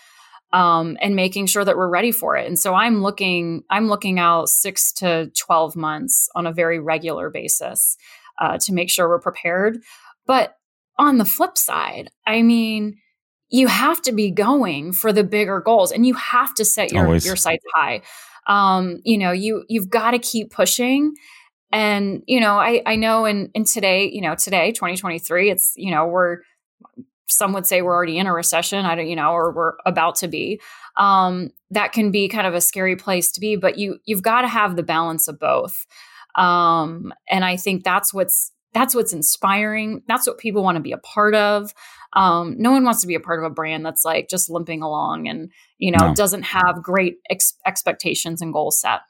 Um, 0.52 0.96
and 1.00 1.14
making 1.14 1.46
sure 1.46 1.64
that 1.64 1.76
we're 1.76 1.88
ready 1.88 2.10
for 2.10 2.36
it. 2.36 2.48
And 2.48 2.58
so 2.58 2.74
I'm 2.74 3.02
looking, 3.02 3.62
I'm 3.70 3.86
looking 3.86 4.18
out 4.18 4.48
six 4.48 4.92
to 4.94 5.30
12 5.38 5.76
months 5.76 6.28
on 6.34 6.44
a 6.44 6.52
very 6.52 6.80
regular 6.80 7.30
basis 7.30 7.96
uh, 8.40 8.58
to 8.62 8.72
make 8.72 8.90
sure 8.90 9.08
we're 9.08 9.20
prepared. 9.20 9.78
But 10.26 10.56
on 11.00 11.18
the 11.18 11.24
flip 11.24 11.56
side, 11.56 12.10
I 12.26 12.42
mean, 12.42 12.98
you 13.48 13.66
have 13.66 14.00
to 14.02 14.12
be 14.12 14.30
going 14.30 14.92
for 14.92 15.12
the 15.12 15.24
bigger 15.24 15.60
goals 15.60 15.90
and 15.90 16.06
you 16.06 16.14
have 16.14 16.54
to 16.54 16.64
set 16.64 16.92
your, 16.92 17.06
your 17.16 17.36
sights 17.36 17.64
high. 17.74 18.02
Um, 18.46 19.00
you 19.04 19.18
know, 19.18 19.32
you 19.32 19.64
you've 19.68 19.90
got 19.90 20.12
to 20.12 20.18
keep 20.18 20.52
pushing. 20.52 21.14
And, 21.72 22.22
you 22.26 22.40
know, 22.40 22.58
I, 22.58 22.82
I 22.84 22.96
know 22.96 23.24
in 23.24 23.50
in 23.54 23.64
today, 23.64 24.10
you 24.10 24.20
know, 24.20 24.34
today, 24.34 24.72
2023, 24.72 25.50
it's, 25.50 25.72
you 25.76 25.90
know, 25.90 26.06
we're 26.06 26.38
some 27.28 27.52
would 27.52 27.66
say 27.66 27.80
we're 27.80 27.94
already 27.94 28.18
in 28.18 28.26
a 28.26 28.34
recession. 28.34 28.84
I 28.84 28.94
don't, 28.94 29.08
you 29.08 29.16
know, 29.16 29.30
or 29.30 29.52
we're 29.52 29.72
about 29.86 30.16
to 30.16 30.28
be. 30.28 30.60
Um, 30.96 31.50
that 31.70 31.92
can 31.92 32.10
be 32.10 32.28
kind 32.28 32.46
of 32.46 32.54
a 32.54 32.60
scary 32.60 32.96
place 32.96 33.32
to 33.32 33.40
be, 33.40 33.56
but 33.56 33.78
you 33.78 33.98
you've 34.04 34.22
got 34.22 34.42
to 34.42 34.48
have 34.48 34.76
the 34.76 34.82
balance 34.82 35.28
of 35.28 35.38
both. 35.38 35.86
Um, 36.34 37.12
and 37.28 37.44
I 37.44 37.56
think 37.56 37.84
that's 37.84 38.12
what's 38.12 38.52
that's 38.72 38.94
what's 38.94 39.12
inspiring. 39.12 40.02
That's 40.06 40.26
what 40.26 40.38
people 40.38 40.62
want 40.62 40.76
to 40.76 40.82
be 40.82 40.92
a 40.92 40.98
part 40.98 41.34
of. 41.34 41.74
Um, 42.12 42.56
no 42.58 42.72
one 42.72 42.84
wants 42.84 43.00
to 43.02 43.06
be 43.06 43.14
a 43.14 43.20
part 43.20 43.42
of 43.42 43.50
a 43.50 43.54
brand 43.54 43.84
that's 43.84 44.04
like 44.04 44.28
just 44.28 44.50
limping 44.50 44.82
along 44.82 45.28
and 45.28 45.50
you 45.78 45.92
know 45.92 46.08
no. 46.08 46.14
doesn't 46.14 46.42
have 46.42 46.82
great 46.82 47.16
ex- 47.30 47.56
expectations 47.66 48.42
and 48.42 48.52
goals 48.52 48.80
set. 48.80 49.00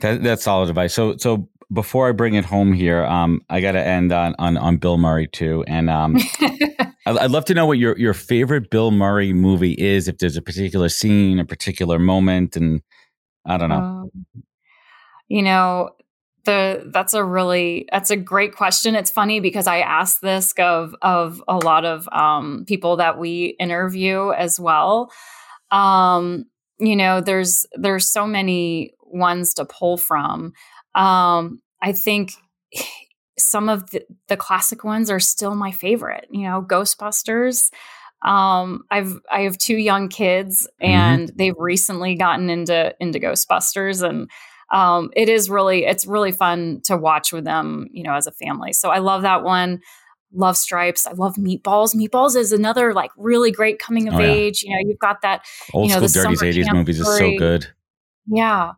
That, 0.00 0.22
that's 0.22 0.44
solid 0.44 0.68
advice. 0.68 0.94
So 0.94 1.16
so 1.16 1.48
before 1.72 2.08
I 2.08 2.12
bring 2.12 2.34
it 2.34 2.44
home 2.44 2.72
here, 2.72 3.04
um, 3.04 3.40
I 3.48 3.60
got 3.60 3.72
to 3.72 3.84
end 3.84 4.12
on, 4.12 4.34
on 4.38 4.56
on 4.56 4.76
Bill 4.76 4.98
Murray 4.98 5.26
too, 5.26 5.64
and 5.66 5.88
um, 5.90 6.16
I'd 7.06 7.30
love 7.30 7.46
to 7.46 7.54
know 7.54 7.66
what 7.66 7.78
your 7.78 7.98
your 7.98 8.14
favorite 8.14 8.70
Bill 8.70 8.90
Murray 8.90 9.32
movie 9.32 9.72
is. 9.72 10.06
If 10.06 10.18
there's 10.18 10.36
a 10.36 10.42
particular 10.42 10.88
scene, 10.88 11.38
a 11.38 11.44
particular 11.44 11.98
moment, 11.98 12.56
and 12.56 12.82
I 13.46 13.56
don't 13.56 13.70
know. 13.70 13.76
Um, 13.76 14.10
you 15.28 15.42
know, 15.42 15.90
the 16.44 16.90
that's 16.92 17.14
a 17.14 17.24
really 17.24 17.86
that's 17.90 18.10
a 18.10 18.16
great 18.16 18.54
question. 18.54 18.94
It's 18.94 19.10
funny 19.10 19.40
because 19.40 19.66
I 19.66 19.80
ask 19.80 20.20
this 20.20 20.52
of 20.58 20.94
of 21.02 21.42
a 21.46 21.56
lot 21.56 21.84
of 21.84 22.08
um, 22.08 22.64
people 22.66 22.96
that 22.96 23.18
we 23.18 23.56
interview 23.60 24.32
as 24.32 24.58
well. 24.58 25.12
Um, 25.70 26.46
you 26.78 26.96
know, 26.96 27.20
there's 27.20 27.66
there's 27.74 28.08
so 28.08 28.26
many 28.26 28.94
ones 29.00 29.54
to 29.54 29.64
pull 29.64 29.96
from. 29.96 30.52
Um, 30.94 31.60
I 31.80 31.92
think 31.92 32.32
some 33.38 33.68
of 33.68 33.90
the, 33.90 34.02
the 34.28 34.36
classic 34.36 34.84
ones 34.84 35.10
are 35.10 35.20
still 35.20 35.54
my 35.54 35.70
favorite. 35.70 36.26
You 36.30 36.42
know, 36.42 36.62
Ghostbusters. 36.62 37.70
Um, 38.24 38.84
I've 38.90 39.18
I 39.30 39.42
have 39.42 39.58
two 39.58 39.76
young 39.76 40.08
kids, 40.08 40.66
mm-hmm. 40.82 40.92
and 40.92 41.28
mm-hmm. 41.28 41.36
they've 41.36 41.58
recently 41.58 42.14
gotten 42.14 42.50
into 42.50 42.94
into 43.00 43.18
Ghostbusters, 43.18 44.06
and 44.08 44.28
um, 44.72 45.10
it 45.14 45.28
is 45.28 45.48
really 45.48 45.84
it's 45.84 46.06
really 46.06 46.32
fun 46.32 46.80
to 46.84 46.96
watch 46.96 47.32
with 47.32 47.44
them. 47.44 47.88
You 47.92 48.02
know, 48.02 48.14
as 48.14 48.26
a 48.26 48.32
family. 48.32 48.72
So 48.72 48.90
I 48.90 48.98
love 48.98 49.22
that 49.22 49.44
one. 49.44 49.80
Love 50.34 50.56
Stripes. 50.56 51.06
I 51.06 51.12
love 51.12 51.36
Meatballs. 51.36 51.94
Meatballs 51.94 52.36
is 52.36 52.52
another 52.52 52.94
like 52.94 53.10
really 53.16 53.50
great 53.50 53.78
coming 53.78 54.08
of 54.08 54.14
oh, 54.14 54.18
yeah. 54.18 54.26
age. 54.26 54.62
You 54.62 54.70
know, 54.70 54.88
you've 54.88 54.98
got 54.98 55.20
that 55.22 55.44
old 55.74 55.88
you 55.88 55.94
know, 55.94 56.06
school 56.06 56.24
dirties 56.24 56.42
eighties 56.42 56.72
movies 56.72 57.00
is 57.00 57.06
so 57.06 57.38
good. 57.38 57.66
Yeah. 58.26 58.72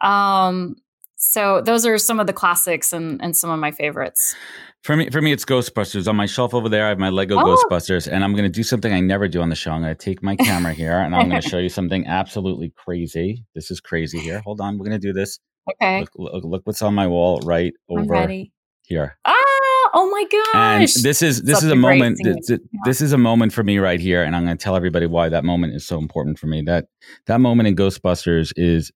Um, 0.00 0.76
so 1.16 1.60
those 1.60 1.86
are 1.86 1.98
some 1.98 2.20
of 2.20 2.26
the 2.26 2.32
classics 2.32 2.92
and, 2.92 3.22
and 3.22 3.36
some 3.36 3.50
of 3.50 3.58
my 3.58 3.70
favorites. 3.70 4.34
For 4.86 4.94
me, 4.94 5.10
for 5.10 5.20
me, 5.20 5.32
it's 5.32 5.44
Ghostbusters. 5.44 6.06
On 6.06 6.14
my 6.14 6.26
shelf 6.26 6.54
over 6.54 6.68
there, 6.68 6.86
I 6.86 6.90
have 6.90 6.98
my 7.00 7.08
Lego 7.08 7.36
oh. 7.40 7.42
Ghostbusters, 7.42 8.06
and 8.06 8.22
I'm 8.22 8.34
going 8.34 8.44
to 8.44 8.48
do 8.48 8.62
something 8.62 8.92
I 8.92 9.00
never 9.00 9.26
do 9.26 9.42
on 9.42 9.48
the 9.48 9.56
show. 9.56 9.72
I'm 9.72 9.82
going 9.82 9.92
to 9.92 10.00
take 10.00 10.22
my 10.22 10.36
camera 10.36 10.72
here, 10.72 11.00
and 11.00 11.12
I'm 11.12 11.28
going 11.28 11.42
to 11.42 11.48
show 11.48 11.58
you 11.58 11.68
something 11.68 12.06
absolutely 12.06 12.72
crazy. 12.76 13.44
This 13.56 13.72
is 13.72 13.80
crazy 13.80 14.20
here. 14.20 14.40
Hold 14.44 14.60
on, 14.60 14.78
we're 14.78 14.86
going 14.86 15.00
to 15.00 15.04
do 15.04 15.12
this. 15.12 15.40
Okay. 15.68 16.02
Look, 16.02 16.10
look, 16.14 16.44
look 16.44 16.62
what's 16.66 16.82
on 16.82 16.94
my 16.94 17.08
wall 17.08 17.40
right 17.40 17.72
over 17.88 18.28
here. 18.84 19.18
Ah, 19.24 19.34
oh 19.92 20.08
my 20.08 20.24
gosh! 20.30 20.54
And 20.54 21.04
this 21.04 21.20
is 21.20 21.42
this 21.42 21.64
is 21.64 21.70
a, 21.70 21.72
a 21.72 21.76
moment. 21.76 22.20
This, 22.22 22.48
yeah. 22.48 22.56
this 22.84 23.00
is 23.00 23.12
a 23.12 23.18
moment 23.18 23.52
for 23.52 23.64
me 23.64 23.78
right 23.78 23.98
here, 23.98 24.22
and 24.22 24.36
I'm 24.36 24.44
going 24.44 24.56
to 24.56 24.62
tell 24.62 24.76
everybody 24.76 25.06
why 25.06 25.28
that 25.28 25.44
moment 25.44 25.74
is 25.74 25.84
so 25.84 25.98
important 25.98 26.38
for 26.38 26.46
me. 26.46 26.62
That 26.62 26.86
that 27.26 27.40
moment 27.40 27.66
in 27.66 27.74
Ghostbusters 27.74 28.52
is 28.54 28.92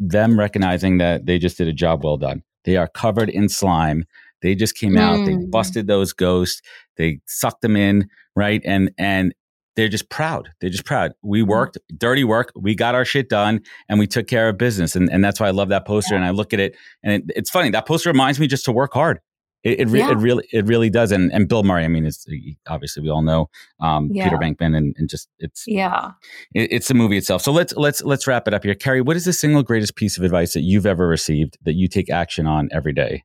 them 0.00 0.36
recognizing 0.36 0.98
that 0.98 1.26
they 1.26 1.38
just 1.38 1.58
did 1.58 1.68
a 1.68 1.72
job 1.72 2.02
well 2.02 2.16
done. 2.16 2.42
They 2.64 2.76
are 2.76 2.88
covered 2.88 3.30
in 3.30 3.48
slime. 3.48 4.04
They 4.42 4.54
just 4.54 4.76
came 4.76 4.94
mm. 4.94 5.00
out. 5.00 5.24
They 5.24 5.34
mm. 5.34 5.50
busted 5.50 5.86
those 5.86 6.12
ghosts. 6.12 6.62
They 6.96 7.20
sucked 7.26 7.62
them 7.62 7.76
in, 7.76 8.08
right? 8.36 8.62
And 8.64 8.90
and 8.98 9.34
they're 9.76 9.88
just 9.88 10.10
proud. 10.10 10.50
They're 10.60 10.70
just 10.70 10.84
proud. 10.84 11.12
We 11.22 11.42
mm. 11.42 11.48
worked 11.48 11.78
dirty 11.96 12.24
work. 12.24 12.52
We 12.56 12.74
got 12.74 12.94
our 12.94 13.04
shit 13.04 13.28
done, 13.28 13.60
and 13.88 13.98
we 13.98 14.06
took 14.06 14.26
care 14.26 14.48
of 14.48 14.58
business. 14.58 14.96
And 14.96 15.10
and 15.10 15.24
that's 15.24 15.40
why 15.40 15.48
I 15.48 15.52
love 15.52 15.68
that 15.68 15.86
poster. 15.86 16.14
Yeah. 16.14 16.20
And 16.20 16.24
I 16.24 16.30
look 16.30 16.52
at 16.52 16.60
it, 16.60 16.76
and 17.02 17.12
it, 17.12 17.22
it's 17.36 17.50
funny. 17.50 17.70
That 17.70 17.86
poster 17.86 18.10
reminds 18.10 18.40
me 18.40 18.46
just 18.46 18.64
to 18.66 18.72
work 18.72 18.92
hard. 18.92 19.20
It, 19.64 19.80
it, 19.80 19.88
re- 19.88 19.98
yeah. 19.98 20.12
it, 20.12 20.18
really 20.18 20.48
it 20.52 20.66
really 20.66 20.88
does 20.88 21.10
and 21.10 21.32
and 21.32 21.48
Bill 21.48 21.64
Murray 21.64 21.84
I 21.84 21.88
mean 21.88 22.06
it's 22.06 22.24
obviously 22.68 23.02
we 23.02 23.10
all 23.10 23.22
know 23.22 23.50
um, 23.80 24.08
yeah. 24.12 24.24
Peter 24.24 24.36
Venkman, 24.36 24.76
and, 24.76 24.94
and 24.96 25.08
just 25.08 25.28
it's 25.40 25.64
yeah 25.66 26.12
it, 26.54 26.70
it's 26.70 26.86
the 26.86 26.94
movie 26.94 27.16
itself 27.16 27.42
so 27.42 27.50
let's 27.50 27.74
let's 27.74 28.00
let's 28.04 28.28
wrap 28.28 28.46
it 28.46 28.54
up 28.54 28.62
here 28.62 28.76
Kerry 28.76 29.00
what 29.00 29.16
is 29.16 29.24
the 29.24 29.32
single 29.32 29.64
greatest 29.64 29.96
piece 29.96 30.16
of 30.16 30.22
advice 30.22 30.52
that 30.52 30.60
you've 30.60 30.86
ever 30.86 31.08
received 31.08 31.58
that 31.64 31.74
you 31.74 31.88
take 31.88 32.08
action 32.08 32.46
on 32.46 32.68
every 32.70 32.92
day 32.92 33.24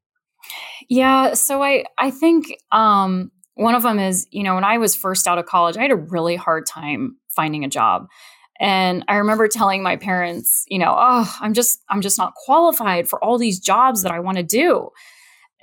yeah 0.90 1.34
so 1.34 1.64
I 1.64 1.86
I 1.98 2.12
think 2.12 2.56
um, 2.72 3.32
one 3.56 3.76
of 3.76 3.84
them 3.84 4.00
is 4.00 4.28
you 4.32 4.44
know 4.44 4.56
when 4.56 4.64
I 4.64 4.78
was 4.78 4.96
first 4.96 5.28
out 5.28 5.38
of 5.38 5.46
college 5.46 5.78
I 5.78 5.82
had 5.82 5.92
a 5.92 5.96
really 5.96 6.36
hard 6.36 6.66
time 6.66 7.18
finding 7.30 7.64
a 7.64 7.70
job 7.70 8.08
and 8.60 9.04
I 9.08 9.16
remember 9.16 9.48
telling 9.48 9.84
my 9.84 9.98
parents 9.98 10.66
you 10.68 10.80
know 10.80 10.96
oh 10.98 11.38
I'm 11.40 11.54
just 11.54 11.82
I'm 11.90 12.02
just 12.02 12.18
not 12.18 12.34
qualified 12.36 13.08
for 13.08 13.24
all 13.24 13.38
these 13.38 13.60
jobs 13.60 14.04
that 14.04 14.12
I 14.12 14.20
want 14.20 14.38
to 14.38 14.44
do 14.44 14.90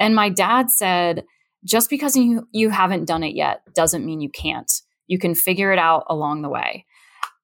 and 0.00 0.14
my 0.14 0.30
dad 0.30 0.70
said, 0.70 1.24
just 1.62 1.90
because 1.90 2.16
you, 2.16 2.48
you 2.52 2.70
haven't 2.70 3.04
done 3.04 3.22
it 3.22 3.36
yet 3.36 3.60
doesn't 3.74 4.04
mean 4.04 4.22
you 4.22 4.30
can't. 4.30 4.72
You 5.06 5.18
can 5.18 5.34
figure 5.34 5.72
it 5.72 5.78
out 5.78 6.04
along 6.08 6.40
the 6.40 6.48
way. 6.48 6.86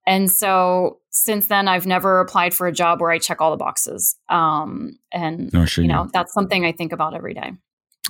And 0.07 0.31
so 0.31 1.01
since 1.16 1.46
then, 1.46 1.66
I've 1.66 1.87
never 1.87 2.20
applied 2.20 2.52
for 2.55 2.66
a 2.66 2.72
job 2.72 3.00
where 3.00 3.11
I 3.11 3.18
check 3.18 3.40
all 3.40 3.50
the 3.50 3.57
boxes. 3.57 4.16
Um, 4.29 4.98
and, 5.12 5.52
no, 5.52 5.64
sure 5.64 5.83
you 5.83 5.88
know, 5.88 6.11
that's 6.12 6.33
something 6.35 6.64
I 6.64 6.72
think 6.72 6.92
about 6.92 7.14
every 7.14 7.33
day. 7.33 7.52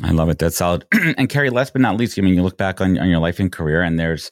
I 0.03 0.11
love 0.11 0.29
it. 0.29 0.39
That's 0.39 0.57
solid. 0.57 0.85
and 0.93 1.29
Kerry, 1.29 1.51
last 1.51 1.73
but 1.73 1.83
not 1.83 1.97
least, 1.97 2.19
I 2.19 2.23
mean, 2.23 2.35
you 2.35 2.43
look 2.43 2.59
back 2.59 2.81
on, 2.81 2.99
on 2.99 3.09
your 3.09 3.21
life 3.21 3.39
and 3.39 3.51
career, 3.51 3.83
and 3.83 3.99
there's 3.99 4.31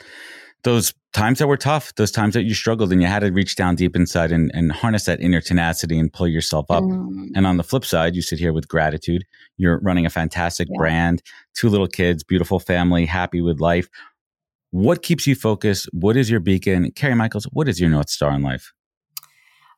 those 0.65 0.93
times 1.13 1.39
that 1.39 1.47
were 1.47 1.57
tough, 1.57 1.95
those 1.95 2.11
times 2.11 2.35
that 2.35 2.43
you 2.43 2.55
struggled 2.55 2.91
and 2.91 3.01
you 3.01 3.07
had 3.07 3.21
to 3.21 3.31
reach 3.31 3.55
down 3.55 3.77
deep 3.77 3.95
inside 3.95 4.33
and, 4.33 4.51
and 4.55 4.73
harness 4.73 5.05
that 5.05 5.21
inner 5.21 5.41
tenacity 5.41 5.99
and 5.99 6.13
pull 6.13 6.27
yourself 6.27 6.67
up. 6.71 6.83
Mm. 6.83 7.29
And 7.37 7.47
on 7.47 7.59
the 7.59 7.63
flip 7.63 7.85
side, 7.85 8.17
you 8.17 8.23
sit 8.23 8.39
here 8.39 8.53
with 8.53 8.67
gratitude. 8.67 9.25
You're 9.57 9.79
running 9.81 10.07
a 10.07 10.11
fantastic 10.11 10.67
yeah. 10.71 10.79
brand, 10.79 11.23
two 11.55 11.69
little 11.69 11.87
kids, 11.87 12.25
beautiful 12.25 12.59
family, 12.59 13.07
happy 13.07 13.41
with 13.41 13.61
life. 13.61 13.89
What 14.75 15.05
keeps 15.05 15.25
you 15.25 15.37
focused? 15.37 15.89
What 15.93 16.17
is 16.17 16.29
your 16.29 16.41
beacon? 16.41 16.91
Kerry 16.91 17.15
Michaels, 17.15 17.45
what 17.53 17.69
is 17.69 17.79
your 17.79 17.91
North 17.91 18.11
Star 18.11 18.33
in 18.33 18.43
life? 18.43 18.73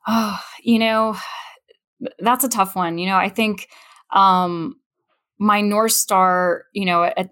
Oh, 0.06 0.40
you 0.62 0.78
know, 0.78 1.18
that's 2.18 2.44
a 2.44 2.48
tough 2.48 2.74
one. 2.74 2.96
You 2.96 3.04
know, 3.04 3.16
I 3.18 3.28
think 3.28 3.68
um, 4.14 4.76
my 5.38 5.60
North 5.60 5.92
Star, 5.92 6.64
you 6.72 6.86
know, 6.86 7.04
at, 7.04 7.28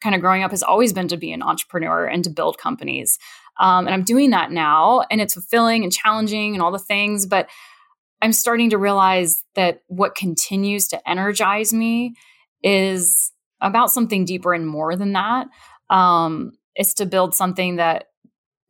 kind 0.00 0.14
of 0.14 0.20
growing 0.20 0.44
up 0.44 0.52
has 0.52 0.62
always 0.62 0.92
been 0.92 1.08
to 1.08 1.16
be 1.16 1.32
an 1.32 1.42
entrepreneur 1.42 2.06
and 2.06 2.22
to 2.22 2.30
build 2.30 2.56
companies. 2.58 3.18
Um, 3.58 3.86
and 3.88 3.94
I'm 3.94 4.04
doing 4.04 4.30
that 4.30 4.52
now, 4.52 5.02
and 5.10 5.20
it's 5.20 5.34
fulfilling 5.34 5.82
and 5.82 5.92
challenging 5.92 6.54
and 6.54 6.62
all 6.62 6.70
the 6.70 6.78
things. 6.78 7.26
But 7.26 7.48
I'm 8.20 8.32
starting 8.32 8.70
to 8.70 8.78
realize 8.78 9.42
that 9.56 9.82
what 9.88 10.14
continues 10.14 10.86
to 10.86 11.08
energize 11.10 11.72
me 11.72 12.14
is 12.62 13.32
about 13.60 13.90
something 13.90 14.24
deeper 14.24 14.54
and 14.54 14.68
more 14.68 14.94
than 14.94 15.14
that. 15.14 15.48
Um, 15.90 16.52
it's 16.74 16.94
to 16.94 17.06
build 17.06 17.34
something 17.34 17.76
that 17.76 18.06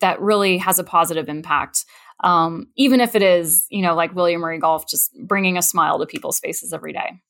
that 0.00 0.20
really 0.20 0.58
has 0.58 0.78
a 0.78 0.84
positive 0.84 1.28
impact. 1.28 1.84
Um, 2.24 2.66
even 2.76 3.00
if 3.00 3.14
it 3.14 3.22
is, 3.22 3.66
you 3.70 3.82
know, 3.82 3.94
like 3.94 4.14
William 4.14 4.40
Murray 4.40 4.58
Golf, 4.58 4.86
just 4.88 5.10
bringing 5.26 5.56
a 5.56 5.62
smile 5.62 5.98
to 5.98 6.06
people's 6.06 6.38
faces 6.38 6.72
every 6.72 6.92
day. 6.92 7.20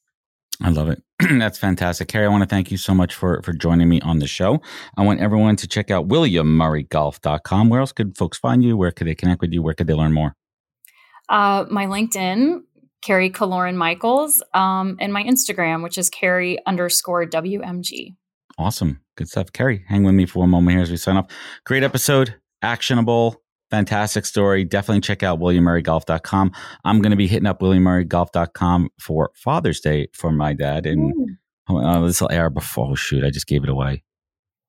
I 0.61 0.69
love 0.71 0.89
it. 0.89 1.03
That's 1.19 1.59
fantastic. 1.59 2.09
Kerry, 2.09 2.27
I 2.27 2.29
want 2.29 2.43
to 2.43 2.49
thank 2.49 2.71
you 2.71 2.77
so 2.77 2.95
much 2.95 3.15
for, 3.15 3.43
for 3.43 3.53
joining 3.53 3.89
me 3.89 4.01
on 4.01 4.19
the 4.19 4.27
show. 4.27 4.61
I 4.97 5.03
want 5.03 5.21
everyone 5.21 5.57
to 5.57 5.69
check 5.69 5.91
out 5.91 6.09
williammurraygolf.com. 6.09 7.69
Where 7.69 7.81
else 7.81 7.93
could 7.93 8.17
folks 8.17 8.39
find 8.39 8.63
you? 8.63 8.77
Where 8.77 8.91
could 8.91 9.07
they 9.07 9.15
connect 9.15 9.41
with 9.41 9.53
you? 9.53 9.63
Where 9.63 9.75
could 9.75 9.87
they 9.87 9.95
learn 9.95 10.13
more? 10.13 10.35
Uh, 11.29 11.65
my 11.71 11.87
LinkedIn, 11.87 12.61
Kerry 13.03 13.31
Kaloran 13.31 13.77
Michaels, 13.77 14.43
um, 14.55 14.97
and 15.01 15.13
my 15.13 15.25
Instagram, 15.25 15.83
which 15.83 15.99
is 15.99 16.11
Kerry 16.11 16.59
underscore 16.67 17.27
WMG. 17.27 18.15
Awesome. 18.63 19.01
Good 19.17 19.29
stuff. 19.29 19.53
Kerry, 19.53 19.85
hang 19.89 20.05
with 20.05 20.15
me 20.15 20.27
for 20.27 20.41
one 20.41 20.51
moment 20.51 20.75
here 20.75 20.83
as 20.83 20.91
we 20.91 20.97
sign 20.97 21.17
off. 21.17 21.27
Great 21.65 21.83
episode, 21.83 22.37
actionable, 22.63 23.43
Fantastic 23.73 24.27
story. 24.27 24.65
Definitely 24.65 25.01
check 25.01 25.23
out 25.23 25.41
WilliamMurrayGolf.com. 25.41 26.53
I'm 26.85 27.01
going 27.01 27.11
to 27.11 27.17
be 27.17 27.27
hitting 27.27 27.47
up 27.47 27.61
WilliamMurrayGolf.com 27.61 28.91
for 29.01 29.31
Father's 29.35 29.81
Day 29.81 30.09
for 30.13 30.31
my 30.31 30.53
dad. 30.53 30.85
And 30.85 31.39
uh, 31.71 32.05
this 32.05 32.21
will 32.21 32.31
air 32.31 32.51
before. 32.51 32.91
Oh, 32.91 32.95
shoot. 32.95 33.25
I 33.25 33.31
just 33.31 33.47
gave 33.47 33.65
it 33.65 33.71
away. 33.71 34.05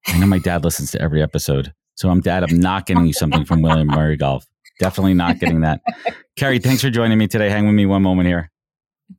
I 0.08 0.18
know 0.18 0.26
my 0.26 0.40
dad 0.40 0.64
listens 0.64 0.92
to 0.92 1.02
every 1.02 1.22
episode. 1.22 1.74
So 1.96 2.10
I'm 2.10 2.22
dad. 2.22 2.50
I'm 2.50 2.62
not 2.62 2.86
getting 2.86 3.06
you 3.06 3.12
something 3.12 3.44
from 3.44 3.62
William 3.62 3.88
Murray 3.88 4.16
Golf. 4.16 4.46
Definitely 4.80 5.16
not 5.16 5.38
getting 5.38 5.60
that. 5.62 5.82
Kerry, 6.38 6.60
thanks 6.60 6.82
for 6.82 6.90
joining 6.90 7.18
me 7.18 7.28
today. 7.28 7.50
Hang 7.50 7.66
with 7.66 7.76
me 7.76 7.86
one 7.86 8.04
moment 8.04 8.28
here. 8.28 8.52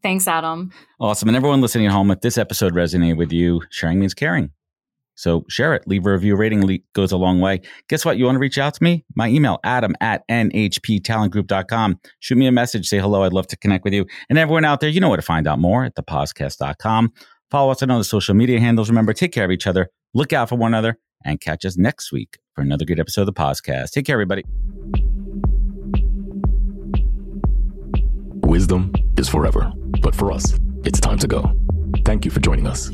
Thanks, 0.03 0.27
Adam. 0.27 0.73
Awesome. 0.99 1.29
And 1.29 1.37
everyone 1.37 1.61
listening 1.61 1.85
at 1.85 1.93
home, 1.93 2.11
if 2.11 2.23
this 2.23 2.39
episode 2.39 2.73
resonated 2.73 3.19
with 3.19 3.33
you, 3.33 3.61
sharing 3.69 4.01
means 4.01 4.15
caring. 4.15 4.51
So 5.15 5.45
share 5.49 5.75
it, 5.75 5.87
leave 5.87 6.07
a 6.07 6.13
review 6.13 6.37
rating 6.37 6.81
goes 6.93 7.13
a 7.13 7.17
long 7.17 7.41
way. 7.41 7.61
Guess 7.89 8.05
what? 8.05 8.19
You 8.19 8.25
want 8.25 8.37
to 8.37 8.41
reach 8.41 8.59
out 8.59 8.75
to 8.75 8.83
me? 8.83 9.05
My 9.15 9.29
email, 9.29 9.59
adam 9.65 9.95
at 10.01 10.27
nhptalentgroup.com. 10.29 12.01
Shoot 12.21 12.39
me 12.39 12.47
a 12.47 12.53
message, 12.53 12.87
say 12.87 12.99
hello. 12.99 13.23
I'd 13.23 13.33
love 13.33 13.47
to 13.49 13.57
connect 13.57 13.85
with 13.85 13.93
you. 13.93 14.07
And 14.29 14.39
everyone 14.39 14.65
out 14.65 14.81
there, 14.81 14.91
you 14.91 15.01
know 15.01 15.09
where 15.09 15.17
to 15.17 15.23
find 15.23 15.47
out 15.47 15.59
more 15.59 15.85
at 15.85 15.95
thepodcast.com. 15.95 17.13
Follow 17.51 17.71
us 17.71 17.83
on 17.83 17.91
all 17.91 17.99
the 17.99 18.05
social 18.05 18.35
media 18.35 18.59
handles. 18.59 18.89
Remember, 18.89 19.13
take 19.13 19.33
care 19.33 19.45
of 19.45 19.51
each 19.51 19.67
other, 19.67 19.89
look 20.15 20.33
out 20.33 20.49
for 20.49 20.57
one 20.57 20.73
another, 20.73 20.99
and 21.25 21.41
catch 21.41 21.65
us 21.65 21.77
next 21.77 22.13
week 22.13 22.39
for 22.55 22.63
another 22.63 22.85
great 22.85 22.99
episode 22.99 23.23
of 23.23 23.27
the 23.27 23.33
podcast. 23.33 23.91
Take 23.91 24.07
care, 24.07 24.15
everybody. 24.15 24.43
Wisdom 28.47 28.93
is 29.17 29.29
forever, 29.29 29.73
but 30.01 30.15
for 30.15 30.31
us, 30.31 30.59
it's 30.85 31.01
time 31.01 31.19
to 31.19 31.27
go. 31.27 31.53
Thank 32.05 32.25
you 32.25 32.31
for 32.31 32.41
joining 32.41 32.67
us. 32.67 32.91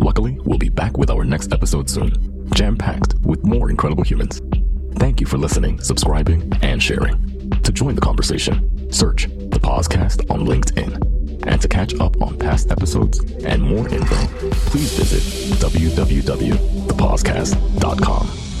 Luckily, 0.00 0.38
we'll 0.44 0.58
be 0.58 0.68
back 0.68 0.96
with 0.98 1.10
our 1.10 1.24
next 1.24 1.52
episode 1.52 1.90
soon, 1.90 2.12
jam 2.54 2.76
packed 2.76 3.14
with 3.24 3.44
more 3.44 3.70
incredible 3.70 4.04
humans. 4.04 4.40
Thank 4.96 5.20
you 5.20 5.26
for 5.26 5.38
listening, 5.38 5.80
subscribing, 5.80 6.52
and 6.62 6.82
sharing. 6.82 7.50
To 7.62 7.72
join 7.72 7.94
the 7.94 8.00
conversation, 8.00 8.90
search 8.92 9.24
the 9.24 9.60
podcast 9.60 10.28
on 10.30 10.46
LinkedIn. 10.46 11.46
And 11.46 11.60
to 11.60 11.68
catch 11.68 11.94
up 11.98 12.20
on 12.22 12.38
past 12.38 12.70
episodes 12.70 13.18
and 13.44 13.60
more 13.62 13.88
info, 13.88 14.14
please 14.70 14.96
visit 14.96 15.22
www.thepodcast.com. 15.58 18.51